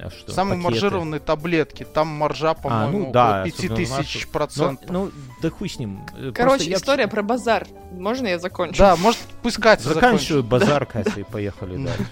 А 0.00 0.10
что? 0.10 0.30
Самые 0.32 0.62
пакеты? 0.62 0.82
маржированные 0.82 1.20
таблетки. 1.20 1.84
Там 1.84 2.06
маржа, 2.08 2.54
по-моему, 2.54 2.98
ну 3.06 3.12
да, 3.12 3.40
около 3.40 3.44
5000 3.44 3.64
особенно 3.64 3.86
в 3.86 3.98
нашу- 3.98 4.18
Ну, 4.26 4.32
процентов. 4.32 4.90
ну, 4.90 5.10
да 5.42 5.50
хуй 5.50 5.68
с 5.68 5.78
ним. 5.78 6.06
Э, 6.16 6.30
короче, 6.32 6.34
просто 6.56 6.70
я 6.70 6.76
история 6.76 7.08
про 7.08 7.22
базар. 7.22 7.66
Можно 7.92 8.28
я 8.28 8.38
закончу? 8.38 8.78
Да, 8.78 8.94
может, 8.96 9.18
пусть 9.42 9.56
Катя 9.56 9.82
Заканчиваю 9.82 10.42
закончит. 10.42 10.44
базар, 10.46 10.86
Катя, 10.86 11.20
и 11.20 11.24
поехали 11.24 11.76
Да. 11.76 11.84
дальше. 11.90 12.06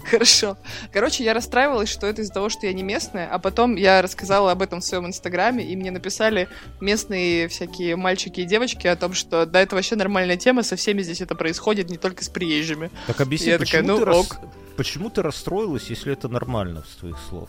Хорошо. 0.04 0.56
Короче, 0.92 1.24
я 1.24 1.34
расстраивалась, 1.34 1.88
что 1.88 2.06
это 2.06 2.22
из-за 2.22 2.32
того, 2.32 2.48
что 2.48 2.66
я 2.66 2.72
не 2.72 2.82
местная, 2.82 3.28
а 3.30 3.38
потом 3.38 3.76
я 3.76 4.02
рассказала 4.02 4.52
об 4.52 4.62
этом 4.62 4.80
в 4.80 4.84
своем 4.84 5.06
инстаграме, 5.06 5.64
и 5.64 5.76
мне 5.76 5.90
написали 5.90 6.48
местные 6.80 7.48
всякие 7.48 7.96
мальчики 7.96 8.40
и 8.40 8.44
девочки 8.44 8.86
о 8.86 8.96
том, 8.96 9.12
что 9.12 9.46
да, 9.46 9.60
это 9.60 9.76
вообще 9.76 9.96
нормальная 9.96 10.36
тема, 10.36 10.62
со 10.62 10.76
всеми 10.76 11.02
здесь 11.02 11.20
это 11.20 11.34
происходит, 11.34 11.90
не 11.90 11.98
только 11.98 12.24
с 12.24 12.28
приезжими. 12.28 12.90
Так 13.06 13.20
объясни, 13.20 13.50
Я 13.50 13.58
почему, 13.58 13.82
такая, 13.82 13.92
ну, 13.92 13.98
ты 13.98 14.04
рас- 14.04 14.40
почему 14.76 15.10
ты 15.10 15.22
расстроилась, 15.22 15.90
если 15.90 16.12
это 16.12 16.28
нормально 16.28 16.84
с 16.90 16.96
твоих 16.96 17.18
слов? 17.28 17.48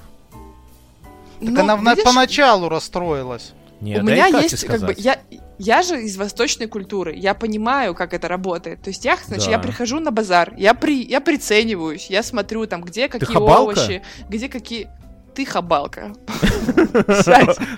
Так 1.40 1.50
Ну, 1.50 1.62
она 1.62 1.76
видишь, 1.76 2.04
поначалу 2.04 2.70
расстроилась. 2.70 3.54
Не, 3.80 4.00
у 4.00 4.04
дай 4.04 4.14
меня 4.14 4.28
есть, 4.28 4.64
как 4.66 4.82
бы, 4.82 4.94
я, 4.96 5.20
я 5.64 5.84
же 5.84 6.02
из 6.02 6.18
восточной 6.18 6.68
культуры, 6.68 7.14
я 7.16 7.34
понимаю, 7.34 7.94
как 7.94 8.14
это 8.14 8.28
работает. 8.28 8.82
То 8.82 8.90
есть 8.90 9.06
я, 9.06 9.18
значит, 9.26 9.46
Да. 9.46 9.52
я 9.52 9.60
прихожу 9.60 10.00
на 10.00 10.12
базар, 10.12 10.54
я, 10.58 10.74
при, 10.74 11.04
я 11.04 11.22
прицениваюсь, 11.22 12.08
я 12.10 12.24
смотрю 12.24 12.66
там, 12.66 12.82
где 12.82 13.08
какие 13.08 13.28
хабалка? 13.32 13.62
овощи, 13.80 14.02
где 14.30 14.50
какие... 14.50 14.90
Ты 15.34 15.46
хабалка. 15.46 16.12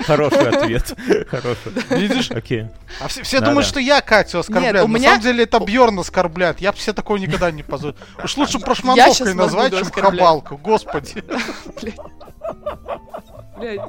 Хороший 0.08 0.50
ответ. 0.50 0.96
Хороший. 1.30 1.72
Видишь? 1.92 2.32
Окей. 2.32 2.66
А 3.00 3.08
все, 3.08 3.22
все 3.22 3.42
думают, 3.42 3.68
что 3.68 3.80
я 3.80 4.02
Катю 4.02 4.40
оскорбляю. 4.40 4.74
Нет, 4.74 4.84
у 4.86 4.88
На 4.88 4.96
меня- 4.98 5.10
самом 5.10 5.22
деле 5.22 5.44
это 5.44 5.60
Бьорн 5.60 6.00
оскорбляет. 6.00 6.62
Я 6.62 6.72
бы 6.72 6.80
себе 6.80 6.94
такого 6.94 7.18
никогда 7.18 7.52
не 7.52 7.62
позволю. 7.62 7.96
Уж 8.24 8.38
лучше 8.38 8.58
прошмандовкой 8.66 9.36
назвать, 9.36 9.72
чем 9.78 9.92
хабалку. 9.92 10.58
Господи. 10.58 11.24
Блядь, 13.64 13.82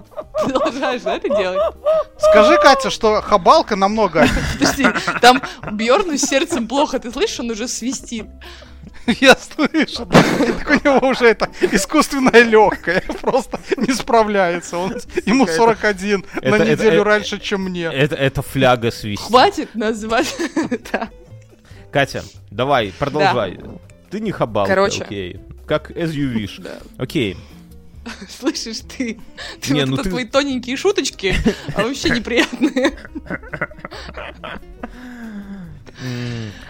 ты 0.47 0.53
должна 0.53 0.99
же 0.99 1.09
это 1.09 1.29
делать. 1.29 1.75
Скажи, 2.19 2.57
Катя, 2.59 2.91
что 2.91 3.21
хабалка 3.21 3.77
намного... 3.77 4.27
Подожди, 4.59 4.87
там 5.21 5.43
Бьорну 5.73 6.17
с 6.17 6.23
сердцем 6.23 6.69
плохо, 6.69 6.99
ты 6.99 7.11
слышишь, 7.11 7.41
он 7.41 7.51
уже 7.51 7.67
свистит. 7.69 8.27
Я 9.21 9.37
слышу. 9.37 10.07
да. 10.07 10.23
Так 10.23 10.71
у 10.71 10.89
него 10.89 11.09
уже 11.09 11.27
это 11.27 11.51
искусственное 11.61 12.43
легкое. 12.43 13.03
Просто 13.21 13.61
не 13.77 13.93
справляется. 13.93 14.79
Он, 14.79 14.95
ему 15.27 15.47
41 15.47 16.25
на 16.37 16.39
это- 16.41 16.65
неделю 16.65 17.01
это- 17.01 17.05
раньше, 17.05 17.39
чем 17.39 17.65
мне. 17.65 17.85
Это, 17.85 18.15
это 18.15 18.41
фляга 18.41 18.91
свистит. 18.91 19.27
Хватит 19.27 19.75
называть. 19.75 20.35
Да. 20.93 21.11
Катя, 21.93 22.25
давай, 22.51 22.93
продолжай. 22.99 23.61
Ты 24.11 24.21
не 24.21 24.33
хабалка, 24.33 24.71
Короче. 24.71 25.05
окей. 25.05 25.41
Как 25.67 25.91
as 25.91 26.11
you 26.13 26.35
wish. 26.35 26.61
Да. 26.63 26.79
Окей. 26.99 27.37
Слышишь, 28.41 28.81
ты, 28.81 29.19
ты 29.61 29.73
Не, 29.73 29.81
вот 29.81 29.89
ну 29.89 29.95
это 29.97 30.05
ты- 30.05 30.11
твои 30.11 30.25
тоненькие 30.25 30.77
шуточки, 30.77 31.35
а 31.75 31.83
вообще 31.83 32.11
неприятные. 32.17 32.97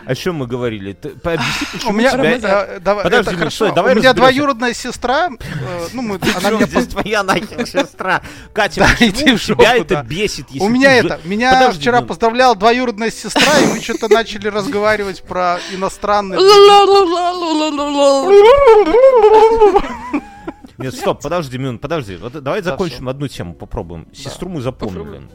О 0.07 0.15
чем 0.15 0.37
мы 0.37 0.47
говорили? 0.47 0.93
Ты 0.93 1.09
пообъясни, 1.11 1.67
почему 1.73 1.91
У 1.91 1.95
меня, 1.95 2.13
тебя... 2.13 2.67
Э, 2.69 2.79
давай, 2.79 3.05
Подожди, 3.05 3.31
это 3.31 3.39
хорошо. 3.39 3.57
стой, 3.57 3.75
давай 3.75 3.95
У 3.95 3.99
меня 3.99 4.13
двоюродная 4.13 4.75
сестра, 4.75 5.31
э, 5.31 5.87
ну 5.93 6.03
мы, 6.03 6.21
она 6.37 6.51
меня 6.51 6.67
здесь 6.67 6.87
твоя 6.89 7.23
нахер 7.23 7.67
сестра? 7.67 8.21
Катя, 8.53 8.81
Да, 8.83 8.89
почему 8.93 9.11
иди 9.11 9.35
в 9.37 9.43
тебя 9.43 9.77
жопу, 9.77 9.83
это 9.83 10.03
бесит? 10.03 10.51
если 10.51 10.65
У 10.65 10.69
меня 10.69 10.93
это, 10.93 11.21
меня 11.25 11.55
Подожди, 11.55 11.81
вчера 11.81 12.01
ну- 12.03 12.07
поздравляла 12.07 12.55
двоюродная 12.55 13.11
сестра, 13.11 13.59
и 13.61 13.67
мы 13.67 13.81
что-то 13.81 14.09
начали 14.09 14.49
разговаривать 14.49 15.23
про 15.23 15.59
иностранные... 15.73 16.39
Нет, 20.79 20.95
стоп, 20.95 21.23
подожди, 21.23 21.59
Мюн, 21.59 21.79
подожди. 21.79 22.17
Вот 22.17 22.33
давай 22.43 22.63
Да, 22.63 22.71
закончим 22.71 23.09
одну 23.09 23.29
тему, 23.29 23.55
попробуем. 23.55 24.07
Сестру 24.13 24.49
мы 24.49 24.61
запомнили. 24.61 25.29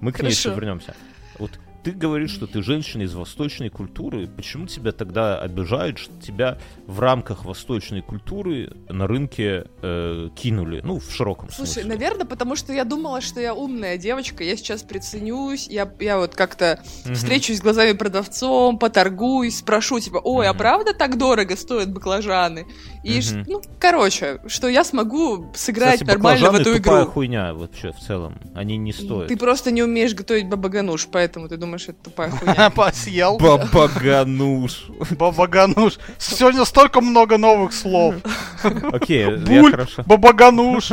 Мы 0.00 0.12
к 0.12 0.22
ней 0.22 0.30
еще 0.30 0.50
вернемся. 0.50 0.94
Вот 1.38 1.50
ты 1.82 1.90
говоришь, 1.92 2.30
что 2.30 2.46
ты 2.46 2.62
женщина 2.62 3.02
из 3.02 3.12
восточной 3.14 3.68
культуры. 3.68 4.26
Почему 4.26 4.66
тебя 4.66 4.90
тогда 4.92 5.38
обижает, 5.38 5.98
что 5.98 6.18
тебя 6.18 6.56
в 6.86 6.98
рамках 6.98 7.44
восточной 7.44 8.00
культуры 8.00 8.72
на 8.88 9.06
рынке 9.06 9.66
э, 9.82 10.30
кинули? 10.34 10.80
Ну, 10.82 10.98
в 10.98 11.10
широком 11.12 11.50
Слушай, 11.50 11.72
смысле. 11.82 11.90
наверное, 11.90 12.24
потому 12.24 12.56
что 12.56 12.72
я 12.72 12.84
думала, 12.84 13.20
что 13.20 13.38
я 13.38 13.52
умная 13.54 13.98
девочка, 13.98 14.42
я 14.42 14.56
сейчас 14.56 14.82
приценюсь, 14.82 15.68
я, 15.68 15.92
я 16.00 16.16
вот 16.16 16.34
как-то 16.34 16.80
Мгм. 17.04 17.14
встречусь 17.16 17.58
с 17.58 17.60
глазами 17.60 17.92
продавцом, 17.92 18.78
поторгуюсь, 18.78 19.58
спрошу, 19.58 20.00
типа, 20.00 20.22
ой, 20.24 20.46
а 20.48 20.52
Мгм. 20.52 20.58
правда 20.58 20.94
так 20.94 21.18
дорого 21.18 21.54
стоят 21.54 21.92
баклажаны? 21.92 22.64
И, 23.04 23.20
Мгм. 23.20 23.44
ну, 23.46 23.62
короче, 23.78 24.40
что 24.46 24.66
я 24.66 24.82
смогу 24.82 25.52
сыграть 25.54 26.00
Кстати, 26.00 26.08
нормально 26.08 26.50
в 26.50 26.54
эту 26.54 26.74
тупая 26.76 27.02
игру. 27.02 27.12
хуйня 27.12 27.52
вообще 27.52 27.92
в 27.92 27.98
целом. 28.00 28.38
Они 28.54 28.78
не 28.78 28.92
стоят. 28.94 29.28
Ты 29.28 29.36
просто 29.36 29.70
не 29.70 29.82
умеешь 29.82 30.14
готовить 30.14 30.48
бабагануш, 30.48 31.08
поэтому 31.12 31.48
ты 31.48 31.58
думаешь, 31.58 31.84
это 31.88 31.98
тупая 32.04 32.30
хуйня. 32.30 32.70
Посъел. 32.70 33.36
Бабагануш. 33.38 34.86
Бабагануш. 35.18 35.98
Сегодня 36.18 36.64
столько 36.64 37.00
много 37.02 37.36
новых 37.36 37.72
слов. 37.74 38.14
Окей, 38.92 39.20
я 39.22 39.36
Буль, 39.36 39.70
хорошо. 39.70 40.02
бабагануш. 40.06 40.90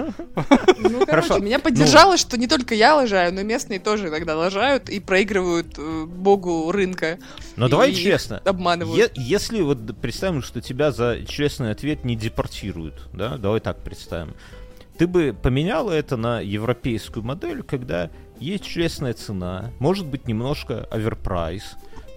Ну, 0.77 1.05
короче, 1.05 1.39
меня 1.39 1.59
поддержало, 1.59 2.17
что 2.17 2.37
не 2.37 2.47
только 2.47 2.75
я 2.75 2.95
лажаю, 2.95 3.33
но 3.33 3.41
и 3.41 3.43
местные 3.43 3.79
тоже 3.79 4.09
иногда 4.09 4.35
лажают 4.35 4.89
и 4.89 4.99
проигрывают 4.99 5.75
э, 5.77 6.05
богу 6.05 6.71
рынка. 6.71 7.19
Но 7.55 7.69
давай 7.69 7.93
честно. 7.93 8.41
Обманывают. 8.43 9.13
Если 9.15 9.61
вот 9.61 9.79
представим, 10.01 10.41
что 10.41 10.59
тебя 10.61 10.91
за 10.91 11.19
честный 11.25 11.71
ответ 11.71 12.00
не 12.03 12.15
депортируют, 12.15 13.07
да, 13.13 13.37
давай 13.37 13.59
так 13.59 13.77
представим. 13.83 14.33
Ты 14.97 15.07
бы 15.07 15.35
поменяла 15.39 15.91
это 15.91 16.17
на 16.17 16.41
европейскую 16.41 17.23
модель, 17.23 17.63
когда 17.63 18.09
есть 18.39 18.63
честная 18.65 19.13
цена, 19.13 19.71
может 19.79 20.05
быть 20.05 20.27
немножко 20.27 20.87
overprice, 20.91 21.63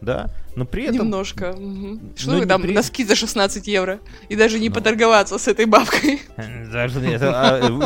да, 0.03 0.27
но 0.55 0.67
при 0.67 0.85
этом... 0.85 0.97
Немножко. 1.07 1.53
мгм. 1.57 2.13
Что 2.17 2.33
Ну, 2.33 2.39
вы 2.41 2.47
там, 2.47 2.61
при- 2.63 2.73
носки 2.75 3.05
за 3.05 3.15
16 3.17 3.67
евро? 3.69 4.01
И 4.29 4.37
даже 4.37 4.59
не 4.61 4.69
Ну. 4.69 4.75
поторговаться 4.75 5.39
с 5.39 5.49
этой 5.49 5.65
бабкой. 5.65 6.21
Даже 6.73 7.01
это, 7.01 7.33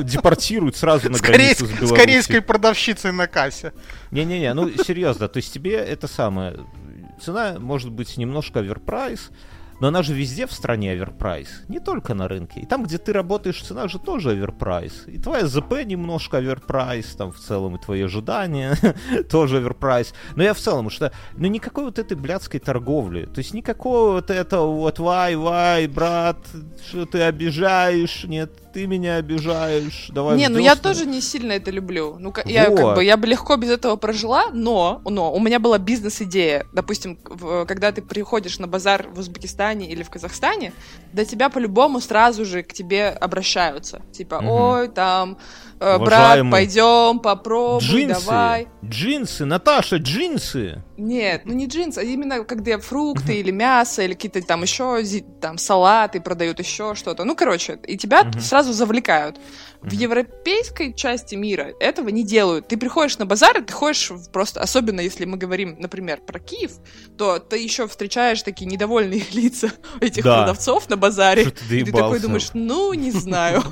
а, 0.01 0.03
депортируют 0.03 0.77
сразу 0.77 1.09
на 1.11 1.17
С, 1.19 1.21
границу 1.21 1.67
с 1.67 1.69
с 1.69 1.73
Беларусью. 1.73 1.97
корейской 1.97 2.41
продавщицей 2.43 3.13
на 3.13 3.27
кассе. 3.29 3.73
Не-не-не, 4.11 4.53
ну 4.55 4.69
серьезно, 4.85 5.29
то 5.29 5.37
есть 5.37 5.53
тебе 5.53 5.75
это 5.77 6.09
самое, 6.09 6.57
цена 7.23 7.57
может 7.61 7.91
быть 7.93 8.17
немножко 8.17 8.59
overprice, 8.61 9.31
но 9.81 9.89
она 9.89 10.03
же 10.03 10.15
везде 10.15 10.47
в 10.47 10.53
стране 10.53 10.93
overprice, 10.93 11.49
не 11.69 11.79
только 11.81 12.15
на 12.15 12.29
рынке. 12.29 12.61
И 12.61 12.67
там, 12.67 12.83
где 12.85 12.99
ты 12.99 13.13
работаешь, 13.13 13.63
цена 13.63 13.89
же 13.89 13.99
тоже 13.99 14.31
overprice. 14.31 15.05
И 15.07 15.19
твоя 15.19 15.47
ЗП 15.47 15.85
немножко 15.85 16.39
overprice, 16.39 17.07
там 17.17 17.33
в 17.33 17.39
целом 17.39 17.77
и 17.77 17.81
твои 17.81 18.03
ожидания 18.03 18.77
тоже 19.31 19.59
оверпрайс. 19.59 20.13
Но 20.37 20.43
я 20.43 20.55
в 20.55 20.59
целом, 20.59 20.91
что 20.91 21.13
ну 21.37 21.47
никакой 21.49 21.85
вот 21.85 21.99
этой 21.99 22.17
блядской 22.17 22.61
торговли, 22.61 23.27
то 23.27 23.39
есть 23.39 23.55
никакого 23.55 24.13
вот 24.13 24.31
этого 24.31 24.73
вот 24.73 24.99
вай, 24.99 25.37
вай, 25.37 25.87
брат, 25.87 26.39
что 26.89 27.07
ты 27.07 27.23
обижаешь, 27.23 28.25
нет, 28.25 28.51
ты 28.73 28.87
меня 28.87 29.17
обижаешь, 29.17 30.11
давай 30.13 30.37
Не, 30.37 30.49
ну 30.49 30.59
я 30.59 30.75
дёсна». 30.75 30.83
тоже 30.91 31.07
не 31.07 31.21
сильно 31.21 31.53
это 31.53 31.71
люблю. 31.71 32.17
Ну, 32.19 32.33
ка- 32.33 32.43
я 32.47 32.67
как 32.67 32.79
Вот. 32.79 32.97
бы, 32.97 33.05
я 33.05 33.17
бы 33.17 33.27
легко 33.27 33.57
без 33.57 33.71
этого 33.71 33.97
прожила, 33.97 34.51
но, 34.53 35.01
но 35.05 35.33
у 35.33 35.41
меня 35.41 35.59
была 35.59 35.79
бизнес-идея. 35.79 36.67
Допустим, 36.73 37.17
когда 37.67 37.93
ты 37.93 38.03
приходишь 38.03 38.59
на 38.59 38.67
базар 38.67 39.09
в 39.09 39.19
Узбекистане 39.19 39.68
или 39.77 40.03
в 40.03 40.11
Казахстане, 40.11 40.73
до 41.13 41.25
тебя 41.25 41.49
по-любому 41.49 42.01
сразу 42.01 42.45
же 42.45 42.63
к 42.63 42.73
тебе 42.73 43.09
обращаются. 43.09 44.03
Типа, 44.13 44.41
Мгм. 44.41 44.51
ой, 44.51 44.89
там, 44.89 45.39
э, 45.81 45.99
брат, 45.99 46.01
Уважаемый. 46.01 46.51
пойдем, 46.51 47.19
попробуй, 47.21 47.81
Джинсы, 47.87 48.25
давай. 48.27 48.69
джинсы, 48.85 49.45
Наташа, 49.45 49.97
джинсы. 49.97 50.83
Нет, 50.97 51.43
ну 51.45 51.55
не 51.55 51.67
джинсы, 51.67 51.99
а 51.99 52.03
именно 52.03 52.43
когда 52.45 52.79
фрукты 52.79 53.37
или 53.37 53.51
мясо, 53.53 54.03
или 54.03 54.15
какие-то 54.15 54.43
там 54.43 54.63
еще 54.63 55.01
там 55.41 55.57
салаты 55.59 56.21
продают, 56.21 56.59
еще 56.59 56.95
что-то. 56.97 57.25
Ну, 57.25 57.37
короче, 57.37 57.79
и 57.87 57.97
тебя 57.97 58.29
сразу 58.41 58.73
завлекают. 58.73 59.39
В 59.81 59.93
европейской 59.93 60.93
части 60.93 61.37
мира 61.37 61.73
этого 61.79 62.09
не 62.09 62.25
делают. 62.25 62.67
Ты 62.67 62.77
приходишь 62.77 63.17
на 63.19 63.27
базар, 63.27 63.59
и 63.59 63.63
ты 63.63 63.73
ходишь 63.73 64.11
просто, 64.33 64.61
особенно 64.61 65.01
если 65.01 65.25
мы 65.25 65.37
говорим, 65.37 65.77
например, 65.79 66.19
про 66.27 66.41
Киев, 66.41 66.73
то 67.17 67.39
ты 67.39 67.59
еще 67.59 67.87
встречаешь 67.87 68.43
такие 68.43 68.67
недовольные 68.67 69.23
лица 69.33 69.71
этих 70.01 70.25
Да. 70.25 70.39
продавцов 70.39 70.89
на 70.91 70.97
базаре. 70.97 71.45
Ты 71.69 71.85
ты 71.85 71.93
такой 71.93 72.19
думаешь, 72.19 72.51
ну, 72.55 72.93
не 72.95 73.11
знаю. 73.13 73.63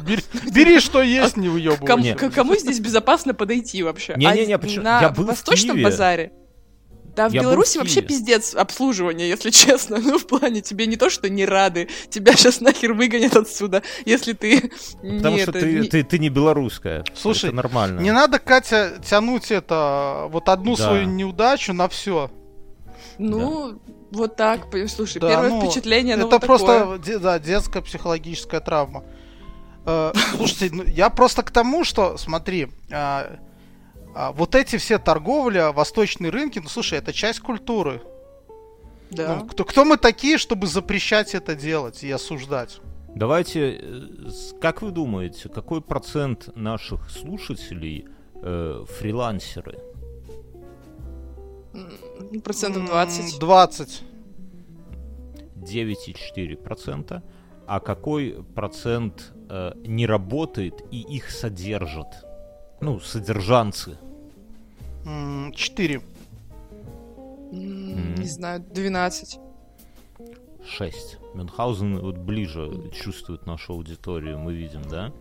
Бери, 0.52 0.78
что 0.78 1.02
есть, 1.02 1.36
не 1.36 1.48
Кому, 1.84 1.95
Не. 2.02 2.14
к 2.14 2.30
кому 2.30 2.56
здесь 2.56 2.80
безопасно 2.80 3.34
подойти 3.34 3.82
вообще? 3.82 4.14
Не-не-не, 4.16 4.54
А 4.54 4.58
почему- 4.58 4.84
на 4.84 5.00
я 5.00 5.10
был 5.10 5.24
в 5.24 5.26
восточном 5.28 5.76
Киеве. 5.76 5.84
базаре. 5.90 6.32
Да, 7.16 7.30
в 7.30 7.32
Я 7.32 7.40
Беларуси 7.40 7.78
в 7.78 7.80
вообще 7.80 8.02
пиздец 8.02 8.54
обслуживание, 8.54 9.26
если 9.26 9.48
честно. 9.88 9.96
Ну, 9.98 10.18
в 10.18 10.26
плане, 10.26 10.60
тебе 10.60 10.86
не 10.86 10.96
то, 10.96 11.08
что 11.08 11.30
не 11.30 11.46
рады, 11.46 11.88
тебя 12.10 12.34
сейчас 12.34 12.60
нахер 12.60 12.92
выгонят 12.92 13.34
отсюда, 13.36 13.82
если 14.04 14.34
ты 14.34 14.70
Потому 15.00 15.36
не 15.36 15.42
что 15.42 15.50
это, 15.52 15.60
ты, 15.60 15.72
не- 15.80 15.88
ты, 15.88 16.02
ты 16.04 16.18
не 16.18 16.28
белорусская. 16.28 17.04
Слушай, 17.14 17.46
это 17.46 17.56
нормально. 17.56 18.00
Не 18.00 18.12
надо, 18.12 18.38
Катя, 18.38 18.92
тянуть 19.02 19.50
это, 19.50 20.26
вот 20.30 20.50
одну 20.50 20.76
Да. 20.76 20.84
свою 20.88 21.06
неудачу 21.06 21.72
на 21.72 21.88
все. 21.88 22.30
Ну, 23.18 23.78
вот 24.10 24.36
так, 24.36 24.66
слушай, 24.88 25.18
Да, 25.18 25.28
первое 25.30 25.48
ну, 25.50 25.62
впечатление, 25.62 26.16
ну, 26.16 26.26
это 26.26 26.36
вот 26.36 26.46
просто 26.46 26.66
такое. 26.80 26.98
де- 26.98 27.18
да, 27.18 27.38
детская 27.38 27.80
психологическая 27.80 28.60
травма. 28.60 29.04
Э, 29.86 30.12
Слушайте, 30.36 30.74
ну, 30.74 30.82
я 30.84 31.10
просто 31.10 31.42
к 31.42 31.50
тому, 31.50 31.84
что, 31.84 32.16
смотри, 32.16 32.68
а, 32.90 33.38
а, 34.14 34.32
вот 34.32 34.54
эти 34.54 34.76
все 34.76 34.98
торговля, 34.98 35.72
восточные 35.72 36.30
рынки, 36.30 36.58
ну 36.58 36.68
слушай, 36.68 36.98
это 36.98 37.12
часть 37.12 37.40
культуры. 37.40 38.02
Да. 39.10 39.36
Ну, 39.36 39.46
кто, 39.46 39.64
кто 39.64 39.84
мы 39.84 39.96
такие, 39.96 40.38
чтобы 40.38 40.66
запрещать 40.66 41.34
это 41.34 41.54
делать 41.54 42.02
и 42.02 42.10
осуждать? 42.10 42.80
Давайте, 43.14 43.78
э, 43.80 44.02
как 44.60 44.82
вы 44.82 44.90
думаете, 44.90 45.48
какой 45.48 45.80
процент 45.80 46.54
наших 46.56 47.08
слушателей 47.10 48.06
э, 48.42 48.84
фрилансеры? 48.98 49.78
Процентов 52.42 52.82
М, 52.82 52.88
20. 52.88 53.38
20. 53.38 54.02
9,4%. 55.56 57.22
А 57.66 57.80
какой 57.80 58.44
процент 58.54 59.32
э, 59.48 59.72
не 59.84 60.06
работает 60.06 60.82
и 60.90 61.00
их 61.00 61.30
содержат? 61.30 62.08
Ну, 62.80 63.00
содержанцы. 63.00 63.96
М, 65.04 65.52
4. 65.54 66.00
М, 67.52 67.52
М. 67.52 68.14
Не 68.16 68.26
знаю, 68.26 68.60
12. 68.60 69.38
6. 70.64 71.18
Мюнхгаузен 71.34 71.98
вот 72.00 72.18
ближе 72.18 72.90
чувствует 72.92 73.46
нашу 73.46 73.74
аудиторию, 73.74 74.38
мы 74.38 74.54
видим, 74.54 74.82
да? 74.90 75.12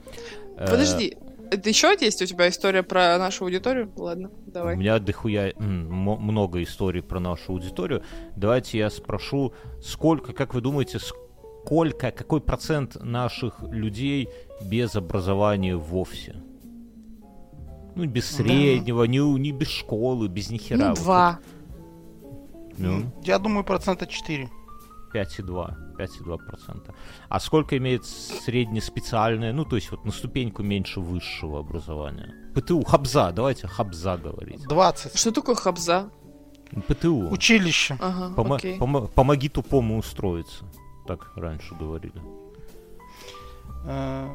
Э, 0.58 0.66
Подожди, 0.70 1.18
это 1.52 1.70
еще 1.70 1.96
есть 2.00 2.22
у 2.22 2.26
тебя 2.26 2.50
история 2.50 2.82
про 2.82 3.18
нашу 3.20 3.44
аудиторию? 3.46 3.92
Ладно, 3.96 4.32
У 4.48 4.52
давай. 4.52 4.76
меня 4.76 4.98
дохуя 5.00 5.54
много 5.60 6.64
историй 6.64 7.04
про 7.04 7.20
нашу 7.20 7.52
аудиторию. 7.54 8.02
Давайте 8.36 8.80
я 8.80 8.90
спрошу, 8.90 9.54
сколько, 9.84 10.34
как 10.34 10.54
вы 10.56 10.62
думаете, 10.62 10.98
сколько, 11.70 12.12
какой 12.12 12.42
процент 12.42 12.96
наших 13.04 13.62
людей 13.64 14.30
без 14.62 14.96
образования 14.96 15.76
вовсе? 15.76 16.36
Ну, 17.96 18.06
без 18.06 18.26
среднего, 18.30 19.04
не, 19.06 19.22
у- 19.22 19.38
не 19.38 19.52
без 19.52 19.70
школы, 19.70 20.28
без 20.28 20.50
нихера. 20.52 20.78
Ну, 20.80 20.90
Вот 20.90 21.00
два. 21.00 21.40
это, 22.72 22.82
ну, 22.82 23.12
Я 23.24 23.40
думаю, 23.40 23.64
процента 23.64 24.06
4. 24.06 24.50
5,2. 25.14 25.76
5,2%. 25.98 26.94
А 27.30 27.40
сколько 27.40 27.78
имеет 27.78 28.04
среднеспециальное, 28.06 29.54
ну, 29.54 29.64
то 29.64 29.78
есть 29.78 29.92
вот 29.92 30.04
на 30.06 30.12
ступеньку 30.12 30.62
меньше 30.62 31.00
высшего 31.00 31.60
образования? 31.60 32.34
ПТУ, 32.54 32.84
Хабза, 32.84 33.32
давайте 33.32 33.68
Хабза 33.68 34.18
говорить. 34.18 34.68
20. 34.68 35.18
Что 35.18 35.32
такое 35.32 35.56
хабза? 35.56 36.10
ПТУ. 36.88 37.30
Училище. 37.32 37.98
Ага, 38.02 38.34
Помо- 38.36 38.56
окей. 38.58 38.78
помо- 38.78 39.08
помоги 39.08 39.48
тупому 39.48 39.98
устроиться. 39.98 40.66
Так 41.08 41.32
раньше 41.36 41.76
говорили. 41.76 42.14
Э, 43.86 44.30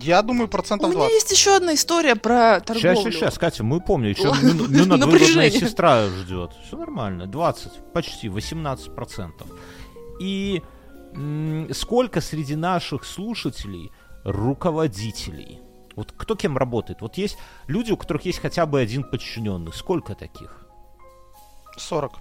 Я 0.00 0.22
думаю, 0.22 0.46
У 0.46 0.50
процентов 0.50 0.88
меня 0.90 0.98
20. 1.00 1.14
есть 1.14 1.30
еще 1.32 1.56
одна 1.56 1.74
история 1.74 2.16
про 2.16 2.60
торговлю. 2.60 2.80
Сейчас, 2.96 2.98
сейчас, 3.04 3.14
сейчас, 3.14 3.38
Катя, 3.38 3.62
мы 3.64 3.80
помним, 3.80 4.10
еще 4.10 4.32
двоюродная 4.32 4.96
Напряжение. 4.98 5.50
сестра 5.50 6.06
ждет. 6.06 6.52
Все 6.66 6.76
нормально, 6.76 7.26
20, 7.26 7.92
почти 7.92 8.28
18%. 8.28 9.32
И 10.20 10.62
м, 11.14 11.68
сколько 11.72 12.20
среди 12.20 12.56
наших 12.56 13.04
слушателей 13.04 13.92
руководителей? 14.24 15.60
Вот 15.94 16.12
кто 16.16 16.34
кем 16.36 16.56
работает? 16.58 17.00
Вот 17.00 17.16
есть 17.18 17.38
люди, 17.68 17.92
у 17.92 17.96
которых 17.96 18.24
есть 18.26 18.38
хотя 18.40 18.66
бы 18.66 18.80
один 18.80 19.02
подчиненный. 19.04 19.72
Сколько 19.72 20.14
таких? 20.14 20.66
40. 21.78 22.12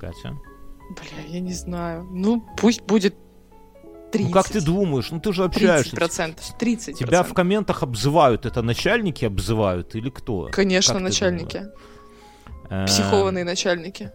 Катя? 0.00 0.36
Бля, 0.90 1.24
я 1.28 1.40
не 1.40 1.52
знаю. 1.52 2.04
Ну, 2.10 2.44
пусть 2.56 2.82
будет 2.82 3.14
30. 4.12 4.28
Ну 4.28 4.32
как 4.32 4.48
ты 4.48 4.60
думаешь? 4.60 5.10
Ну 5.10 5.20
ты 5.20 5.32
же 5.32 5.48
30 5.48 5.56
общаешься. 5.62 5.96
процентов. 5.96 6.58
30 6.58 6.98
Тебя 6.98 7.22
в 7.22 7.32
комментах 7.32 7.82
обзывают. 7.82 8.46
Это 8.46 8.62
начальники 8.62 9.24
обзывают 9.24 9.94
или 9.94 10.10
кто? 10.10 10.48
Конечно, 10.52 10.94
Как 10.94 11.02
начальники. 11.02 11.66
Э, 12.68 12.84
Психованные 12.86 13.44
начальники. 13.44 14.12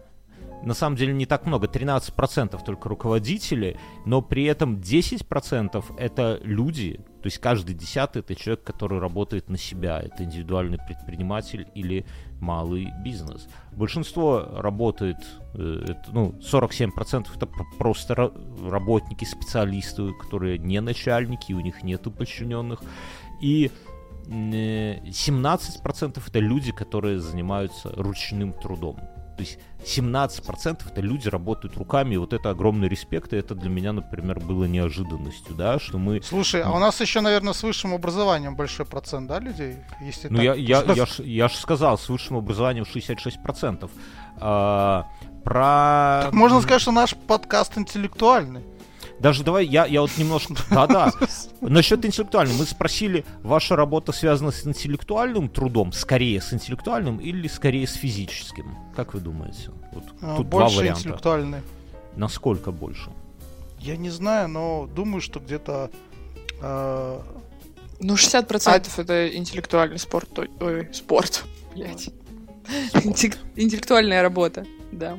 На 0.64 0.74
самом 0.74 0.96
деле 0.96 1.12
не 1.12 1.24
так 1.24 1.46
много, 1.46 1.68
13% 1.68 2.58
только 2.64 2.88
руководители, 2.88 3.78
но 4.04 4.22
при 4.22 4.44
этом 4.44 4.76
10% 4.76 5.84
это 5.98 6.40
люди, 6.42 6.94
то 7.22 7.26
есть 7.26 7.38
каждый 7.38 7.76
десятый 7.76 8.20
это 8.22 8.34
человек, 8.34 8.64
который 8.64 8.98
работает 8.98 9.48
на 9.48 9.56
себя, 9.56 10.00
это 10.00 10.24
индивидуальный 10.24 10.78
предприниматель 10.78 11.68
или 11.76 12.04
малый 12.40 12.92
бизнес. 13.04 13.48
Большинство 13.72 14.46
работает, 14.52 15.16
э, 15.54 15.94
ну, 16.12 16.34
47% 16.40 17.26
это 17.36 17.48
просто 17.78 18.14
ра- 18.14 18.70
работники, 18.70 19.24
специалисты, 19.24 20.12
которые 20.12 20.58
не 20.58 20.80
начальники, 20.80 21.52
у 21.52 21.60
них 21.60 21.82
нету 21.82 22.10
подчиненных. 22.10 22.82
И 23.40 23.70
17% 24.26 26.22
это 26.28 26.38
люди, 26.38 26.72
которые 26.72 27.18
занимаются 27.18 27.90
ручным 27.96 28.52
трудом. 28.52 28.98
То 29.38 29.44
есть 29.44 29.58
17% 29.84 30.82
это 30.90 31.00
люди 31.00 31.28
работают 31.28 31.76
руками, 31.76 32.14
и 32.14 32.16
вот 32.16 32.32
это 32.32 32.50
огромный 32.50 32.88
респект, 32.88 33.32
и 33.32 33.36
это 33.36 33.54
для 33.54 33.70
меня, 33.70 33.92
например, 33.92 34.40
было 34.40 34.64
неожиданностью, 34.64 35.54
да, 35.54 35.78
что 35.78 35.96
мы... 35.96 36.20
Слушай, 36.24 36.62
а 36.62 36.72
у 36.72 36.80
нас 36.80 37.00
еще, 37.00 37.20
наверное, 37.20 37.52
с 37.52 37.62
высшим 37.62 37.94
образованием 37.94 38.56
большой 38.56 38.84
процент, 38.84 39.28
да, 39.28 39.38
людей? 39.38 39.76
Если 40.00 40.26
ну, 40.26 40.38
так? 40.38 40.44
я, 40.44 40.54
я, 40.54 40.82
я, 40.92 41.06
ж, 41.06 41.20
я 41.20 41.48
ж 41.48 41.52
сказал, 41.54 41.96
с 41.96 42.08
высшим 42.08 42.38
образованием 42.38 42.84
66%. 42.84 43.88
А, 44.40 45.06
про... 45.44 46.22
Так 46.24 46.32
можно 46.32 46.60
сказать, 46.60 46.82
что 46.82 46.90
наш 46.90 47.14
подкаст 47.14 47.78
интеллектуальный. 47.78 48.64
Даже 49.20 49.42
давай, 49.44 49.66
я, 49.66 49.86
я 49.86 50.00
вот 50.00 50.10
немножко... 50.16 50.54
Да-да. 50.70 51.12
Насчет 51.60 52.04
интеллектуального. 52.04 52.58
Мы 52.58 52.64
спросили, 52.66 53.24
ваша 53.42 53.74
работа 53.76 54.12
связана 54.12 54.50
с 54.52 54.66
интеллектуальным 54.66 55.48
трудом, 55.48 55.92
скорее 55.92 56.40
с 56.40 56.52
интеллектуальным 56.52 57.18
или 57.18 57.48
скорее 57.48 57.86
с 57.86 57.94
физическим? 57.94 58.76
Как 58.94 59.14
вы 59.14 59.20
думаете? 59.20 59.70
Вот, 59.92 60.04
А, 60.20 60.36
тут 60.36 60.46
больше 60.46 60.68
два 60.74 60.78
варианта. 60.82 61.00
интеллектуальный. 61.00 61.60
Насколько 62.16 62.70
больше? 62.72 63.10
Я 63.80 63.96
не 63.96 64.10
знаю, 64.10 64.48
но 64.48 64.86
думаю, 64.86 65.20
что 65.20 65.40
где-то... 65.40 65.90
э, 66.60 67.20
Ну, 68.00 68.14
60% 68.14 68.88
это 68.96 69.28
интеллектуальный 69.36 69.98
спорт. 69.98 70.28
Ой, 70.60 70.88
спорт. 70.92 71.44
Блять. 71.74 72.10
Интеллектуальная 73.56 74.22
работа, 74.22 74.66
да. 74.92 75.18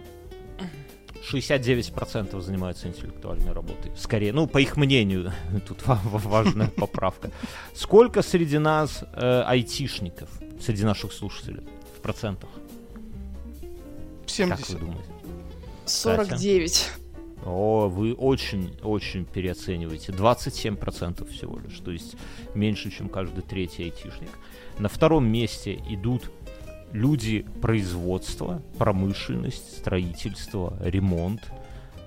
69% 1.22 2.40
занимаются 2.42 2.88
интеллектуальной 2.88 3.52
работой. 3.52 3.92
Скорее, 3.98 4.34
ну, 4.34 4.48
по 4.48 4.60
их 4.60 4.78
мнению, 4.78 5.32
тут 5.68 5.86
ва- 5.86 6.00
ва- 6.04 6.18
важная 6.18 6.68
поправка. 6.76 7.32
Сколько 7.74 8.22
среди 8.22 8.58
нас 8.58 9.04
э, 9.14 9.44
айтишников, 9.46 10.30
среди 10.62 10.84
наших 10.84 11.14
слушателей, 11.14 11.64
в 11.98 12.02
процентах? 12.02 12.50
Как 14.26 14.30
70. 14.30 14.70
вы 14.70 14.80
думаете? 14.80 15.04
49. 15.86 16.90
О, 17.46 17.88
вы 17.88 18.14
очень-очень 18.14 19.26
переоцениваете. 19.26 20.12
27% 20.12 21.30
всего 21.32 21.58
лишь, 21.60 21.80
то 21.80 21.92
есть 21.92 22.16
меньше, 22.54 22.92
чем 22.92 23.08
каждый 23.10 23.42
третий 23.42 23.84
айтишник. 23.84 24.30
На 24.78 24.90
втором 24.90 25.28
месте 25.28 25.82
идут 25.90 26.32
люди 26.94 27.46
производства, 27.62 28.62
промышленность, 28.78 29.78
строительство, 29.80 30.74
ремонт. 30.82 31.42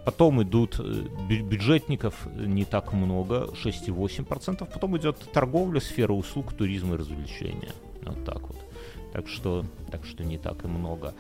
Потом 0.04 0.42
идут 0.42 0.80
э, 0.80 0.82
бю- 1.28 1.42
бюджетников 1.48 2.26
не 2.36 2.64
так 2.64 2.92
много, 2.92 3.48
6,8%. 3.64 4.66
Потом 4.72 4.96
идет 4.96 5.16
торговля, 5.32 5.80
сфера 5.80 6.12
услуг, 6.12 6.52
туризм 6.52 6.94
и 6.94 6.96
развлечения. 6.96 7.70
Вот 8.04 8.24
так 8.24 8.40
вот. 8.40 8.56
Так 9.12 9.28
что, 9.28 9.64
так 9.90 10.04
что 10.04 10.24
не 10.24 10.38
так 10.38 10.64
и 10.64 10.68
много. 10.68 11.14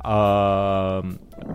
А, 0.00 1.02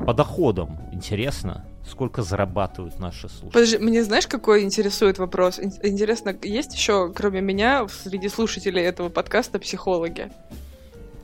по 0.07 0.13
доходам 0.13 0.79
интересно, 0.91 1.65
сколько 1.87 2.21
зарабатывают 2.23 2.99
наши 2.99 3.29
слушатели. 3.29 3.51
Подожди, 3.51 3.77
мне 3.77 4.03
знаешь, 4.03 4.25
какой 4.27 4.63
интересует 4.63 5.19
вопрос? 5.19 5.59
Ин- 5.59 5.71
Интересно, 5.83 6.35
есть 6.41 6.73
еще, 6.73 7.11
кроме 7.13 7.41
меня, 7.41 7.87
среди 7.87 8.27
слушателей 8.29 8.81
этого 8.83 9.09
подкаста 9.09 9.59
психологи? 9.59 10.31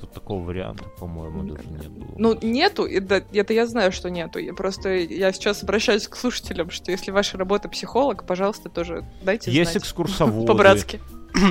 Тут 0.07 0.13
такого 0.13 0.43
варианта, 0.43 0.83
по-моему, 0.99 1.43
даже 1.43 1.67
не 1.69 1.87
было. 1.87 2.15
Ну, 2.17 2.37
нету, 2.41 2.85
и 2.85 2.99
да, 2.99 3.21
это 3.33 3.53
я 3.53 3.65
знаю, 3.67 3.91
что 3.91 4.09
нету. 4.09 4.39
Я 4.39 4.53
просто, 4.53 4.89
я 4.95 5.31
сейчас 5.31 5.63
обращаюсь 5.63 6.07
к 6.07 6.15
слушателям, 6.15 6.69
что 6.69 6.91
если 6.91 7.11
ваша 7.11 7.37
работа 7.37 7.69
психолог, 7.69 8.25
пожалуйста, 8.25 8.69
тоже 8.69 9.05
дайте 9.23 9.51
есть 9.51 9.71
знать. 9.71 9.83
экскурсоводы, 9.83 10.47
По-братски. 10.53 10.99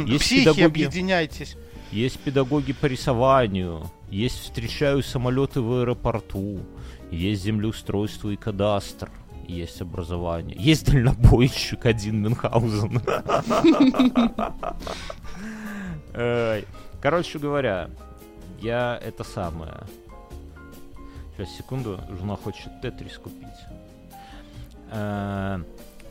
есть 0.07 0.25
Психи, 0.25 0.41
педагоги, 0.45 0.65
объединяйтесь. 0.65 1.57
есть 1.91 2.19
педагоги 2.19 2.73
по 2.73 2.87
рисованию, 2.87 3.91
есть 4.11 4.41
встречаю 4.41 5.03
самолеты 5.03 5.61
в 5.61 5.81
аэропорту, 5.81 6.61
есть 7.11 7.43
землеустройство 7.43 8.31
и 8.31 8.37
кадастр, 8.37 9.11
есть 9.47 9.81
образование, 9.81 10.57
есть 10.59 10.87
дальнобойщик 10.87 11.87
один 11.87 12.23
Мюнхгаузен. 12.23 13.01
Короче 17.01 17.39
говоря, 17.39 17.91
я 18.61 18.99
это 19.03 19.25
самое. 19.25 19.81
Сейчас, 21.37 21.51
секунду, 21.57 22.01
жена 22.19 22.37
хочет 22.37 22.81
тетрис 22.81 23.19
купить. 23.19 23.49
Э, 24.91 25.61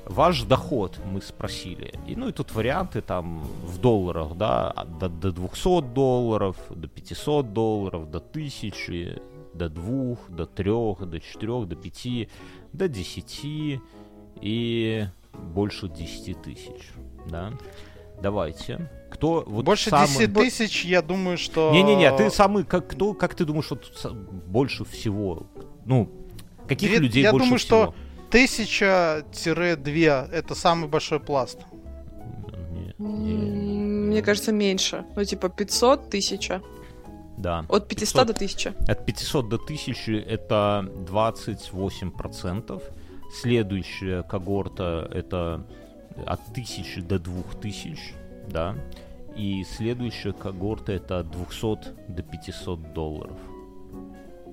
Ваш 0.06 0.44
доход, 0.44 1.00
мы 1.04 1.20
спросили. 1.22 1.94
И, 2.06 2.16
ну 2.16 2.30
и 2.30 2.32
тут 2.32 2.54
варианты 2.54 3.02
там 3.02 3.40
в 3.64 3.80
долларах, 3.80 4.38
да, 4.38 4.72
до, 5.00 5.10
до 5.10 5.32
200 5.32 5.82
долларов, 5.94 6.58
до 6.70 6.88
500 6.88 7.54
долларов, 7.54 8.12
до 8.12 8.20
1000, 8.20 9.20
до 9.56 9.70
2, 9.70 10.18
до 10.30 10.46
3, 10.46 10.64
до 11.08 11.20
4, 11.20 11.66
до 11.66 11.76
5, 11.76 12.30
до 12.74 12.88
10 12.88 13.82
и 14.42 15.08
больше 15.34 15.90
10 15.90 16.42
тысяч, 16.44 16.92
да. 17.28 17.52
Давайте. 18.22 18.90
Кто 19.12 19.44
вот 19.48 19.66
Больше 19.66 19.90
самый... 19.90 20.08
10 20.08 20.34
тысяч, 20.34 20.86
я 20.86 21.02
думаю, 21.02 21.38
что... 21.38 21.72
Не-не-не, 21.72 22.12
ты 22.18 22.30
самый, 22.30 22.64
как, 22.66 22.88
кто, 22.90 23.14
как 23.14 23.34
ты 23.36 23.46
думаешь, 23.46 23.70
вот 23.70 23.90
больше 24.48 24.84
всего, 24.86 25.46
ну, 25.86 26.10
каких 26.68 26.92
Я- 26.92 27.00
людей 27.00 27.24
я 27.24 27.32
больше 27.32 27.46
думаю, 27.46 27.60
всего? 27.60 27.84
что 27.86 27.96
Тысяча-две 28.30 30.28
это 30.32 30.56
самый 30.56 30.90
большой 30.90 31.20
пласт. 31.20 31.60
Не, 32.72 32.94
М, 33.00 33.24
не, 33.24 33.34
Мне 34.16 34.22
кажется, 34.22 34.52
меньше. 34.52 35.06
Ну, 35.16 35.24
типа 35.24 35.50
500, 35.50 36.10
1000. 36.10 36.62
да. 37.38 37.66
От 37.70 37.88
500 37.88 38.28
до 38.28 38.34
1000. 38.34 38.74
От 38.88 39.06
500 39.06 39.50
до 39.50 39.58
1000 39.58 40.18
это 40.20 40.90
28%. 41.08 42.82
Следующая 43.42 44.24
когорта 44.24 45.10
это 45.14 45.66
от 46.26 46.40
1000 46.52 47.02
до 47.02 47.20
2000, 47.20 48.14
да. 48.48 48.76
И 49.36 49.64
следующая 49.66 50.34
когорта 50.34 50.94
это 50.94 51.20
от 51.20 51.30
200 51.32 51.94
до 52.08 52.24
500 52.24 52.94
долларов. 52.94 53.38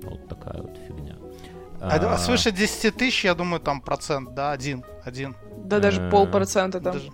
Вот 0.03 0.29
такая 0.29 0.63
вот 0.63 0.77
фигня. 0.89 1.17
А, 1.81 1.97
а 1.97 2.19
свыше 2.19 2.51
10 2.53 2.97
тысяч, 2.97 3.25
я 3.25 3.35
думаю, 3.35 3.61
там 3.61 3.81
процент, 3.81 4.35
да, 4.35 4.53
один, 4.53 4.85
один. 5.05 5.35
Да 5.65 5.79
даже 5.81 6.03
Э, 6.03 6.11
полпроцента 6.11 6.81
там. 6.81 6.95
Даже- 6.95 7.11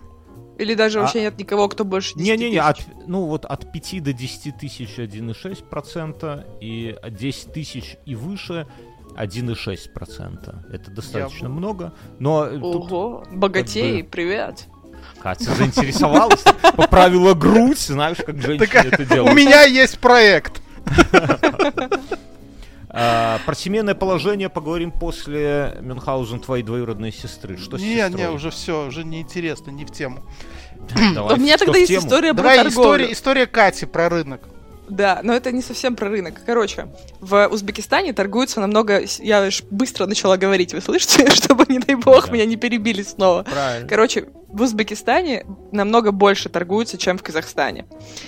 Или 0.57 0.73
даже 0.75 0.99
А- 0.99 1.03
вообще 1.03 1.21
нет 1.21 1.37
никого, 1.39 1.69
кто 1.69 1.85
больше 1.85 2.15
10 2.15 2.27
Не-не-не, 2.27 2.59
от, 2.59 2.79
ну 3.07 3.25
вот 3.25 3.45
от 3.45 3.71
5 3.71 4.01
до 4.01 4.11
10 4.13 4.57
тысяч 4.57 4.97
1,6%, 4.99 6.45
и 6.59 6.95
от 7.01 7.13
10 7.13 7.53
тысяч 7.53 7.97
и 8.05 8.13
выше 8.15 8.67
1,6%. 9.19 10.73
Это 10.73 10.91
достаточно 10.91 11.49
много, 11.49 11.93
но 12.19 12.45
э, 12.45 12.57
тут 12.59 12.91
Ого, 12.91 13.23
богатей, 13.31 14.01
как 14.03 14.11
привет. 14.11 14.65
Катя 15.21 15.51
заинтересовалась, 15.53 16.43
поправила 16.75 17.33
грудь, 17.33 17.79
знаешь, 17.79 18.17
как 18.25 18.41
женщины 18.41 18.87
это 18.91 19.03
У 19.03 19.05
делают. 19.05 19.35
меня 19.35 19.63
есть 19.63 19.99
проект. 19.99 20.61
А, 22.91 23.39
Про 23.45 23.53
семейное 23.53 23.93
положение 23.93 24.49
поговорим 24.49 24.91
после 24.91 25.77
Мюнхгаузен, 25.81 26.39
твоей 26.39 26.63
двоюродной 26.63 27.11
сестры. 27.11 27.57
Что 27.57 27.77
с 27.77 27.81
Не, 27.81 27.97
сестрой? 27.97 28.21
не, 28.21 28.29
уже 28.31 28.49
все, 28.49 28.87
уже 28.87 29.03
неинтересно, 29.03 29.69
не 29.69 29.85
в 29.85 29.91
тему. 29.91 30.23
У 30.95 31.35
меня 31.37 31.57
тогда 31.57 31.77
есть 31.77 31.91
история 31.91 32.33
про 32.33 32.41
Давай 32.43 32.67
история 33.11 33.45
Кати 33.45 33.85
про 33.85 34.09
рынок. 34.09 34.41
Да, 34.89 35.19
но 35.23 35.33
это 35.33 35.51
не 35.51 35.61
совсем 35.61 35.95
про 35.95 36.09
рынок. 36.09 36.35
Короче, 36.45 36.87
в 37.19 37.47
Узбекистане 37.47 38.13
торгуются 38.13 38.59
намного... 38.59 39.01
Я 39.19 39.43
уж 39.47 39.63
быстро 39.69 40.05
начала 40.07 40.37
говорить, 40.37 40.73
вы 40.73 40.81
слышите? 40.81 41.29
Чтобы, 41.31 41.65
не 41.69 41.79
дай 41.79 41.95
бог, 41.95 42.27
Да. 42.27 42.33
меня 42.33 42.45
не 42.45 42.55
перебили 42.55 43.03
снова. 43.03 43.43
Правильно. 43.43 43.87
Короче, 43.87 44.25
в 44.47 44.61
Узбекистане 44.63 45.45
намного 45.71 46.11
больше 46.11 46.49
торгуются, 46.49 46.97
чем 46.97 47.19
в 47.19 47.23
Казахстане. 47.23 47.85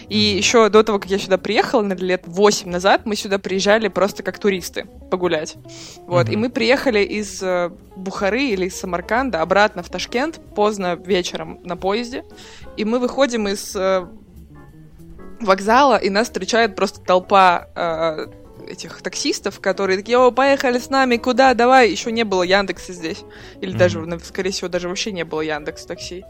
И 0.07 0.17
еще 0.19 0.69
до 0.69 0.83
того, 0.83 0.99
как 0.99 1.09
я 1.09 1.17
сюда 1.17 1.39
приехала, 1.39 1.81
на 1.81 1.93
лет 1.93 2.21
8 2.27 2.69
назад, 2.69 3.01
мы 3.05 3.15
сюда 3.15 3.39
приезжали 3.39 3.87
просто 3.87 4.21
как 4.21 4.37
туристы 4.37 4.85
погулять. 5.09 5.55
Вот, 6.05 6.25
Мгм. 6.27 6.33
и 6.33 6.35
мы 6.37 6.49
приехали 6.51 6.99
из 6.99 7.41
э, 7.41 7.71
Бухары 7.95 8.43
или 8.43 8.67
из 8.67 8.79
Самарканда 8.79 9.41
обратно 9.41 9.81
в 9.81 9.89
Ташкент 9.89 10.39
поздно 10.55 10.93
вечером 10.95 11.59
на 11.63 11.75
поезде. 11.75 12.23
И 12.77 12.85
мы 12.85 12.99
выходим 12.99 13.47
из 13.47 13.75
э, 13.75 14.05
вокзала, 15.41 15.97
и 15.97 16.09
нас 16.09 16.27
встречает 16.27 16.75
просто 16.75 16.99
толпа 17.01 17.67
э, 17.75 18.27
этих 18.67 19.01
таксистов, 19.01 19.59
которые 19.59 19.97
такие, 19.97 20.17
о, 20.17 20.31
поехали 20.31 20.79
с 20.79 20.89
нами, 20.89 21.17
куда, 21.17 21.53
давай, 21.53 21.89
еще 21.89 22.11
не 22.11 22.23
было 22.23 22.43
Яндекса 22.43 22.93
здесь. 22.93 23.23
Или 23.59 23.71
Мгм. 23.71 23.77
даже, 23.79 23.99
на- 23.99 24.19
скорее 24.19 24.51
всего, 24.51 24.67
даже 24.69 24.87
вообще 24.87 25.11
не 25.11 25.23
было 25.25 25.41
Яндекс 25.41 25.85
такси. 25.85 26.23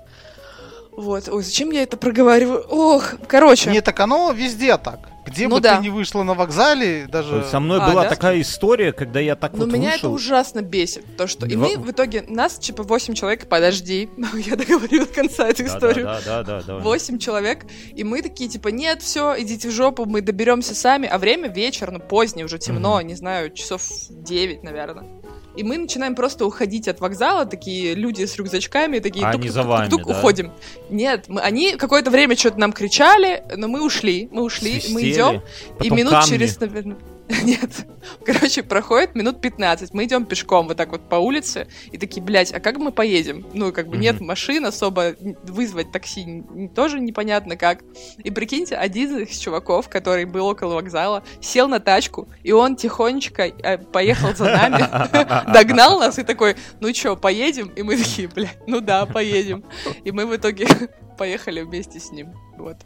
Вот, 0.91 1.29
ой, 1.29 1.43
зачем 1.43 1.71
я 1.71 1.83
это 1.83 1.95
проговариваю? 1.97 2.65
Ох, 2.69 3.13
короче. 3.27 3.69
Не, 3.71 3.81
так 3.81 3.99
оно 3.99 4.31
везде 4.31 4.77
так. 4.77 4.99
Где 5.25 5.47
Ну 5.47 5.55
бы 5.55 5.61
да. 5.61 5.77
ты 5.77 5.83
не 5.83 5.89
вышла 5.89 6.23
на 6.23 6.33
вокзале, 6.33 7.07
даже... 7.07 7.43
Со 7.43 7.59
мной 7.59 7.79
А, 7.79 7.89
была 7.89 8.03
да? 8.03 8.09
такая 8.09 8.41
история, 8.41 8.91
когда 8.91 9.19
я 9.19 9.35
так 9.35 9.53
Но 9.53 9.65
вот 9.65 9.71
меня 9.73 9.89
это 9.89 10.09
вышел. 10.09 10.13
ужасно 10.13 10.61
бесит. 10.61 11.05
То, 11.15 11.27
что... 11.27 11.45
И 11.45 11.55
Два- 11.55 11.67
мы 11.67 11.77
в 11.77 11.91
итоге, 11.91 12.23
нас 12.27 12.57
типа 12.57 12.83
8 12.83 13.13
человек, 13.13 13.47
подожди, 13.47 14.09
я 14.45 14.55
договорю 14.55 15.05
до 15.05 15.13
конца 15.13 15.47
эту 15.47 15.63
Да, 15.63 15.69
историю. 15.69 16.05
Да, 16.05 16.19
да, 16.25 16.43
да, 16.43 16.61
да. 16.61 16.73
да. 16.73 16.77
8 16.79 17.19
человек, 17.19 17.65
и 17.93 18.03
мы 18.03 18.21
такие, 18.21 18.49
типа, 18.49 18.69
нет, 18.69 19.01
все, 19.03 19.35
идите 19.39 19.69
в 19.69 19.71
жопу, 19.71 20.05
мы 20.05 20.21
доберемся 20.21 20.73
сами, 20.73 21.07
а 21.07 21.17
время 21.19 21.49
вечер, 21.49 21.91
ну, 21.91 21.99
позднее, 21.99 22.45
уже 22.45 22.57
темно, 22.57 22.97
Мгм. 22.97 23.07
не 23.07 23.15
знаю, 23.15 23.53
часов 23.53 23.83
9, 24.09 24.63
наверное. 24.63 25.20
И 25.55 25.63
мы 25.63 25.77
начинаем 25.77 26.15
просто 26.15 26.45
уходить 26.45 26.87
от 26.87 26.99
вокзала, 26.99 27.45
такие 27.45 27.93
люди 27.93 28.25
с 28.25 28.37
рюкзачками, 28.37 28.99
такие 28.99 29.25
А 29.25 29.33
тук 29.33 29.41
они 29.41 29.47
тук 29.49 29.53
за 29.53 29.61
тук 29.61 29.69
вами, 29.69 29.89
тук 29.89 30.07
да? 30.07 30.11
уходим. 30.17 30.51
Нет, 30.89 31.25
мы, 31.27 31.41
они 31.41 31.75
какое-то 31.75 32.09
время 32.09 32.37
что-то 32.37 32.59
нам 32.59 32.71
кричали, 32.71 33.43
но 33.55 33.67
мы 33.67 33.83
ушли, 33.85 34.29
мы 34.31 34.43
ушли, 34.43 34.81
мы 34.89 35.01
Свистели, 35.01 35.11
идем, 35.11 35.41
и 35.81 35.89
минут 35.89 36.13
камни. 36.13 36.29
через, 36.29 36.59
наверное... 36.59 36.97
Нет. 37.43 37.85
Короче, 38.25 38.63
проходит 38.63 39.15
минут 39.15 39.41
15. 39.41 39.93
Мы 39.93 40.05
идем 40.05 40.25
пешком 40.25 40.67
вот 40.67 40.77
так 40.77 40.91
вот 40.91 41.07
по 41.07 41.15
улице 41.15 41.67
и 41.91 41.97
такие, 41.97 42.21
блядь, 42.21 42.53
а 42.53 42.59
как 42.59 42.77
мы 42.77 42.91
поедем? 42.91 43.45
Ну, 43.53 43.71
как 43.71 43.87
бы 43.87 43.97
нет 43.97 44.19
машин 44.19 44.65
особо, 44.65 45.15
вызвать 45.43 45.91
такси 45.91 46.43
тоже 46.75 46.99
непонятно 46.99 47.55
как. 47.55 47.83
И 48.23 48.31
прикиньте, 48.31 48.75
один 48.75 49.17
из 49.19 49.37
чуваков, 49.37 49.89
который 49.89 50.25
был 50.25 50.47
около 50.47 50.75
вокзала, 50.75 51.23
сел 51.41 51.67
на 51.67 51.79
тачку, 51.79 52.27
и 52.43 52.51
он 52.51 52.75
тихонечко 52.75 53.43
э, 53.43 53.77
поехал 53.77 54.35
за 54.35 54.45
нами, 54.45 55.53
догнал 55.53 55.99
нас 55.99 56.19
и 56.19 56.23
такой, 56.23 56.55
ну 56.79 56.91
чё, 56.91 57.15
поедем? 57.15 57.69
И 57.69 57.83
мы 57.83 57.97
такие, 57.97 58.27
блядь, 58.27 58.57
ну 58.67 58.81
да, 58.81 59.05
поедем. 59.05 59.63
И 60.03 60.11
мы 60.11 60.25
в 60.25 60.35
итоге 60.35 60.67
поехали 61.17 61.61
вместе 61.61 61.99
с 61.99 62.11
ним. 62.11 62.33
Вот. 62.57 62.77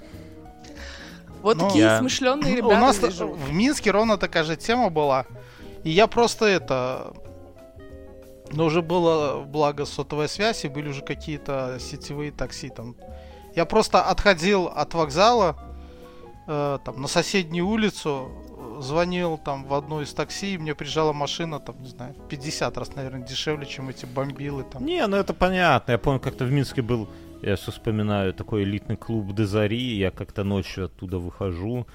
Вот 1.45 1.57
Ну, 1.57 1.67
такие 1.67 1.83
я- 1.85 1.99
смышленные 1.99 2.53
У 2.53 2.57
ребята 2.57 2.79
нас 2.79 2.95
здесь 2.95 3.13
живут. 3.13 3.37
в 3.37 3.53
Минске 3.53 3.91
ровно 3.91 4.17
такая 4.17 4.43
же 4.43 4.55
тема 4.55 4.89
была. 4.89 5.25
И 5.83 5.91
я 5.91 6.07
просто 6.07 6.45
это... 6.45 7.13
Но 8.51 8.65
уже 8.65 8.81
было, 8.81 9.43
благо, 9.43 9.85
сотовая 9.85 10.27
связь, 10.27 10.65
и 10.65 10.69
были 10.69 10.89
уже 10.89 11.03
какие-то 11.03 11.77
сетевые 11.79 12.31
такси 12.31 12.69
там. 12.69 12.95
Я 13.55 13.65
просто 13.65 14.01
отходил 14.01 14.65
от 14.65 14.93
вокзала 14.95 15.55
э, 16.47 16.79
там, 16.83 16.99
на 17.01 17.07
соседнюю 17.07 17.67
улицу, 17.67 18.27
звонил 18.79 19.37
там 19.37 19.65
в 19.65 19.73
одну 19.75 20.01
из 20.01 20.13
такси, 20.13 20.55
и 20.55 20.57
мне 20.57 20.73
приезжала 20.73 21.13
машина, 21.13 21.59
там, 21.59 21.75
не 21.83 21.89
знаю, 21.89 22.13
в 22.15 22.27
50 22.27 22.75
раз, 22.77 22.95
наверное, 22.95 23.21
дешевле, 23.21 23.67
чем 23.67 23.89
эти 23.89 24.05
бомбилы 24.07 24.63
там. 24.63 24.83
Не, 24.83 25.05
ну 25.07 25.15
это 25.17 25.33
понятно. 25.35 25.91
Я 25.91 25.97
помню, 25.99 26.19
как-то 26.19 26.45
в 26.45 26.51
Минске 26.51 26.81
был, 26.81 27.07
я 27.45 27.55
все 27.55 27.71
вспоминаю, 27.71 28.33
такой 28.33 28.63
элитный 28.63 28.95
клуб 28.97 29.33
Дезари. 29.33 29.95
Я 29.97 30.11
как-то 30.11 30.43
ночью 30.43 30.85
оттуда 30.85 31.19
выхожу. 31.19 31.85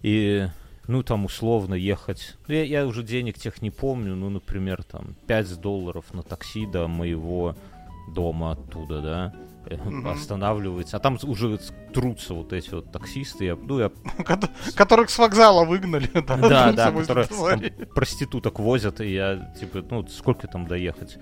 И, 0.00 0.48
ну, 0.88 1.02
там 1.02 1.24
условно 1.26 1.74
ехать. 1.74 2.36
ну, 2.48 2.54
Я, 2.54 2.64
я 2.64 2.86
уже 2.86 3.02
денег 3.02 3.38
тех 3.38 3.60
не 3.62 3.70
помню. 3.70 4.16
Ну, 4.16 4.30
например, 4.30 4.82
там 4.84 5.14
5 5.26 5.60
долларов 5.60 6.06
на 6.14 6.22
такси 6.22 6.66
до 6.66 6.88
моего 6.88 7.54
дома 8.14 8.52
оттуда, 8.52 9.00
да. 9.00 9.34
э. 9.66 9.78
Останавливается. 10.08 10.96
А 10.96 11.00
там 11.00 11.18
уже 11.22 11.58
трутся 11.92 12.34
вот 12.34 12.52
эти 12.52 12.70
вот 12.70 12.90
таксисты. 12.90 13.44
Я, 13.44 13.56
ну, 13.56 13.78
я 13.78 13.90
Кото- 14.24 14.50
Которых 14.74 15.10
с 15.10 15.18
вокзала 15.18 15.64
выгнали. 15.64 16.10
Да, 16.26 16.36
Да, 16.36 16.72
да, 16.90 16.90
которые 16.90 17.70
проституток 17.94 18.58
возят, 18.58 19.00
и 19.00 19.12
я, 19.12 19.52
типа, 19.60 19.84
ну, 19.90 20.06
сколько 20.08 20.48
там 20.48 20.66
доехать? 20.66 21.18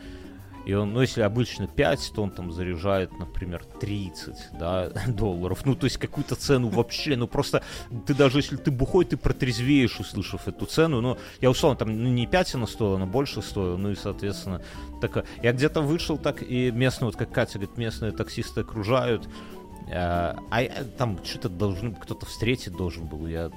И 0.67 0.75
он, 0.75 0.93
ну, 0.93 1.01
если 1.01 1.23
обычно 1.23 1.67
5, 1.67 2.13
то 2.15 2.23
он 2.23 2.31
там 2.31 2.53
заряжает, 2.53 3.19
например, 3.19 3.65
30, 3.81 4.59
да, 4.59 4.91
долларов. 5.09 5.65
Ну, 5.65 5.75
то 5.75 5.85
есть 5.85 5.97
какую-то 5.97 6.37
цену 6.37 6.69
вообще, 6.69 7.17
ну, 7.17 7.27
просто 7.27 7.63
ты 8.07 8.15
даже 8.15 8.39
если 8.39 8.57
ты 8.57 8.71
бухой, 8.71 9.05
ты 9.05 9.17
протрезвеешь, 9.17 9.99
услышав 10.01 10.49
эту 10.49 10.67
цену. 10.67 11.01
Ну, 11.01 11.19
я 11.41 11.51
условно, 11.51 11.79
там, 11.79 11.89
ну, 11.97 12.09
не 12.09 12.27
5 12.27 12.55
она 12.57 12.67
стоила, 12.67 12.99
но 12.99 13.07
больше 13.07 13.43
стоила, 13.43 13.77
ну, 13.77 13.91
и, 13.91 13.95
соответственно, 13.95 14.63
такая... 15.01 15.25
Я 15.43 15.53
где-то 15.53 15.81
вышел 15.81 16.19
так, 16.19 16.43
и 16.43 16.71
местные, 16.71 17.07
вот 17.07 17.17
как 17.17 17.33
Катя 17.33 17.59
говорит, 17.59 17.79
местные 17.79 18.13
таксисты 18.13 18.61
окружают, 18.61 19.29
а 19.93 20.37
а 20.51 20.63
там 20.99 21.19
что-то 21.25 21.49
должен 21.49 21.95
кто-то 21.95 22.27
встретить 22.27 22.75
должен 22.75 23.07
был. 23.07 23.27
Я 23.27 23.51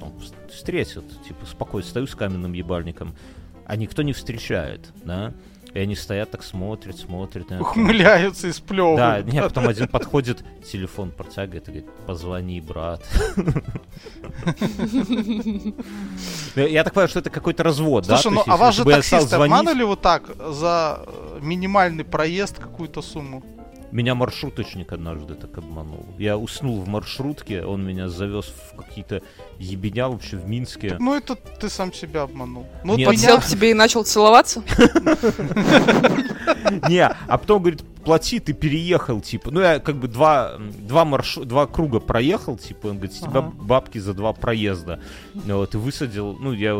там, 0.00 0.10
вс- 0.18 0.50
встретит, 0.50 1.04
типа 1.26 1.44
спокойно 1.44 1.86
стою 1.86 2.06
с 2.06 2.14
каменным 2.14 2.52
ебальником, 2.52 3.14
а 3.66 3.76
никто 3.76 4.02
не 4.02 4.12
встречает, 4.12 4.92
да? 5.04 5.34
И 5.76 5.78
они 5.78 5.94
стоят 5.94 6.30
так 6.30 6.42
смотрят, 6.42 6.96
смотрят. 6.96 7.50
на 7.50 7.56
это. 7.56 7.62
Ухмыляются 7.62 8.46
и 8.46 8.50
Да, 8.50 8.56
сплевывают. 8.56 9.26
нет, 9.30 9.44
потом 9.44 9.68
один 9.68 9.88
подходит, 9.88 10.42
телефон 10.64 11.10
протягивает 11.10 11.68
и 11.68 11.70
говорит, 11.72 11.90
позвони, 12.06 12.62
брат. 12.62 13.02
Я 16.56 16.66
я 16.66 16.82
так 16.82 16.94
понимаю, 16.94 17.08
что 17.08 17.18
это 17.18 17.28
какой-то 17.28 17.62
развод, 17.62 18.06
да? 18.06 18.16
Слушай, 18.16 18.34
ну 18.36 18.42
а 18.46 18.56
вас 18.56 18.74
же 18.74 18.84
таксисты 18.86 19.36
обманули 19.36 19.82
вот 19.82 20.00
так 20.00 20.30
за 20.50 21.06
минимальный 21.42 22.04
проезд 22.04 22.58
какую-то 22.58 23.02
сумму? 23.02 23.42
Меня 23.92 24.14
маршруточник 24.14 24.92
однажды 24.92 25.34
так 25.34 25.56
обманул. 25.58 26.06
Я 26.18 26.36
уснул 26.36 26.80
в 26.80 26.88
маршрутке, 26.88 27.62
он 27.64 27.86
меня 27.86 28.08
завез 28.08 28.46
в 28.72 28.76
какие-то 28.76 29.22
ебеня 29.58 30.08
вообще 30.08 30.36
в 30.36 30.48
Минске. 30.48 30.96
Ну 30.98 31.14
это 31.14 31.36
ты 31.36 31.68
сам 31.68 31.92
себя 31.92 32.22
обманул. 32.22 32.66
Ну 32.84 32.96
Нет. 32.96 32.98
меня- 32.98 33.08
Подсел 33.10 33.40
к 33.40 33.44
тебе 33.46 33.70
и 33.70 33.74
начал 33.74 34.04
целоваться? 34.04 34.62
Не, 36.88 37.06
а 37.06 37.38
потом 37.38 37.60
говорит, 37.62 37.82
плати, 38.04 38.40
ты 38.40 38.52
переехал, 38.52 39.20
типа. 39.20 39.50
Ну, 39.50 39.60
я 39.60 39.78
как 39.78 39.96
бы 39.96 40.08
два, 40.08 40.52
два, 40.58 41.04
маршу... 41.04 41.44
два 41.44 41.66
круга 41.66 42.00
проехал, 42.00 42.56
типа, 42.56 42.88
он 42.88 42.94
говорит, 42.96 43.14
с 43.14 43.18
тебя 43.20 43.40
Ага. 43.40 43.52
бабки 43.60 43.98
за 43.98 44.14
два 44.14 44.32
проезда. 44.32 45.00
Ну, 45.34 45.58
Вот, 45.58 45.74
и 45.74 45.78
высадил, 45.78 46.36
ну, 46.40 46.52
я 46.52 46.74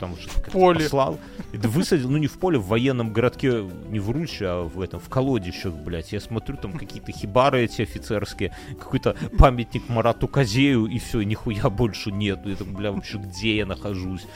там 0.00 0.14
уже 0.14 0.28
как-то 0.28 0.50
поле. 0.50 0.80
послал. 0.84 1.18
Да 1.52 1.68
высадил, 1.68 2.10
ну, 2.10 2.16
не 2.18 2.26
в 2.26 2.38
поле, 2.38 2.58
в 2.58 2.66
военном 2.66 3.12
городке, 3.12 3.62
не 3.88 4.00
в 4.00 4.10
Руче, 4.10 4.46
а 4.46 4.62
в 4.64 4.80
этом, 4.80 4.98
в 4.98 5.08
колодищах, 5.08 5.72
блядь. 5.74 6.12
Я 6.12 6.20
смотрю, 6.20 6.56
там 6.56 6.72
какие-то 6.72 7.12
хибары 7.12 7.62
эти 7.64 7.82
офицерские, 7.82 8.56
какой-то 8.78 9.14
памятник 9.38 9.88
Марату 9.88 10.26
Козею, 10.26 10.86
и 10.86 10.98
все, 10.98 11.22
нихуя 11.22 11.68
больше 11.70 12.10
нету. 12.10 12.48
Я 12.48 12.56
там, 12.56 12.74
бля, 12.74 12.90
вообще, 12.92 13.18
где 13.18 13.58
я 13.58 13.66
нахожусь? 13.66 14.26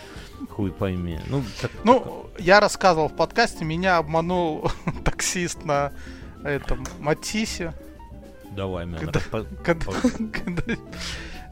Хуй 0.51 0.71
пойми. 0.71 1.19
Ну, 1.29 1.43
так- 1.61 1.71
Ну, 1.85 2.27
я 2.39 2.61
рассказывал 2.61 3.09
в 3.09 3.17
подкасте, 3.17 3.65
меня 3.65 3.97
обманул 3.97 4.71
таксист 5.05 5.65
на 5.65 5.93
этом 6.45 6.85
Матисе. 7.01 7.73
давай, 8.55 8.85
меня 8.87 8.99
Когда- 8.99 9.21
надо 9.33 9.47
Когда, 9.65 9.93
когда- 10.33 10.75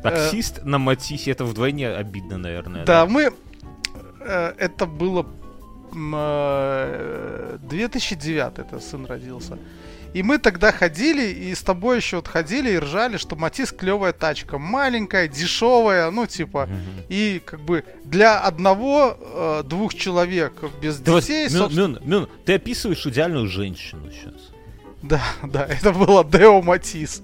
Таксист 0.03 0.65
на 0.65 0.79
Матисе, 0.79 1.31
это 1.31 1.45
вдвойне 1.45 1.89
обидно, 1.89 2.37
наверное. 2.37 2.85
Да, 2.85 3.07
мы... 3.07 3.33
э, 4.25 4.55
Это 4.59 4.87
было... 4.87 5.27
м, 5.93 6.15
э, 6.17 7.59
2009 7.63 8.59
это 8.59 8.81
сын 8.81 9.07
родился. 9.07 9.59
И 10.15 10.23
мы 10.23 10.37
тогда 10.39 10.73
ходили, 10.73 11.23
и 11.51 11.55
с 11.55 11.63
тобой 11.63 11.97
еще 11.97 12.17
вот 12.17 12.29
ходили 12.29 12.71
и 12.73 12.79
ржали, 12.79 13.17
что 13.17 13.35
Матис 13.35 13.73
клевая 13.73 14.13
тачка. 14.13 14.59
Маленькая, 14.59 15.27
дешевая, 15.29 16.11
ну 16.11 16.27
типа... 16.27 16.67
Мгм. 16.67 17.05
И 17.09 17.41
как 17.45 17.61
бы 17.61 17.83
для 18.05 18.39
одного, 18.41 19.17
э, 19.19 19.63
двух 19.65 19.95
человек 19.95 20.53
без 20.83 20.99
Да 20.99 21.13
вот, 21.13 21.23
детей, 21.23 21.49
Мюн, 21.49 21.59
собственно- 21.59 21.89
Мюн, 21.89 21.99
Мюн, 22.05 22.29
ты 22.45 22.55
описываешь 22.55 23.07
идеальную 23.07 23.49
женщину 23.49 24.11
сейчас. 24.13 24.35
Да, 25.03 25.23
да, 25.45 25.65
это 25.65 25.93
было 25.93 26.25
Део 26.25 26.61
Матис. 26.63 27.23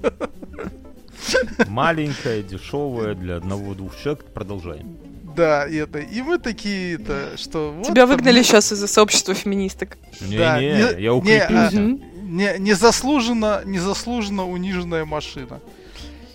Маленькая, 1.69 2.43
дешевая, 2.43 3.15
для 3.15 3.37
одного-двух 3.37 3.97
человек. 4.01 4.25
Продолжаем. 4.33 4.97
Да, 5.39 5.67
и 5.67 5.77
это. 5.77 6.01
И 6.01 6.21
мы 6.21 6.39
такие, 6.39 6.97
это, 6.97 7.37
что 7.37 7.73
вот 7.73 7.87
Тебя 7.87 8.07
там 8.07 8.11
выгнали 8.17 8.43
сейчас 8.43 8.73
из-за 8.73 8.89
сообщества 8.89 9.35
феминисток. 9.35 9.97
Да, 10.21 10.59
Не-не, 10.61 10.73
не- 10.73 10.81
я 10.81 10.97
не, 11.01 11.09
укрепился. 11.11 11.69
а, 11.77 11.81
Мгм. 11.81 12.03
не, 12.37 12.59
незаслуженно, 12.59 13.63
незаслуженно 13.65 14.45
униженная 14.49 15.05
машина. 15.05 15.61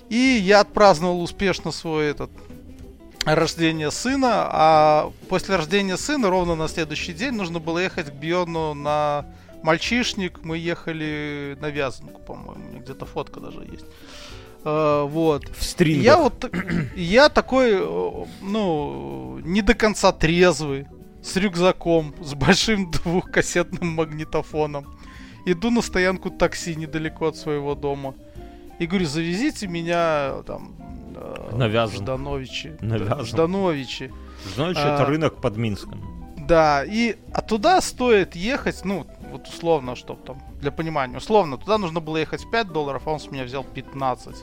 И 0.09 0.15
я 0.17 0.61
отпраздновал 0.61 1.21
успешно 1.21 1.71
свой 1.71 2.05
этот 2.05 2.31
рождение 3.25 3.91
сына, 3.91 4.47
а 4.49 5.11
после 5.29 5.55
рождения 5.57 5.97
сына 5.97 6.29
ровно 6.29 6.55
на 6.55 6.67
следующий 6.67 7.13
день 7.13 7.31
нужно 7.33 7.59
было 7.59 7.79
ехать 7.79 8.07
к 8.09 8.13
Бьону 8.13 8.73
на 8.73 9.25
мальчишник. 9.63 10.43
Мы 10.43 10.57
ехали 10.57 11.57
на 11.61 11.69
Вязанку, 11.69 12.21
по-моему, 12.21 12.79
где-то 12.79 13.05
фотка 13.05 13.39
даже 13.39 13.59
есть. 13.71 13.85
Э, 14.65 15.05
вот. 15.07 15.49
В 15.49 15.63
стрингах. 15.63 16.03
Я 16.03 16.17
вот, 16.17 16.53
я 16.95 17.29
такой, 17.29 17.71
э, 17.73 18.25
ну, 18.41 19.39
не 19.43 19.61
до 19.61 19.73
конца 19.73 20.11
трезвый, 20.11 20.87
с 21.21 21.35
рюкзаком, 21.35 22.13
с 22.21 22.33
большим 22.33 22.91
двухкассетным 23.03 23.89
магнитофоном. 23.89 24.97
Иду 25.45 25.71
на 25.71 25.81
стоянку 25.81 26.29
такси 26.29 26.75
недалеко 26.75 27.27
от 27.27 27.35
своего 27.35 27.75
дома. 27.75 28.15
И 28.79 28.87
говорю, 28.87 29.05
завезите 29.05 29.67
меня 29.67 30.41
там 30.47 30.75
э, 31.15 31.55
На 31.55 31.67
в. 31.67 31.93
Ждановичи. 31.93 32.77
Да. 32.81 33.23
Ждановичи. 33.23 34.11
Знаешь, 34.55 34.77
а- 34.79 34.95
это 34.95 35.05
рынок 35.05 35.41
под 35.41 35.57
Минском. 35.57 36.01
Да, 36.37 36.83
и 36.83 37.15
а 37.33 37.41
туда 37.41 37.79
стоит 37.81 38.35
ехать, 38.35 38.83
ну, 38.83 39.05
вот 39.31 39.47
условно, 39.47 39.95
чтоб 39.95 40.21
там, 40.25 40.41
для 40.59 40.71
понимания, 40.71 41.17
условно, 41.17 41.57
туда 41.57 41.77
нужно 41.77 42.01
было 42.01 42.17
ехать 42.17 42.41
5 42.51 42.67
долларов, 42.73 43.03
а 43.05 43.11
он 43.11 43.19
с 43.19 43.31
меня 43.31 43.45
взял 43.45 43.63
15. 43.63 44.35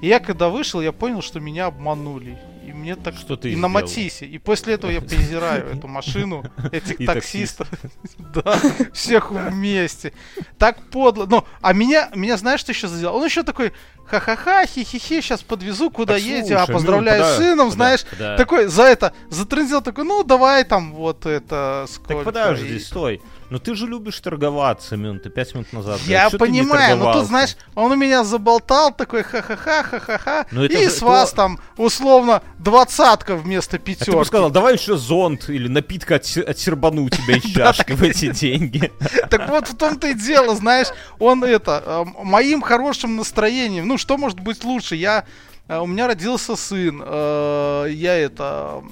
И 0.00 0.06
я 0.08 0.18
когда 0.20 0.48
вышел, 0.48 0.80
я 0.80 0.92
понял, 0.92 1.22
что 1.22 1.40
меня 1.40 1.66
обманули. 1.66 2.38
И 2.66 2.72
мне 2.72 2.94
так... 2.96 3.14
Что 3.14 3.36
ты 3.36 3.50
и 3.52 3.56
на 3.56 3.68
сделал? 3.68 3.72
Матисе. 3.72 4.26
И 4.26 4.38
после 4.38 4.74
этого 4.74 4.90
я 4.90 5.00
презираю 5.00 5.66
эту 5.76 5.88
машину, 5.88 6.44
этих 6.72 7.04
таксистов. 7.04 7.68
Да, 8.18 8.60
всех 8.92 9.32
вместе. 9.32 10.12
Так 10.56 10.78
подло. 10.90 11.26
Ну, 11.26 11.44
а 11.60 11.72
меня, 11.72 12.10
меня 12.14 12.36
знаешь, 12.36 12.60
что 12.60 12.70
еще 12.70 12.86
задел? 12.86 13.14
Он 13.16 13.24
еще 13.24 13.42
такой, 13.42 13.72
ха-ха-ха, 14.06 14.66
хи-хи-хи, 14.66 15.20
сейчас 15.20 15.42
подвезу, 15.42 15.90
куда 15.90 16.14
Так 16.14 16.22
едете, 16.22 16.54
а 16.56 16.64
ну, 16.68 16.74
поздравляю 16.74 17.24
с 17.24 17.36
сыном, 17.38 17.70
знаешь. 17.72 18.04
Такой 18.36 18.66
за 18.66 18.84
это 18.84 19.12
затрындел, 19.30 19.82
такой, 19.82 20.04
ну, 20.04 20.22
давай 20.22 20.62
там 20.62 20.92
вот 20.94 21.26
это 21.26 21.86
сколько. 21.88 22.14
Так 22.14 22.24
подожди, 22.24 22.76
И- 22.76 22.78
стой. 22.78 23.20
Но 23.50 23.58
ты 23.58 23.74
же 23.74 23.86
любишь 23.86 24.18
торговаться, 24.20 24.96
Мюн, 24.96 25.18
ты 25.18 25.28
пять 25.28 25.52
минут 25.54 25.72
назад. 25.72 26.00
Я 26.06 26.28
не 26.30 26.38
понимаю, 26.38 26.96
но 26.96 27.12
тут, 27.12 27.26
знаешь, 27.26 27.56
он 27.74 27.90
у 27.92 27.96
меня 27.96 28.22
заболтал 28.24 28.92
такой 28.94 29.22
ха-ха-ха, 29.24 29.82
ха-ха-ха, 29.82 30.46
Ну, 30.52 30.64
и 30.64 30.84
же 30.84 30.90
с 30.90 31.02
вас 31.02 31.30
то- 31.30 31.36
там 31.36 31.58
условно 31.76 32.42
двадцатка 32.58 33.34
вместо 33.36 33.76
А 33.76 33.78
ты 33.78 33.84
бы 33.92 33.96
пятерки. 33.96 34.24
сказал, 34.24 34.50
давай 34.50 34.74
еще 34.74 34.96
зонт 34.96 35.48
или 35.50 35.66
напитка 35.68 36.14
отсе- 36.16 36.42
отсербану 36.42 37.04
у 37.04 37.10
тебя 37.10 37.36
из 37.36 37.42
чашки 37.54 37.92
в 37.92 38.02
эти 38.02 38.30
деньги. 38.32 38.90
Так 39.30 39.48
вот 39.48 39.68
в 39.68 39.76
том-то 39.76 40.08
и 40.08 40.14
дело, 40.14 40.54
знаешь, 40.54 40.88
он 41.18 41.42
это, 41.44 41.82
э, 41.84 42.04
моим 42.24 42.62
хорошим 42.62 43.16
настроением, 43.16 43.88
ну 43.88 43.98
что 43.98 44.16
может 44.16 44.38
быть 44.40 44.62
лучше, 44.64 44.94
я, 44.96 45.24
э, 45.68 45.78
у 45.78 45.86
меня 45.86 46.06
родился 46.06 46.54
сын, 46.56 47.02
э, 47.04 47.86
я 47.90 48.14
это, 48.16 48.82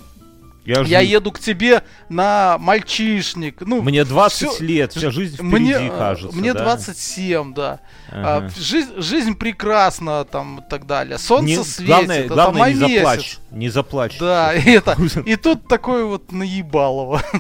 Я, 0.69 0.81
я 0.83 1.01
жив. 1.01 1.11
еду 1.11 1.33
к 1.33 1.41
тебе 1.41 1.83
на 2.09 2.57
мальчишник, 2.61 3.61
ну, 3.61 3.81
Мне 3.83 4.05
20 4.05 4.51
всё- 4.53 4.65
лет, 4.65 4.93
вся 4.93 5.11
жизнь 5.11 5.37
впереди, 5.37 5.51
мне, 5.55 5.73
э, 5.73 5.89
кажется. 5.89 6.37
мне 6.37 6.53
да? 6.53 6.63
27, 6.63 7.55
да. 7.55 7.81
А, 8.13 8.37
Ага. 8.39 8.51
жизнь, 8.59 8.93
жизнь 8.99 9.35
прекрасна 9.35 10.25
там 10.25 10.59
и 10.61 10.71
так 10.71 10.87
далее. 10.87 11.19
Солнце 11.19 11.47
Не- 11.47 11.65
светит, 11.65 11.87
главное, 11.87 12.19
это 12.21 12.35
главное 12.35 12.61
май 12.61 12.75
не 12.75 12.81
месяц. 12.81 12.95
заплачь. 12.97 13.39
Не 13.51 13.69
заплачь. 13.71 14.19
Да, 14.19 14.55
и 14.55 14.71
это. 14.73 14.97
И 15.27 15.37
тут 15.37 15.67
такой 15.69 16.05
вот 16.05 16.31
наебалово. 16.33 17.23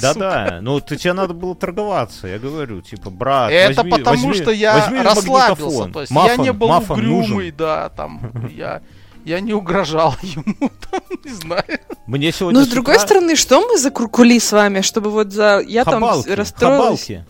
Да-да, 0.00 0.60
ну 0.62 0.80
ты 0.80 0.96
тебе 0.96 1.12
надо 1.12 1.34
было 1.34 1.54
торговаться, 1.54 2.26
я 2.26 2.38
говорю, 2.38 2.80
типа, 2.80 3.10
брат, 3.10 3.50
Это 3.52 3.82
возьми- 3.82 3.90
потому, 3.90 4.16
возьми- 4.28 4.34
что 4.42 4.50
я 4.50 4.78
возьми 4.78 5.02
расслабился. 5.02 5.62
магнитофон. 5.64 5.92
То 5.92 6.00
есть 6.00 6.12
Мафон, 6.12 6.30
я 6.30 6.36
не 6.38 6.52
был 6.52 6.70
угрюмый, 6.70 7.28
нужен. 7.28 7.54
да, 7.58 7.88
там 7.90 8.48
я. 8.54 8.80
Я 9.24 9.40
не 9.40 9.52
угрожал 9.52 10.14
ему, 10.22 10.70
там, 10.90 11.00
не 11.24 11.30
знаю. 11.32 11.78
Мне 12.06 12.32
сегодня 12.32 12.60
Ну, 12.60 12.66
с 12.66 12.68
другой 12.68 12.94
утра 12.96 13.06
стороны, 13.06 13.36
что 13.36 13.60
мы 13.60 13.78
за 13.78 13.90
куркули 13.90 14.38
с 14.38 14.52
вами, 14.52 14.80
чтобы 14.80 15.10
вот 15.10 15.32
за... 15.32 15.60
Я 15.66 15.84
хабалки, 15.84 16.28
там 16.28 16.36
расстроилась. 16.36 17.00
хабалки. 17.06 17.24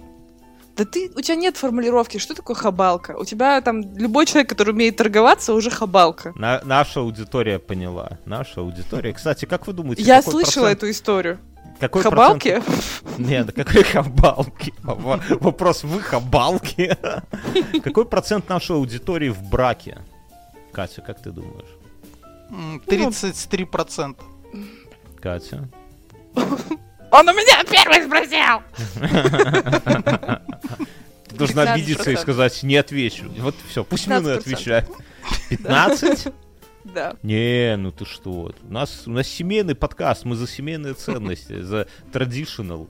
Да 0.77 0.85
ты, 0.87 1.11
у 1.15 1.21
тебя 1.21 1.35
нет 1.35 1.57
формулировки, 1.59 2.17
что 2.19 2.35
такое 2.35 2.57
хабалка? 2.57 3.17
У 3.19 3.25
тебя 3.25 3.61
там 3.61 3.83
любой 3.97 4.25
человек, 4.25 4.49
который 4.49 4.71
умеет 4.73 4.97
торговаться, 4.97 5.53
уже 5.53 5.69
хабалка. 5.71 6.33
На- 6.37 6.63
наша 6.65 7.01
аудитория 7.01 7.59
поняла. 7.59 8.19
Наша 8.25 8.61
аудитория. 8.61 9.13
Кстати, 9.13 9.45
как 9.45 9.67
вы 9.67 9.73
думаете, 9.75 10.03
Я 10.03 10.23
слышала 10.23 10.67
процент- 10.67 10.79
эту 10.79 10.91
историю. 10.91 11.39
какой 11.81 12.03
Хабалки? 12.03 12.61
процент- 12.61 13.19
Нет, 13.19 13.47
да 13.47 13.53
какой 13.65 13.83
хабалки? 13.83 14.73
Во- 14.83 15.21
Вопрос, 15.41 15.83
вы 15.83 16.01
хабалки? 16.01 16.97
Какой 17.85 18.07
процент 18.07 18.49
нашей 18.49 18.77
аудитории 18.77 19.29
в 19.29 19.43
браке? 19.43 19.99
Катя, 20.73 21.03
как 21.03 21.21
ты 21.21 21.31
думаешь? 21.31 21.69
М, 22.51 22.81
33%. 22.87 24.17
Катя? 25.21 25.69
Он 27.13 27.29
у 27.29 27.33
меня 27.33 27.65
первый 27.65 28.05
спросил! 28.07 28.63
Ты 31.29 31.37
должна 31.37 31.65
15%. 31.65 31.73
обидеться 31.75 32.11
и 32.11 32.17
сказать, 32.17 32.63
не 32.63 32.77
отвечу. 32.77 33.31
Вот 33.39 33.55
все, 33.69 33.85
пусть 33.85 34.07
Мюна 34.07 34.29
15%. 34.29 34.39
отвечает. 34.39 34.89
15? 35.49 36.29
Да. 36.85 37.15
Не, 37.23 37.77
ну 37.77 37.93
ты 37.93 38.05
что? 38.05 38.53
У 38.63 38.73
нас, 38.73 39.03
у 39.07 39.11
нас 39.11 39.29
семейный 39.29 39.75
подкаст, 39.75 40.25
мы 40.25 40.35
за 40.35 40.47
семейные 40.49 40.95
ценности, 40.95 41.61
за 41.61 41.87
traditional 42.13 42.89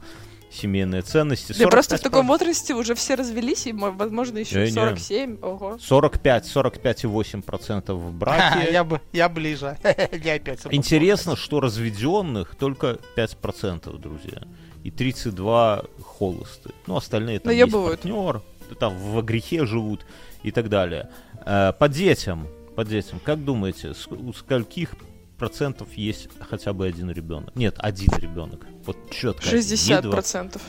семейные 0.50 1.02
ценности. 1.02 1.54
Да 1.58 1.68
просто 1.68 1.96
в 1.96 2.00
45%. 2.00 2.02
таком 2.02 2.26
возрасте 2.26 2.74
уже 2.74 2.94
все 2.94 3.14
развелись, 3.14 3.66
и, 3.66 3.72
мо- 3.72 3.90
возможно, 3.92 4.38
еще 4.38 4.60
Не-не. 4.64 4.72
47. 4.72 5.38
Ого. 5.42 5.78
45, 5.80 6.46
45,8% 6.46 7.92
в 7.92 8.12
браке. 8.12 8.68
Я 8.72 8.84
бы, 8.84 9.00
я 9.12 9.28
ближе. 9.28 9.78
Я 10.24 10.34
опять. 10.34 10.60
Интересно, 10.70 11.36
что 11.36 11.60
разведенных 11.60 12.54
только 12.56 12.98
5%, 13.16 13.96
друзья. 13.98 14.42
И 14.82 14.90
32 14.90 15.82
холосты. 16.18 16.70
Ну, 16.86 16.96
остальные 16.96 17.38
там 17.40 17.52
есть 17.52 17.64
Наебывают. 17.72 18.00
партнер, 18.00 18.42
там 18.78 18.96
в 18.96 19.20
грехе 19.22 19.66
живут 19.66 20.06
и 20.42 20.50
так 20.50 20.68
далее. 20.68 21.10
Э, 21.44 21.72
По 21.78 21.88
детям, 21.88 22.46
по 22.76 22.84
детям, 22.84 23.20
как 23.22 23.44
думаете, 23.44 23.92
у 24.10 24.32
скольких 24.32 24.94
процентов 25.36 25.88
есть 25.96 26.28
хотя 26.40 26.72
бы 26.72 26.86
один 26.86 27.10
ребенок? 27.10 27.54
Нет, 27.56 27.74
один 27.78 28.10
ребенок. 28.18 28.66
Вот 28.90 29.10
четко. 29.10 29.44
60%. 29.44 30.60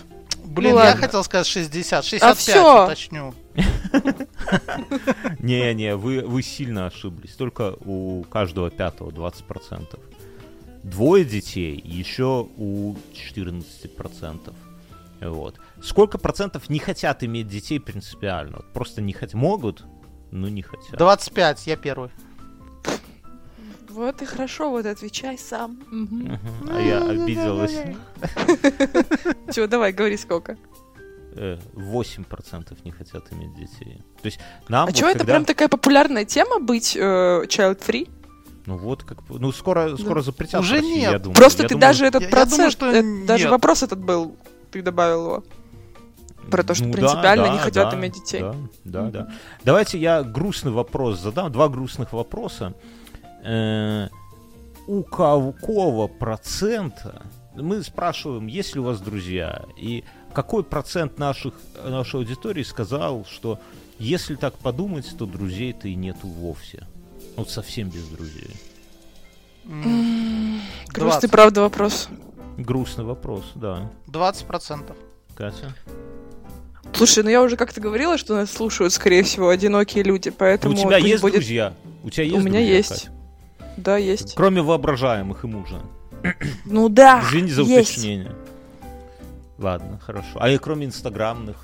Блин, 0.46 0.74
Ну 0.74 0.80
я 0.80 0.86
ладно. 0.90 1.02
хотел 1.02 1.24
сказать 1.24 1.48
60, 1.48 2.06
65 2.06 2.38
всё. 2.38 2.84
уточню. 2.86 3.34
Не-не, 5.40 5.96
вы, 5.96 6.22
вы 6.22 6.44
сильно 6.44 6.86
ошиблись. 6.88 7.32
Только 7.32 7.76
у 7.86 8.24
каждого 8.24 8.70
пятого 8.70 9.10
20%. 9.10 10.00
Двое 10.84 11.26
детей, 11.26 11.82
еще 11.84 12.48
у 12.58 12.96
14%. 13.34 14.54
Вот. 15.22 15.56
Сколько 15.82 16.18
процентов 16.20 16.70
не 16.70 16.78
хотят 16.80 17.24
иметь 17.24 17.48
детей 17.48 17.80
принципиально? 17.80 18.58
Вот 18.58 18.74
Просто 18.74 19.02
не 19.02 19.14
хотят. 19.14 19.34
Могут, 19.36 19.84
но 20.32 20.48
не 20.48 20.62
хотят. 20.62 20.98
25, 20.98 21.66
я 21.68 21.76
первый. 21.76 22.10
Вот 23.92 24.22
и 24.22 24.26
хорошо, 24.26 24.70
вот 24.70 24.86
отвечай 24.86 25.38
сам. 25.38 25.80
Мгм. 25.92 26.40
А 26.70 26.80
я 26.80 27.04
обиделась. 27.04 27.76
Чего, 29.54 29.68
давай, 29.68 29.92
говори 29.92 30.18
сколько. 30.18 30.58
Э, 31.34 31.58
8% 31.74 32.78
не 32.84 32.92
хотят 32.92 33.32
иметь 33.32 33.54
детей. 33.56 34.04
То 34.22 34.26
есть 34.26 34.40
нам 34.68 34.84
А 34.84 34.86
вот 34.88 34.96
чего 34.96 35.10
это 35.10 35.26
прям 35.26 35.46
такая 35.46 35.70
популярная 35.70 36.26
тема 36.26 36.60
быть 36.60 36.96
э, 36.96 37.00
child-free? 37.48 38.10
Ну 38.66 38.78
вот 38.78 39.04
как... 39.04 39.18
Ну 39.30 39.52
скоро, 39.52 39.96
скоро 39.98 40.22
запретят 40.22 40.62
Уже 40.62 40.76
России, 40.76 41.00
нет. 41.00 41.12
я 41.12 41.20
думаю. 41.20 41.36
Просто 41.36 41.64
Я 41.64 41.70
ты 41.70 41.76
думаю, 41.76 41.82
даже 41.82 42.06
этот 42.06 42.22
я- 42.22 42.28
я 42.28 42.32
думаю, 42.32 42.48
процент, 42.48 42.72
что 42.74 42.86
э, 42.92 43.26
даже 43.26 43.50
вопрос 43.50 43.84
этот 43.84 44.00
был, 44.00 44.36
ты 44.72 44.82
добавил 44.82 45.26
его. 45.26 45.44
Про 46.50 46.64
то, 46.64 46.74
что 46.74 46.86
Ну 46.86 46.92
да, 46.92 46.98
принципиально 46.98 47.46
да, 47.48 47.54
не 47.54 47.60
хотят 47.60 47.92
да, 47.92 47.98
иметь 47.98 48.14
детей. 48.14 48.42
Да, 48.42 48.56
да, 48.84 49.10
да. 49.10 49.32
Давайте 49.64 49.98
я 50.00 50.24
грустный 50.24 50.72
вопрос 50.72 51.20
задам. 51.20 51.52
Два 51.52 51.70
грустных 51.70 52.14
вопроса. 52.14 52.74
Э, 53.44 54.10
У 54.88 55.04
какого 55.04 56.08
процента 56.08 57.22
мы 57.56 57.84
спрашиваем, 57.84 58.48
есть 58.48 58.76
ли 58.76 58.82
у 58.82 58.84
вас 58.84 59.02
друзья, 59.02 59.64
и 59.78 60.04
какой 60.34 60.64
процент 60.64 61.20
наших, 61.20 61.54
нашей 61.84 62.22
аудитории 62.22 62.64
сказал, 62.64 63.26
что 63.26 63.60
если 64.00 64.36
так 64.36 64.56
подумать, 64.56 65.14
то 65.18 65.26
друзей-то 65.26 65.88
и 65.88 65.96
нету 65.96 66.28
вовсе. 66.28 66.88
Вот 67.36 67.50
совсем 67.50 67.90
без 67.90 68.08
друзей. 68.08 68.52
Грустный, 69.64 70.60
20. 70.94 71.32
правда, 71.32 71.62
вопрос. 71.62 72.10
Грустный 72.58 73.04
вопрос, 73.04 73.52
да. 73.56 73.92
20%. 74.08 74.96
Катя? 75.36 75.74
Слушай, 76.94 77.24
ну 77.24 77.30
я 77.30 77.42
уже 77.42 77.58
как-то 77.58 77.80
говорила, 77.80 78.18
что 78.18 78.36
нас 78.36 78.52
слушают, 78.52 78.92
скорее 78.94 79.24
всего, 79.24 79.50
одинокие 79.50 80.04
люди, 80.04 80.30
поэтому 80.30 80.74
у 80.74 80.78
тебя 80.78 80.98
есть 80.98 81.22
будет... 81.22 81.36
друзья? 81.36 81.74
У 82.04 82.10
тебя 82.10 82.24
есть 82.24 82.36
У 82.36 82.40
меня 82.40 82.60
друзья, 82.60 82.76
есть. 82.78 82.90
Катя? 82.90 83.12
Да, 83.78 83.98
есть. 83.98 84.36
Кроме 84.36 84.62
воображаемых 84.62 85.44
и 85.44 85.48
мужа. 85.48 85.80
Ну 86.66 86.90
да, 86.90 87.22
Извини 87.24 87.50
за 87.52 87.62
есть. 87.64 87.92
уточнение. 87.94 88.32
Ладно, 89.58 90.00
хорошо. 90.06 90.30
А 90.40 90.50
и 90.50 90.58
кроме 90.58 90.86
инстаграмных? 90.88 91.56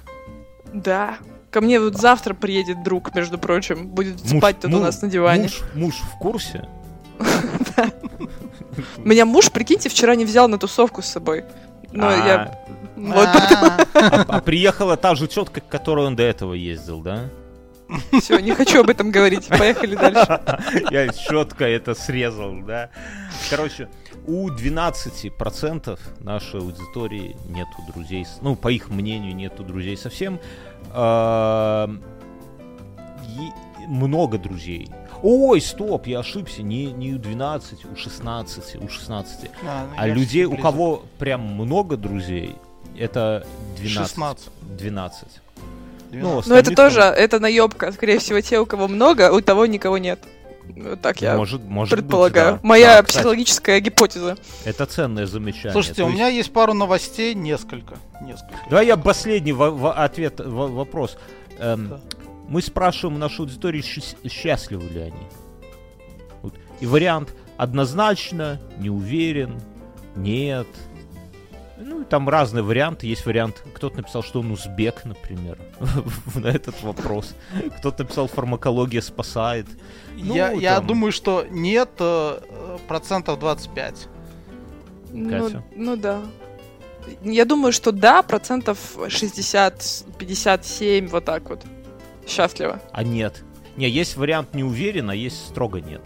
Да. 0.73 1.17
Ко 1.51 1.61
мне 1.61 1.79
вот 1.79 1.95
завтра 1.97 2.33
приедет 2.33 2.83
друг, 2.83 3.13
между 3.15 3.37
прочим, 3.37 3.87
будет 3.87 4.21
Муж- 4.23 4.39
спать 4.39 4.59
тут 4.59 4.71
у 4.73 4.77
му- 4.77 4.81
нас 4.83 5.01
на 5.01 5.09
диване. 5.09 5.43
Муж, 5.43 5.61
муж 5.75 5.95
в 5.95 6.17
курсе? 6.19 6.67
Меня 8.97 9.25
муж, 9.25 9.51
прикиньте, 9.51 9.89
вчера 9.89 10.15
не 10.15 10.25
взял 10.25 10.47
на 10.47 10.57
тусовку 10.57 11.01
с 11.01 11.05
собой. 11.05 11.45
Но 11.91 12.07
А, 12.09 12.11
я... 12.13 12.59
Вот 12.95 13.27
А, 13.27 13.77
а- 13.93 14.25
а 14.27 14.41
приехала 14.41 14.97
та 14.97 15.15
же 15.15 15.27
тетка, 15.27 15.61
к 15.61 15.67
которой 15.67 16.05
он 16.07 16.15
до 16.15 16.23
этого 16.23 16.53
ездил, 16.53 16.99
да? 17.01 17.25
Все, 18.19 18.39
не 18.39 18.53
хочу 18.53 18.81
об 18.81 18.89
этом 18.89 19.11
говорить. 19.11 19.47
Поехали 19.47 19.95
дальше. 19.95 20.39
Я 20.91 21.07
четко 21.09 21.65
это 21.65 21.95
срезал, 21.95 22.55
да? 22.61 22.89
Короче, 23.49 23.89
у 24.25 24.49
12% 24.49 25.99
нашей 26.19 26.59
аудитории 26.59 27.35
нету 27.47 27.77
друзей. 27.93 28.25
Ну, 28.41 28.55
по 28.55 28.69
их 28.69 28.89
мнению, 28.89 29.35
нету 29.35 29.63
друзей 29.63 29.95
совсем. 29.97 30.39
А, 30.91 31.89
Много 33.87 34.37
друзей. 34.37 34.89
Ой, 35.23 35.61
стоп, 35.61 36.07
я 36.07 36.19
ошибся. 36.19 36.61
Не, 36.61 36.85
не 36.87 37.13
у 37.13 37.17
12, 37.17 37.85
у 37.85 37.95
16, 37.95 38.75
у 38.83 38.87
16. 38.89 39.49
а, 39.65 39.87
А 39.97 40.07
я 40.07 40.13
людей, 40.13 40.45
у 40.45 40.57
кого 40.57 41.03
прям 41.17 41.41
много 41.41 41.97
друзей, 41.97 42.55
это 42.97 43.45
12. 43.77 44.07
16. 44.09 44.49
12. 44.77 45.27
12. 46.11 46.49
Но 46.49 46.55
это 46.55 46.69
остальных 46.71 46.75
тоже, 46.95 47.01
это 47.01 47.39
наебка. 47.39 47.91
Скорее 47.91 48.19
всего, 48.19 48.39
те, 48.41 48.59
у 48.59 48.65
кого 48.65 48.87
много, 48.87 49.31
у 49.31 49.41
того 49.41 49.65
никого 49.65 49.97
нет. 49.97 50.19
Вот 50.75 50.99
Так 51.01 51.21
я 51.21 51.37
может, 51.37 51.63
может 51.63 51.91
предполагаю. 51.97 52.53
быть, 52.53 52.61
да. 52.61 52.67
Моя 52.67 52.87
Да, 52.97 53.03
кстати, 53.03 53.17
психологическая 53.17 53.79
гипотеза. 53.79 54.37
Это 54.65 54.85
ценное 54.85 55.25
замечание. 55.25 55.71
Слушайте, 55.71 56.01
То 56.01 56.05
у 56.05 56.07
есть- 56.09 56.15
меня 56.19 56.27
есть 56.27 56.51
пару 56.51 56.73
новостей, 56.73 57.33
несколько. 57.33 57.95
Несколько. 58.21 58.53
Давай 58.69 58.85
я 58.87 58.97
последний 58.97 59.53
во- 59.53 59.71
во- 59.71 59.93
ответ, 59.93 60.39
во- 60.41 60.67
вопрос. 60.67 61.17
Эм, 61.59 61.89
Да. 61.89 61.99
Мы 62.49 62.61
спрашиваем 62.61 63.19
нашу 63.19 63.43
аудиторию, 63.43 63.81
счаст- 63.83 64.15
счастливы 64.29 64.83
ли 64.89 64.99
они. 65.01 65.27
Вот. 66.41 66.53
И 66.79 66.85
вариант 66.85 67.33
однозначно, 67.57 68.59
не 68.77 68.89
уверен, 68.89 69.59
нет. 70.15 70.67
Ну, 71.79 72.01
и 72.01 72.05
там 72.05 72.27
разные 72.27 72.63
варианты. 72.63 73.07
Есть 73.07 73.25
вариант, 73.25 73.63
кто-то 73.73 73.97
написал, 73.97 74.23
что 74.23 74.39
он 74.39 74.51
узбек, 74.51 75.05
например, 75.05 75.57
на 76.35 76.47
этот 76.47 76.81
вопрос. 76.81 77.35
Кто-то 77.77 78.03
написал, 78.03 78.27
фармакология 78.27 79.01
спасает. 79.01 79.67
Ну, 80.15 80.35
я 80.35 80.79
думаю, 80.79 81.11
что 81.11 81.45
нет 81.49 81.89
э, 81.99 82.39
процентов 82.87 83.39
25. 83.39 84.07
Ну, 85.13 85.29
Катя? 85.29 85.63
ну 85.75 85.95
да. 85.95 86.21
Я 87.23 87.45
думаю, 87.45 87.71
что 87.71 87.91
да, 87.91 88.21
процентов 88.21 88.97
60, 89.07 90.05
57, 90.17 91.07
вот 91.07 91.25
так 91.25 91.49
вот. 91.49 91.63
Счастливо. 92.27 92.81
А 92.91 93.03
нет. 93.03 93.43
Не, 93.77 93.89
есть 93.89 94.17
вариант 94.17 94.53
не 94.53 94.63
уверен, 94.63 95.09
а 95.09 95.15
есть 95.15 95.47
строго 95.47 95.79
нет. 95.79 96.01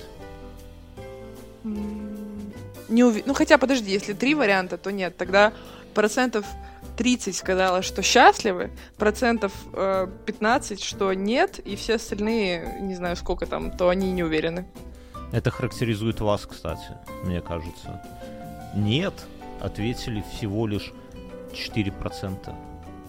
Не 2.92 3.02
уви- 3.04 3.24
Ну 3.26 3.34
хотя, 3.34 3.58
подожди, 3.58 3.92
если 3.92 4.14
три 4.14 4.36
варианта, 4.36 4.78
то 4.78 4.92
нет. 4.92 5.18
Тогда 5.18 5.54
процентов 5.94 6.46
30 6.98 7.36
сказала, 7.36 7.82
что 7.82 8.02
счастливы, 8.02 8.70
процентов 8.98 9.52
э, 9.74 10.08
15, 10.26 10.84
что 10.84 11.14
нет, 11.14 11.60
и 11.60 11.76
все 11.76 11.96
остальные, 11.96 12.78
не 12.82 12.96
знаю 12.96 13.16
сколько 13.16 13.46
там, 13.46 13.72
то 13.72 13.90
они 13.90 14.12
не 14.12 14.24
уверены. 14.24 14.66
Это 15.32 15.50
характеризует 15.52 16.20
вас, 16.20 16.46
кстати, 16.46 16.98
мне 17.24 17.42
кажется. 17.42 18.02
Нет, 18.76 19.14
ответили 19.62 20.24
всего 20.34 20.68
лишь 20.68 20.92
4%, 21.54 22.54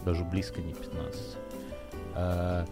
даже 0.04 0.24
близко 0.24 0.60
не 0.60 0.72
15%. 0.72 1.36
Э, 2.14 2.64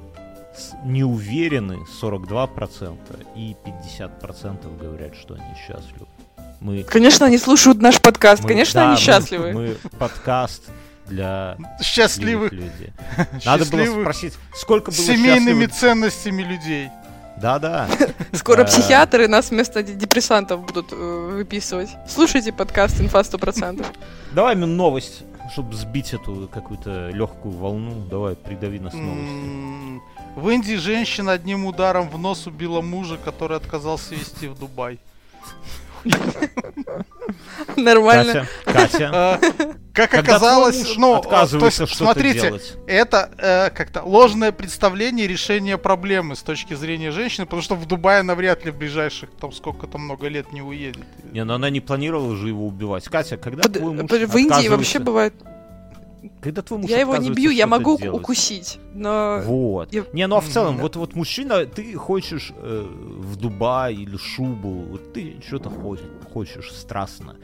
с- 0.57 0.75
Не 0.85 1.05
уверены 1.05 1.79
42% 2.01 2.99
и 3.37 3.57
50% 3.65 4.79
говорят, 4.79 5.15
что 5.17 5.35
они 5.35 5.55
счастливы. 5.57 6.07
Мы, 6.61 6.83
Конечно, 6.83 7.27
они 7.27 7.39
слушают 7.39 7.81
наш 7.81 8.01
подкаст, 8.01 8.43
мы- 8.43 8.49
конечно, 8.49 8.81
да, 8.81 8.87
они 8.89 8.93
мы- 8.93 8.99
счастливы. 9.01 9.53
Мы, 9.53 9.77
подкаст 9.99 10.63
для 11.07 11.57
Счастливых, 11.83 12.53
людей. 12.53 12.93
Надо 13.45 13.65
было 13.65 13.81
счастливых 13.83 14.01
спросить, 14.03 14.35
сколько 14.55 14.91
с 14.91 14.97
было 14.99 15.07
семейными 15.07 15.65
счастливых- 15.67 15.75
ценностями 15.75 16.43
людей. 16.43 16.89
Да-да. 17.39 17.89
Скоро 18.33 18.63
Э, 18.63 18.67
психиатры 18.67 19.27
нас 19.27 19.51
вместо 19.51 19.83
депрессантов 19.83 20.61
будут 20.67 20.93
э, 20.93 20.97
выписывать. 21.37 21.89
Слушайте 22.07 22.53
подкаст 22.53 23.01
«Инфа 23.01 23.21
100%». 23.21 23.85
Давай 24.35 24.55
мне 24.55 24.67
новость, 24.67 25.23
чтобы 25.53 25.75
сбить 25.75 26.13
эту 26.13 26.49
какую-то 26.53 27.09
легкую 27.09 27.57
волну. 27.57 28.05
Давай, 28.11 28.37
придави 28.37 28.79
нас 28.79 28.93
новостью. 28.93 29.27
М, 29.27 30.03
В 30.37 30.51
Индии 30.51 30.75
женщина 30.77 31.33
одним 31.33 31.65
ударом 31.65 32.11
в 32.11 32.19
нос 32.19 32.47
убила 32.47 32.83
мужа, 32.83 33.17
который 33.25 33.57
отказался 33.57 34.15
везти 34.15 34.47
в 34.47 34.59
Дубай. 34.59 34.99
Нормально. 37.77 38.47
Катя, 38.65 38.91
Катя, 38.91 39.11
А, 39.13 39.41
Как 39.93 40.11
когда 40.11 40.37
оказалось, 40.37 40.97
ну, 40.97 41.21
то 41.21 41.67
есть, 41.67 41.89
смотрите, 41.97 42.41
делать. 42.41 42.77
это 42.87 43.31
э, 43.39 43.71
как-то 43.71 44.03
ложное 44.03 44.53
представление 44.53 45.27
решения 45.27 45.77
проблемы 45.79 46.37
с 46.37 46.43
точки 46.43 46.75
зрения 46.75 47.11
женщины, 47.11 47.47
потому 47.47 47.63
что 47.63 47.75
в 47.75 47.87
Дубае 47.87 48.23
навряд 48.23 48.65
ли 48.65 48.71
в 48.71 48.77
ближайших, 48.77 49.31
там 49.41 49.53
сколько 49.53 49.87
там 49.87 50.03
много 50.03 50.29
лет 50.29 50.53
не 50.53 50.63
уедет. 50.63 51.05
Не, 51.33 51.45
но 51.45 51.55
она 51.55 51.71
не 51.71 51.81
планировала 51.81 52.37
же 52.37 52.49
его 52.49 52.67
убивать. 52.67 53.05
Катя, 53.05 53.37
когда 53.37 53.63
Под- 53.63 53.73
твой 53.75 53.93
муж 53.93 54.09
под- 54.11 54.23
В 54.31 54.37
Индии 54.37 54.69
вообще 54.69 54.99
бывает... 54.99 55.35
Когда 56.43 56.63
твой 56.63 56.81
муж 56.81 56.91
Я 56.91 57.01
его 57.01 57.17
не 57.17 57.31
бью, 57.31 57.51
я 57.51 57.67
могу 57.67 57.99
делать? 57.99 58.21
укусить, 58.21 58.79
но... 58.95 59.41
Вот. 59.45 59.93
Я- 59.93 60.05
Не, 60.13 60.27
ну 60.27 60.37
а 60.37 60.41
в 60.41 60.49
целом, 60.49 60.79
вот, 60.79 60.97
вот 60.97 61.15
мужчина, 61.15 61.65
ты 61.65 61.95
хочешь 61.95 62.53
э, 62.57 62.87
в 62.87 63.37
Дубай 63.37 63.95
или 63.95 64.17
шубу, 64.17 64.69
вот 64.91 65.13
ты 65.13 65.37
что-то 65.47 65.71
хочешь, 65.71 66.05
хочешь 66.33 66.73
страстно. 66.73 67.37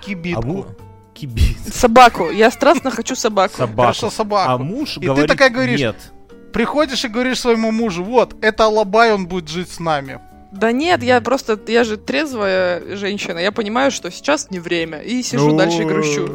А 0.00 0.04
Кибитку. 0.04 0.46
му... 0.46 0.66
Кибит. 1.12 1.58
Собаку. 1.74 2.30
Я 2.30 2.50
страстно 2.50 2.90
хочу 2.90 3.14
собаку. 3.16 3.56
Собаку. 3.56 3.80
Хорошо, 3.80 4.10
собаку. 4.10 4.50
А 4.50 4.58
муж 4.58 4.96
И 4.96 5.00
ты 5.00 5.06
говорит, 5.06 5.28
такая 5.28 5.50
говоришь, 5.50 5.80
нет. 5.80 6.12
Приходишь 6.52 7.04
и 7.04 7.08
говоришь 7.08 7.40
своему 7.40 7.70
мужу, 7.72 8.04
вот, 8.04 8.36
это 8.42 8.64
Алабай, 8.64 9.12
он 9.12 9.26
будет 9.26 9.48
жить 9.48 9.70
с 9.70 9.80
нами. 9.80 10.20
Да 10.52 10.72
нет, 10.72 11.02
я 11.02 11.20
просто... 11.20 11.58
Я 11.68 11.84
же 11.84 11.96
трезвая 11.96 12.96
женщина. 12.96 13.38
Я 13.38 13.52
понимаю, 13.52 13.90
что 13.90 14.10
сейчас 14.10 14.50
не 14.50 14.58
время. 14.58 14.98
И 14.98 15.22
сижу 15.22 15.56
дальше 15.56 15.82
и 15.82 15.84
грущу. 15.84 16.26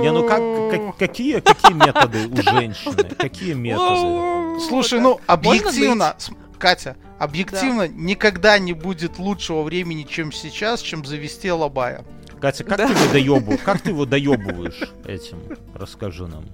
Не, 0.00 0.12
ну 0.12 0.26
как, 0.26 0.40
как- 0.70 0.96
какие, 0.98 1.40
какие 1.40 1.72
методы 1.74 2.28
у 2.28 2.36
женщины? 2.42 2.94
Какие 3.18 3.54
методы? 3.54 4.60
Слушай, 4.68 5.00
ну, 5.00 5.18
объективно, 5.26 6.14
Катя, 6.58 6.96
объективно 7.18 7.88
никогда 7.88 8.58
не 8.58 8.74
будет 8.74 9.18
лучшего 9.18 9.62
времени, 9.62 10.02
чем 10.02 10.30
сейчас, 10.32 10.80
чем 10.82 11.04
завести 11.04 11.48
Алабая. 11.48 12.04
Катя, 12.40 12.64
как 12.64 12.78
Да. 12.78 12.88
ты 12.88 12.92
его 13.18 13.40
доебу, 13.40 13.58
как 13.64 13.80
ты 13.80 13.90
его 13.90 14.04
доебываешь 14.06 14.90
этим? 15.06 15.38
Расскажи 15.74 16.26
нам. 16.26 16.44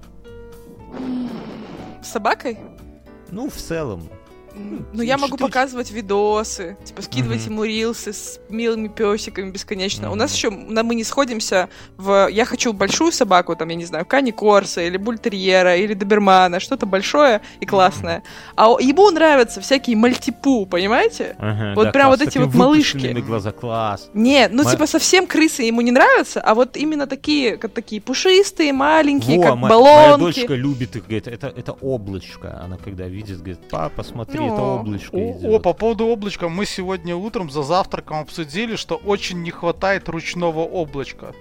С 2.01 2.07
собакой? 2.11 2.57
Ну, 3.31 3.49
в 3.49 3.55
целом. 3.55 4.09
Ну, 4.93 5.03
я 5.03 5.17
могу 5.17 5.37
показывать 5.37 5.91
видосы, 5.91 6.77
типа 6.83 7.01
скидывать 7.01 7.45
ему 7.45 7.63
рилсы 7.63 8.13
с 8.13 8.39
милыми 8.49 8.87
песиками 8.87 9.51
бесконечно. 9.51 10.11
У 10.11 10.15
нас 10.15 10.33
еще, 10.33 10.49
мы 10.49 10.95
не 10.95 11.03
сходимся 11.03 11.69
в... 11.97 12.27
Я 12.31 12.45
хочу 12.45 12.73
большую 12.73 13.11
собаку, 13.11 13.55
там, 13.55 13.69
я 13.69 13.75
не 13.75 13.85
знаю, 13.85 14.05
Кани 14.05 14.31
Корса, 14.31 14.81
или 14.81 14.97
Бультерьера, 14.97 15.75
или 15.77 15.93
Добермана, 15.93 16.59
что-то 16.59 16.85
большое 16.85 17.41
и 17.59 17.65
классное. 17.65 18.23
А 18.55 18.67
ему 18.79 19.11
нравятся 19.11 19.61
всякие 19.61 19.95
мальтипу, 19.95 20.65
понимаете? 20.65 21.35
Ага, 21.39 21.73
Вот 21.75 21.83
да, 21.85 21.91
прям 21.91 22.07
класс, 22.07 22.19
вот 22.19 22.27
эти 22.27 22.37
вот 22.39 22.53
малышки. 22.55 22.97
выпущенными 22.97 23.21
глаза, 23.21 23.51
класс. 23.51 24.09
Не, 24.13 24.47
ну 24.47 24.63
Ма- 24.63 24.71
типа 24.71 24.87
совсем 24.87 25.27
крысы 25.27 25.63
ему 25.63 25.81
не 25.81 25.91
нравятся, 25.91 26.41
а 26.41 26.55
вот 26.55 26.77
именно 26.77 27.05
такие, 27.07 27.57
как 27.57 27.73
такие 27.73 28.01
пушистые, 28.01 28.73
маленькие, 28.73 29.37
Во, 29.37 29.43
как 29.43 29.55
мо- 29.55 29.67
моя 29.67 29.73
баллонки. 30.15 30.39
дочка 30.39 30.53
любит 30.55 30.95
их, 30.95 31.03
говорит, 31.03 31.27
это, 31.27 31.47
это 31.55 31.73
облачко. 31.73 32.59
Она 32.63 32.77
когда 32.77 33.05
видит, 33.07 33.37
говорит, 33.37 33.59
папа, 33.69 34.03
смотри, 34.03 34.39
это 34.46 34.46
Ну, 34.55 34.75
облачко 34.79 35.15
О, 35.15 35.31
идет. 35.31 35.43
о, 35.45 35.59
по 35.59 35.73
поводу 35.73 36.05
облачка, 36.07 36.49
мы 36.49 36.65
сегодня 36.65 37.15
утром 37.15 37.49
за 37.51 37.63
завтраком 37.63 38.17
обсудили, 38.19 38.75
что 38.75 38.95
очень 38.95 39.41
не 39.41 39.51
хватает 39.51 40.07
ручного 40.09 40.59
облачка. 40.61 41.33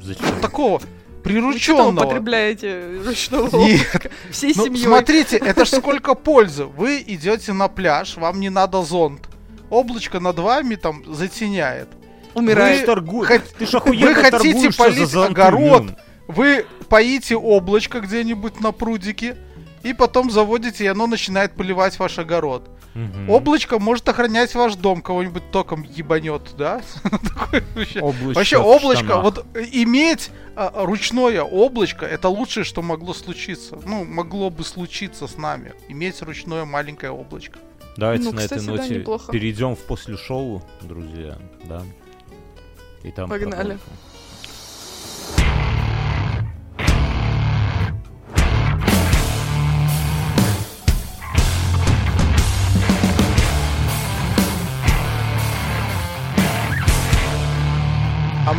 Зачем? 0.00 0.40
Такого 0.40 0.78
Вы 0.78 0.80
что 0.80 0.88
прирученного. 1.22 1.90
употребляете 1.90 3.00
ручного 3.04 3.54
Нет, 3.64 4.10
всей 4.30 4.52
ну, 4.56 4.64
семьей? 4.66 4.84
смотрите, 4.84 5.36
это 5.36 5.64
ж 5.64 5.68
сколько 5.68 6.14
пользы. 6.14 6.64
Вы 6.64 7.02
идете 7.06 7.52
на 7.52 7.68
пляж, 7.68 8.16
вам 8.16 8.40
не 8.40 8.48
надо 8.50 8.82
зонт. 8.82 9.28
Облачко 9.68 10.18
над 10.20 10.38
вами 10.38 10.74
там 10.76 11.02
затеняет. 11.14 11.88
Умирает. 12.34 12.80
Ты 12.80 12.86
торгуешь. 12.86 13.28
хот- 13.28 13.54
Ты 13.58 13.66
ж 13.66 13.72
вы 13.84 14.14
хотите 14.14 14.70
за 14.70 14.76
полить 14.78 15.08
зонты, 15.08 15.32
огород? 15.32 15.84
Вы 16.28 16.64
поите 16.88 17.36
облачко 17.36 18.00
где-нибудь 18.00 18.60
на 18.60 18.72
прудике, 18.72 19.36
и 19.82 19.92
потом 19.92 20.30
заводите, 20.30 20.84
и 20.84 20.86
оно 20.86 21.06
начинает 21.06 21.52
поливать 21.52 21.98
ваш 21.98 22.18
огород. 22.18 22.68
Мгм. 22.94 23.30
Облачко 23.30 23.78
может 23.78 24.08
охранять 24.08 24.54
ваш 24.54 24.74
дом, 24.74 25.00
кого-нибудь 25.00 25.50
током 25.52 25.84
ебанет, 25.84 26.42
да? 26.58 26.82
Вообще. 27.74 28.58
Облачко 28.58 29.20
вот 29.20 29.46
э, 29.54 29.64
иметь 29.72 30.30
а, 30.56 30.84
ручное 30.84 31.42
облачко, 31.42 32.04
это 32.04 32.28
лучшее, 32.28 32.64
что 32.64 32.82
могло 32.82 33.14
случиться. 33.14 33.78
Ну, 33.86 34.04
могло 34.04 34.50
бы 34.50 34.64
случиться 34.64 35.26
с 35.28 35.36
нами. 35.36 35.72
Иметь 35.88 36.20
ручное 36.22 36.64
маленькое 36.64 37.12
облачко. 37.12 37.58
Давайте 37.96 38.24
Ну, 38.24 38.32
на 38.32 38.38
кстати, 38.42 38.62
этой 38.62 38.66
ноте 38.76 38.94
неплохо. 38.98 39.32
перейдем 39.32 39.76
в 39.76 39.80
после 39.80 40.16
шоу, 40.16 40.62
друзья, 40.82 41.38
да. 41.64 41.82
И 43.02 43.10
там 43.12 43.30
Погнали. 43.30 43.52
продолжим. 43.52 43.80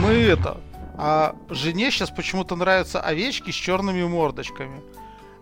Мы 0.02 0.14
это... 0.14 0.58
А 0.98 1.36
жене 1.50 1.90
сейчас 1.90 2.10
почему-то 2.10 2.56
нравятся 2.56 3.00
овечки 3.00 3.50
с 3.50 3.56
черными 3.56 4.04
мордочками. 4.04 4.82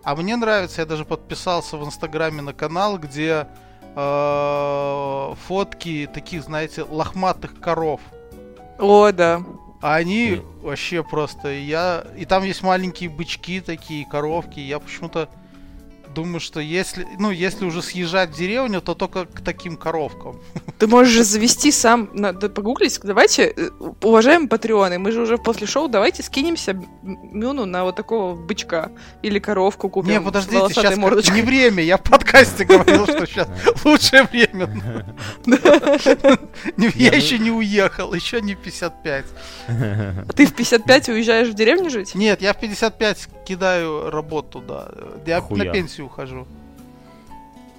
А 0.04 0.16
мне 0.16 0.36
нравится, 0.36 0.80
я 0.80 0.86
даже 0.86 1.04
подписался 1.04 1.76
в 1.76 1.84
инстаграме 1.84 2.40
на 2.40 2.54
канал, 2.54 2.98
где 2.98 3.46
э, 3.94 5.34
фотки 5.46 6.08
таких, 6.12 6.44
знаете, 6.44 6.82
лохматых 6.82 7.60
коров. 7.60 8.00
О, 8.78 9.10
да. 9.12 9.42
А 9.82 9.96
они 9.96 10.40
вообще 10.62 11.02
просто, 11.02 11.48
я... 11.48 12.04
И 12.16 12.24
там 12.24 12.44
есть 12.44 12.62
маленькие 12.62 13.10
бычки 13.10 13.60
такие, 13.60 14.06
коровки, 14.06 14.60
я 14.60 14.78
почему-то 14.78 15.28
думаю, 16.14 16.40
что 16.40 16.60
если, 16.60 17.06
ну, 17.18 17.30
если 17.30 17.64
уже 17.64 17.82
съезжать 17.82 18.30
в 18.30 18.36
деревню, 18.36 18.80
то 18.80 18.94
только 18.94 19.26
к 19.26 19.40
таким 19.40 19.76
коровкам. 19.76 20.36
Ты 20.78 20.86
можешь 20.86 21.12
же 21.12 21.24
завести 21.24 21.72
сам, 21.72 22.10
надо 22.12 22.48
погуглить. 22.48 22.98
Давайте, 23.02 23.52
э, 23.56 23.70
уважаемые 24.02 24.48
патреоны, 24.48 24.98
мы 24.98 25.12
же 25.12 25.22
уже 25.22 25.38
после 25.38 25.66
шоу, 25.66 25.88
давайте 25.88 26.22
скинемся 26.22 26.80
Мюну 27.02 27.66
на 27.66 27.84
вот 27.84 27.96
такого 27.96 28.34
бычка 28.34 28.90
или 29.22 29.38
коровку 29.38 29.88
купим. 29.88 30.10
Не, 30.10 30.20
подождите, 30.20 30.68
сейчас 30.70 30.96
мордочкой. 30.96 31.36
не 31.36 31.42
время. 31.42 31.82
Я 31.82 31.96
в 31.96 32.02
подкасте 32.02 32.64
говорил, 32.64 33.06
что 33.06 33.26
сейчас 33.26 33.48
лучшее 33.84 34.24
время. 34.24 35.14
Я 36.94 37.12
еще 37.12 37.38
не 37.38 37.50
уехал, 37.50 38.14
еще 38.14 38.40
не 38.40 38.54
55. 38.54 39.24
А 39.68 40.32
Ты 40.34 40.46
в 40.46 40.54
55 40.54 41.08
уезжаешь 41.10 41.48
в 41.48 41.54
деревню 41.54 41.90
жить? 41.90 42.14
Нет, 42.14 42.42
я 42.42 42.52
в 42.52 42.60
55 42.60 43.28
кидаю 43.50 44.10
работу, 44.10 44.60
да. 44.60 44.88
Я 45.26 45.40
Хуя. 45.40 45.64
на 45.64 45.72
пенсию 45.72 46.06
ухожу. 46.06 46.46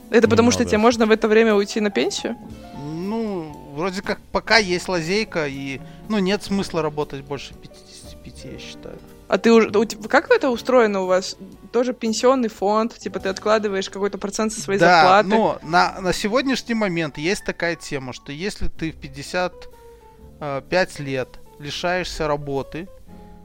Это 0.10 0.28
потому 0.28 0.52
что 0.52 0.64
Немного. 0.64 0.70
тебе 0.72 0.78
можно 0.80 1.06
в 1.06 1.12
это 1.12 1.30
время 1.30 1.56
уйти 1.56 1.80
на 1.80 1.90
пенсию? 1.90 2.36
Ну, 2.84 3.56
вроде 3.74 4.02
как 4.02 4.20
пока 4.34 4.58
есть 4.58 4.90
лазейка, 4.90 5.48
и 5.48 5.80
ну 6.10 6.20
нет 6.20 6.44
смысла 6.44 6.82
работать 6.82 7.24
больше 7.24 7.54
55, 7.54 8.46
я 8.54 8.60
считаю. 8.60 8.98
А 9.30 9.38
ты 9.38 9.54
уже... 9.54 9.70
у 9.70 9.86
тебя- 9.86 10.10
Как 10.10 10.30
это 10.30 10.50
устроено 10.50 11.04
у 11.04 11.06
вас? 11.06 11.38
Тоже 11.72 11.94
пенсионный 11.94 12.50
фонд? 12.50 12.98
Типа 12.98 13.22
ты 13.22 13.30
откладываешь 13.30 13.90
какой-то 13.90 14.18
процент 14.18 14.52
со 14.52 14.60
своей 14.60 14.78
да, 14.78 15.02
зарплаты? 15.02 15.30
но 15.30 15.58
на, 15.64 16.02
на 16.02 16.12
сегодняшний 16.12 16.76
момент 16.76 17.18
есть 17.18 17.46
такая 17.46 17.78
тема, 17.78 18.12
что 18.12 18.34
если 18.34 18.68
ты 18.68 18.92
в 18.92 18.98
55 18.98 21.00
лет 21.00 21.30
лишаешься 21.60 22.28
работы, 22.28 22.90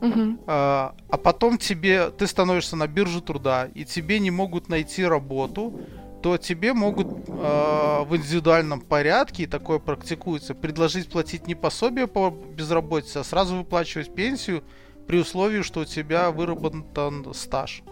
Мгм. 0.00 0.40
а 0.46 0.94
а 1.08 1.16
потом 1.16 1.56
тебе 1.56 2.10
ты 2.10 2.26
становишься 2.26 2.76
на 2.76 2.86
бирже 2.86 3.22
труда 3.22 3.68
и 3.74 3.84
тебе 3.84 4.18
не 4.18 4.30
могут 4.30 4.68
найти 4.68 5.04
работу, 5.04 5.80
то 6.22 6.36
тебе 6.38 6.72
могут 6.72 7.06
а, 7.28 8.04
в 8.04 8.16
индивидуальном 8.16 8.80
порядке, 8.80 9.44
и 9.44 9.46
такое 9.46 9.78
практикуется, 9.78 10.54
предложить 10.54 11.08
платить 11.08 11.46
не 11.46 11.54
пособие 11.54 12.06
по 12.06 12.30
безработице, 12.30 13.18
а 13.18 13.24
сразу 13.24 13.56
выплачивать 13.56 14.14
пенсию 14.14 14.64
при 15.06 15.18
условии, 15.18 15.62
что 15.62 15.80
у 15.80 15.84
тебя 15.84 16.30
выработан 16.30 17.32
стаж. 17.32 17.82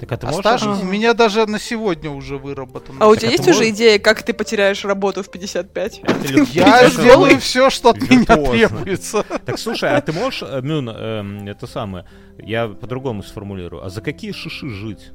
Так 0.00 0.12
а 0.12 0.16
ты 0.16 0.26
а 0.26 0.30
можешь... 0.30 0.40
стаж 0.40 0.62
у 0.62 0.84
меня 0.84 1.14
даже 1.14 1.46
на 1.46 1.58
сегодня 1.58 2.10
уже 2.10 2.36
выработан. 2.36 2.96
А 2.98 3.08
у 3.08 3.12
Так 3.12 3.20
тебя 3.20 3.32
это 3.32 3.42
есть 3.42 3.48
уже 3.48 3.58
может- 3.60 3.74
идея, 3.74 3.98
как 3.98 4.22
ты 4.22 4.34
потеряешь 4.34 4.84
работу 4.84 5.22
в 5.22 5.30
55? 5.30 6.00
Это 6.02 6.32
легко. 6.32 6.50
Я 6.52 6.88
сделаю 6.90 7.40
все, 7.40 7.70
что 7.70 7.90
от 7.90 8.00
меня 8.00 8.24
требуется. 8.24 9.24
Так 9.44 9.58
слушай, 9.58 9.90
а 9.90 10.00
ты 10.00 10.12
можешь, 10.12 10.42
э, 10.42 10.60
Мюн, 10.60 10.90
эм, 10.90 11.48
это 11.48 11.66
самое, 11.66 12.04
я 12.38 12.68
по-другому 12.68 13.22
сформулирую, 13.22 13.84
а 13.84 13.88
за 13.88 14.02
какие 14.02 14.32
шиши 14.32 14.68
жить? 14.68 15.12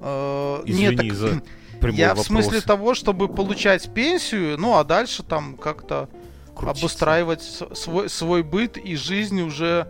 Э, 0.00 0.62
Извини 0.64 0.96
так 0.96 1.12
за 1.14 1.42
прямой 1.80 1.98
я 1.98 2.14
в 2.14 2.20
смысле 2.20 2.60
того, 2.60 2.94
чтобы 2.94 3.28
получать 3.28 3.92
пенсию, 3.92 4.58
ну 4.58 4.76
а 4.76 4.84
дальше 4.84 5.22
там 5.22 5.56
как-то 5.56 6.08
обустраивать 6.56 7.42
свой, 7.42 8.08
свой 8.08 8.42
быт 8.42 8.76
и 8.76 8.94
жизнь 8.94 9.40
уже 9.40 9.88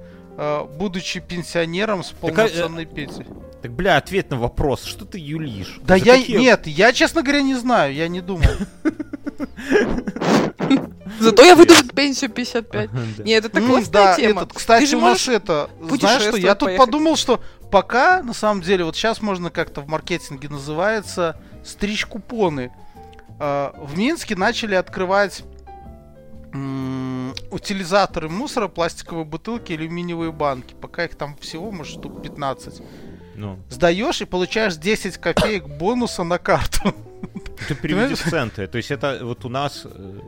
будучи 0.79 1.21
пенсионером 1.21 2.03
с 2.03 2.11
а, 2.11 2.15
э, 2.15 2.17
полноценной 2.21 2.87
пенсией. 2.87 3.27
Так, 3.63 3.73
бля, 3.73 3.97
ответ 3.97 4.31
на 4.31 4.39
вопрос, 4.39 4.85
что 4.85 5.05
ты 5.05 5.19
юлишь? 5.19 5.79
Да 5.83 5.97
За 5.99 6.05
я 6.05 6.17
какие- 6.17 6.39
нет, 6.39 6.67
я 6.67 6.93
честно 6.93 7.23
говоря 7.23 7.43
не 7.43 7.55
знаю, 7.55 7.95
я 7.95 8.09
не 8.09 8.21
думал. 8.21 8.49
Зато 11.21 11.43
я 11.45 11.55
выйду 11.55 11.75
в 11.75 11.89
пенсию 11.95 12.31
55. 12.31 12.91
Да. 12.91 13.25
Нет, 13.25 13.45
это 13.45 13.61
М, 13.61 13.67
классная 13.67 13.93
да, 13.93 14.17
тема. 14.17 14.49
кстати, 14.53 14.81
Ты 14.81 14.87
же 14.91 14.97
Маш, 14.97 15.11
можешь 15.11 15.29
это, 15.29 15.71
знаешь 15.81 16.23
что, 16.23 16.37
я 16.37 16.55
тут 16.55 16.77
подумал, 16.77 17.17
что 17.17 17.41
пока, 17.71 18.23
на 18.23 18.35
самом 18.35 18.63
деле, 18.63 18.85
вот 18.85 18.97
сейчас 18.97 19.23
можно 19.23 19.51
как-то 19.51 19.81
в 19.83 19.89
маркетинге 19.89 20.49
называется 20.49 21.37
стричь 21.65 22.07
купоны. 22.07 22.73
А, 23.39 23.75
В 23.79 23.97
Минске 23.97 24.37
начали 24.37 24.75
открывать 24.75 25.43
утилизаторы 26.53 28.29
мусора, 28.29 28.69
пластиковые 28.69 29.25
бутылки, 29.25 29.73
алюминиевые 29.73 30.33
банки. 30.33 30.75
Пока 30.81 31.05
их 31.05 31.15
там 31.15 31.37
всего, 31.37 31.71
может, 31.71 31.99
штук 31.99 32.23
15. 32.23 32.83
Ну, 33.35 33.59
Сдаешь 33.71 34.21
и 34.21 34.25
получаешь 34.25 34.77
10 34.77 35.17
копеек 35.17 35.67
бонуса 35.67 36.23
на 36.23 36.39
карту. 36.39 36.95
ты 37.69 37.75
в 37.75 38.31
центы. 38.31 38.67
То 38.67 38.77
есть 38.77 38.91
это 38.91 39.21
вот 39.23 39.45
у 39.45 39.49
нас 39.49 39.83
э, 39.85 40.19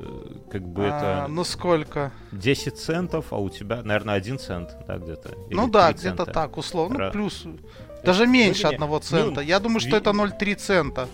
как 0.50 0.62
бы 0.62 0.88
А, 0.90 1.24
это 1.24 1.32
Ну 1.32 1.44
сколько? 1.44 2.12
10 2.32 2.78
центов, 2.78 3.26
а 3.30 3.36
у 3.36 3.50
тебя, 3.50 3.82
наверное, 3.82 4.14
1 4.14 4.38
цент, 4.38 4.76
да, 4.86 4.96
где-то? 4.96 5.30
Ну 5.50 5.68
да, 5.68 5.92
3 5.92 5.98
где-то 5.98 6.26
так, 6.26 6.56
условно. 6.56 7.06
Ну, 7.06 7.10
плюс. 7.12 7.44
Даже 8.04 8.26
меньше 8.26 8.64
не-не, 8.64 8.74
одного 8.74 8.96
ну, 8.96 9.00
цента. 9.00 9.40
Я 9.40 9.60
думаю, 9.60 9.80
что 9.80 9.96
это 9.96 10.10
0,3 10.10 10.54
цента. 10.56 11.08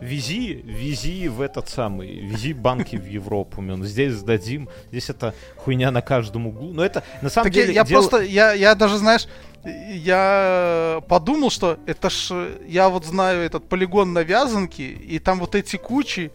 Вези, 0.00 0.54
вези 0.64 1.28
в 1.28 1.40
этот 1.40 1.68
самый, 1.68 2.20
вези 2.20 2.52
банки 2.52 2.96
в 2.96 3.06
Европу, 3.06 3.60
Мюн. 3.60 3.84
Здесь 3.84 4.12
сдадим, 4.14 4.68
здесь 4.90 5.10
это 5.10 5.34
хуйня 5.56 5.90
на 5.90 6.02
каждом 6.02 6.46
углу. 6.46 6.72
Но 6.72 6.84
это 6.84 7.02
на 7.22 7.28
самом 7.30 7.46
Так 7.50 7.56
я, 7.56 7.62
деле 7.62 7.74
я 7.74 7.84
дело- 7.84 8.00
просто, 8.00 8.22
я, 8.24 8.52
я 8.52 8.74
даже, 8.74 8.98
знаешь, 8.98 9.26
я 9.64 11.02
подумал, 11.08 11.50
что 11.50 11.78
это 11.86 12.10
ж, 12.10 12.48
я 12.68 12.88
вот 12.88 13.04
знаю 13.04 13.40
этот 13.42 13.68
полигон 13.68 14.12
на 14.12 14.22
Вязанке, 14.22 14.84
и 14.88 15.18
там 15.18 15.40
вот 15.40 15.54
эти 15.54 15.76
кучи, 15.76 16.30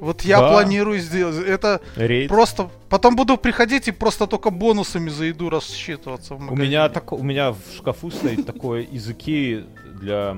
вот 0.00 0.22
я 0.22 0.40
Да. 0.40 0.52
планирую 0.52 1.00
сделать. 1.00 1.44
Это 1.44 1.80
рейд. 1.96 2.28
просто, 2.28 2.70
потом 2.88 3.16
буду 3.16 3.36
приходить 3.36 3.88
и 3.88 3.92
просто 3.92 4.26
только 4.26 4.50
бонусами 4.50 5.08
за 5.10 5.24
еду 5.24 5.50
рассчитываться 5.50 6.34
У 6.34 6.54
меня, 6.56 6.88
так, 6.88 7.12
у 7.12 7.22
меня 7.22 7.50
в 7.50 7.58
шкафу 7.76 8.10
стоит 8.10 8.46
такое 8.46 8.82
из 8.82 9.10
Икеи 9.10 9.64
для, 10.00 10.36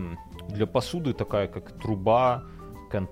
для 0.48 0.66
посуды, 0.66 1.12
такая 1.12 1.46
как 1.46 1.72
труба, 1.78 2.42
контейнер. 2.90 3.08